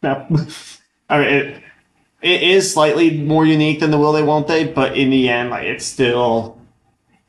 No, 0.01 0.26
I 1.09 1.20
mean 1.20 1.28
it. 1.28 1.63
It 2.28 2.43
is 2.43 2.73
slightly 2.73 3.17
more 3.17 3.45
unique 3.45 3.80
than 3.80 3.89
the 3.89 3.97
Will 3.97 4.11
They 4.11 4.21
Won't 4.21 4.47
They, 4.47 4.65
but 4.65 4.97
in 4.97 5.09
the 5.09 5.30
end, 5.30 5.49
like 5.49 5.63
it's 5.63 5.86
still 5.86 6.59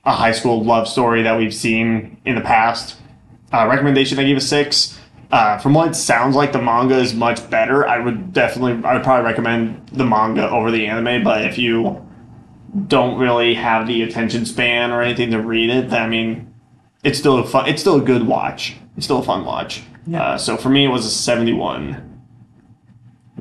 a 0.05 0.12
high 0.12 0.32
school 0.32 0.64
love 0.64 0.88
story 0.88 1.22
that 1.22 1.38
we've 1.38 1.55
seen 1.55 2.20
in 2.24 2.34
the 2.34 2.40
past. 2.40 2.96
Uh, 3.53 3.68
recommendation, 3.68 4.18
I 4.18 4.24
gave 4.24 4.36
a 4.36 4.40
six. 4.40 4.99
Uh, 5.30 5.57
from 5.59 5.74
what 5.74 5.88
it 5.88 5.94
sounds 5.94 6.34
like, 6.34 6.51
the 6.51 6.61
manga 6.61 6.99
is 6.99 7.14
much 7.14 7.49
better. 7.49 7.86
I 7.86 7.99
would 7.99 8.32
definitely, 8.32 8.82
I 8.84 8.94
would 8.94 9.05
probably 9.05 9.24
recommend 9.24 9.88
the 9.92 10.05
manga 10.05 10.51
over 10.51 10.72
the 10.72 10.86
anime. 10.86 11.22
But 11.22 11.44
if 11.44 11.59
you 11.59 12.05
don't 12.88 13.18
really 13.18 13.55
have 13.55 13.86
the 13.86 14.03
attention 14.03 14.46
span 14.46 14.90
or 14.90 15.01
anything 15.01 15.30
to 15.30 15.40
read 15.40 15.70
it, 15.70 15.90
then 15.90 16.03
I 16.03 16.09
mean, 16.09 16.53
it's 17.05 17.20
still 17.20 17.38
a 17.38 17.46
fun. 17.46 17.68
It's 17.68 17.80
still 17.80 17.96
a 17.96 18.05
good 18.05 18.26
watch. 18.26 18.74
It's 18.96 19.07
still 19.07 19.20
a 19.20 19.22
fun 19.22 19.44
watch. 19.44 19.82
Uh, 20.12 20.36
so 20.38 20.57
for 20.57 20.70
me, 20.70 20.86
it 20.86 20.88
was 20.88 21.07
a 21.07 21.11
seventy-one, 21.11 22.07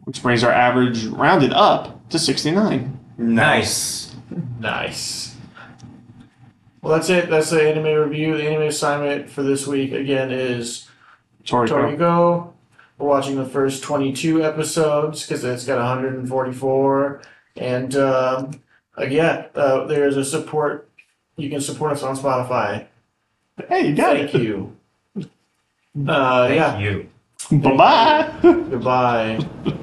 which 0.08 0.24
brings 0.24 0.42
our 0.42 0.52
average 0.54 1.04
rounded 1.08 1.52
up 1.52 2.08
to 2.10 2.18
sixty-nine. 2.18 2.98
Nice. 3.18 4.16
Nice. 4.58 5.36
Well, 6.82 6.94
that's 6.94 7.10
it. 7.10 7.30
That's 7.30 7.50
the 7.50 7.62
anime 7.62 8.10
review. 8.10 8.38
The 8.38 8.44
anime 8.48 8.70
assignment 8.70 9.30
for 9.30 9.44
this 9.44 9.68
week 9.68 9.92
again 9.92 10.32
is 10.32 10.88
Toriko. 11.44 11.68
Torigo. 11.98 12.54
We're 12.98 13.08
watching 13.08 13.36
the 13.36 13.46
first 13.46 13.84
22 13.84 14.44
episodes 14.46 15.24
because 15.28 15.44
it's 15.44 15.66
got 15.66 15.78
144. 15.78 17.22
And 17.58 17.96
um, 17.98 18.62
uh, 18.98 19.04
yeah, 19.04 19.48
uh, 19.56 19.86
there's 19.88 20.16
a 20.16 20.24
support. 20.24 20.90
You 21.36 21.50
can 21.50 21.60
support 21.60 21.92
us 21.92 22.02
on 22.04 22.16
Spotify. 22.16 22.88
Hey, 23.68 23.90
you 23.90 23.96
got 23.96 24.16
Thank 24.16 24.36
it. 24.36 24.42
you. 24.42 24.78
Uh, 26.08 26.48
Thank 26.48 26.56
yeah. 26.56 26.80
you. 26.80 27.10
Bye 27.52 27.76
bye. 27.76 28.34
Goodbye. 28.42 29.40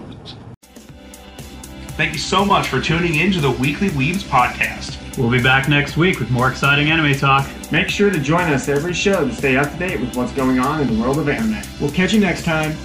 Thank 1.96 2.12
you 2.12 2.18
so 2.18 2.44
much 2.44 2.66
for 2.66 2.80
tuning 2.80 3.14
in 3.14 3.30
to 3.32 3.40
the 3.40 3.52
Weekly 3.52 3.88
Weebs 3.90 4.24
podcast. 4.24 4.98
We'll 5.16 5.30
be 5.30 5.40
back 5.40 5.68
next 5.68 5.96
week 5.96 6.18
with 6.18 6.28
more 6.28 6.50
exciting 6.50 6.90
anime 6.90 7.14
talk. 7.14 7.48
Make 7.70 7.88
sure 7.88 8.10
to 8.10 8.18
join 8.18 8.52
us 8.52 8.68
every 8.68 8.92
show 8.92 9.24
to 9.24 9.32
stay 9.32 9.56
up 9.56 9.70
to 9.70 9.78
date 9.78 10.00
with 10.00 10.16
what's 10.16 10.32
going 10.32 10.58
on 10.58 10.80
in 10.80 10.92
the 10.92 11.00
world 11.00 11.18
of 11.18 11.28
anime. 11.28 11.62
We'll 11.80 11.92
catch 11.92 12.12
you 12.12 12.18
next 12.18 12.44
time. 12.44 12.76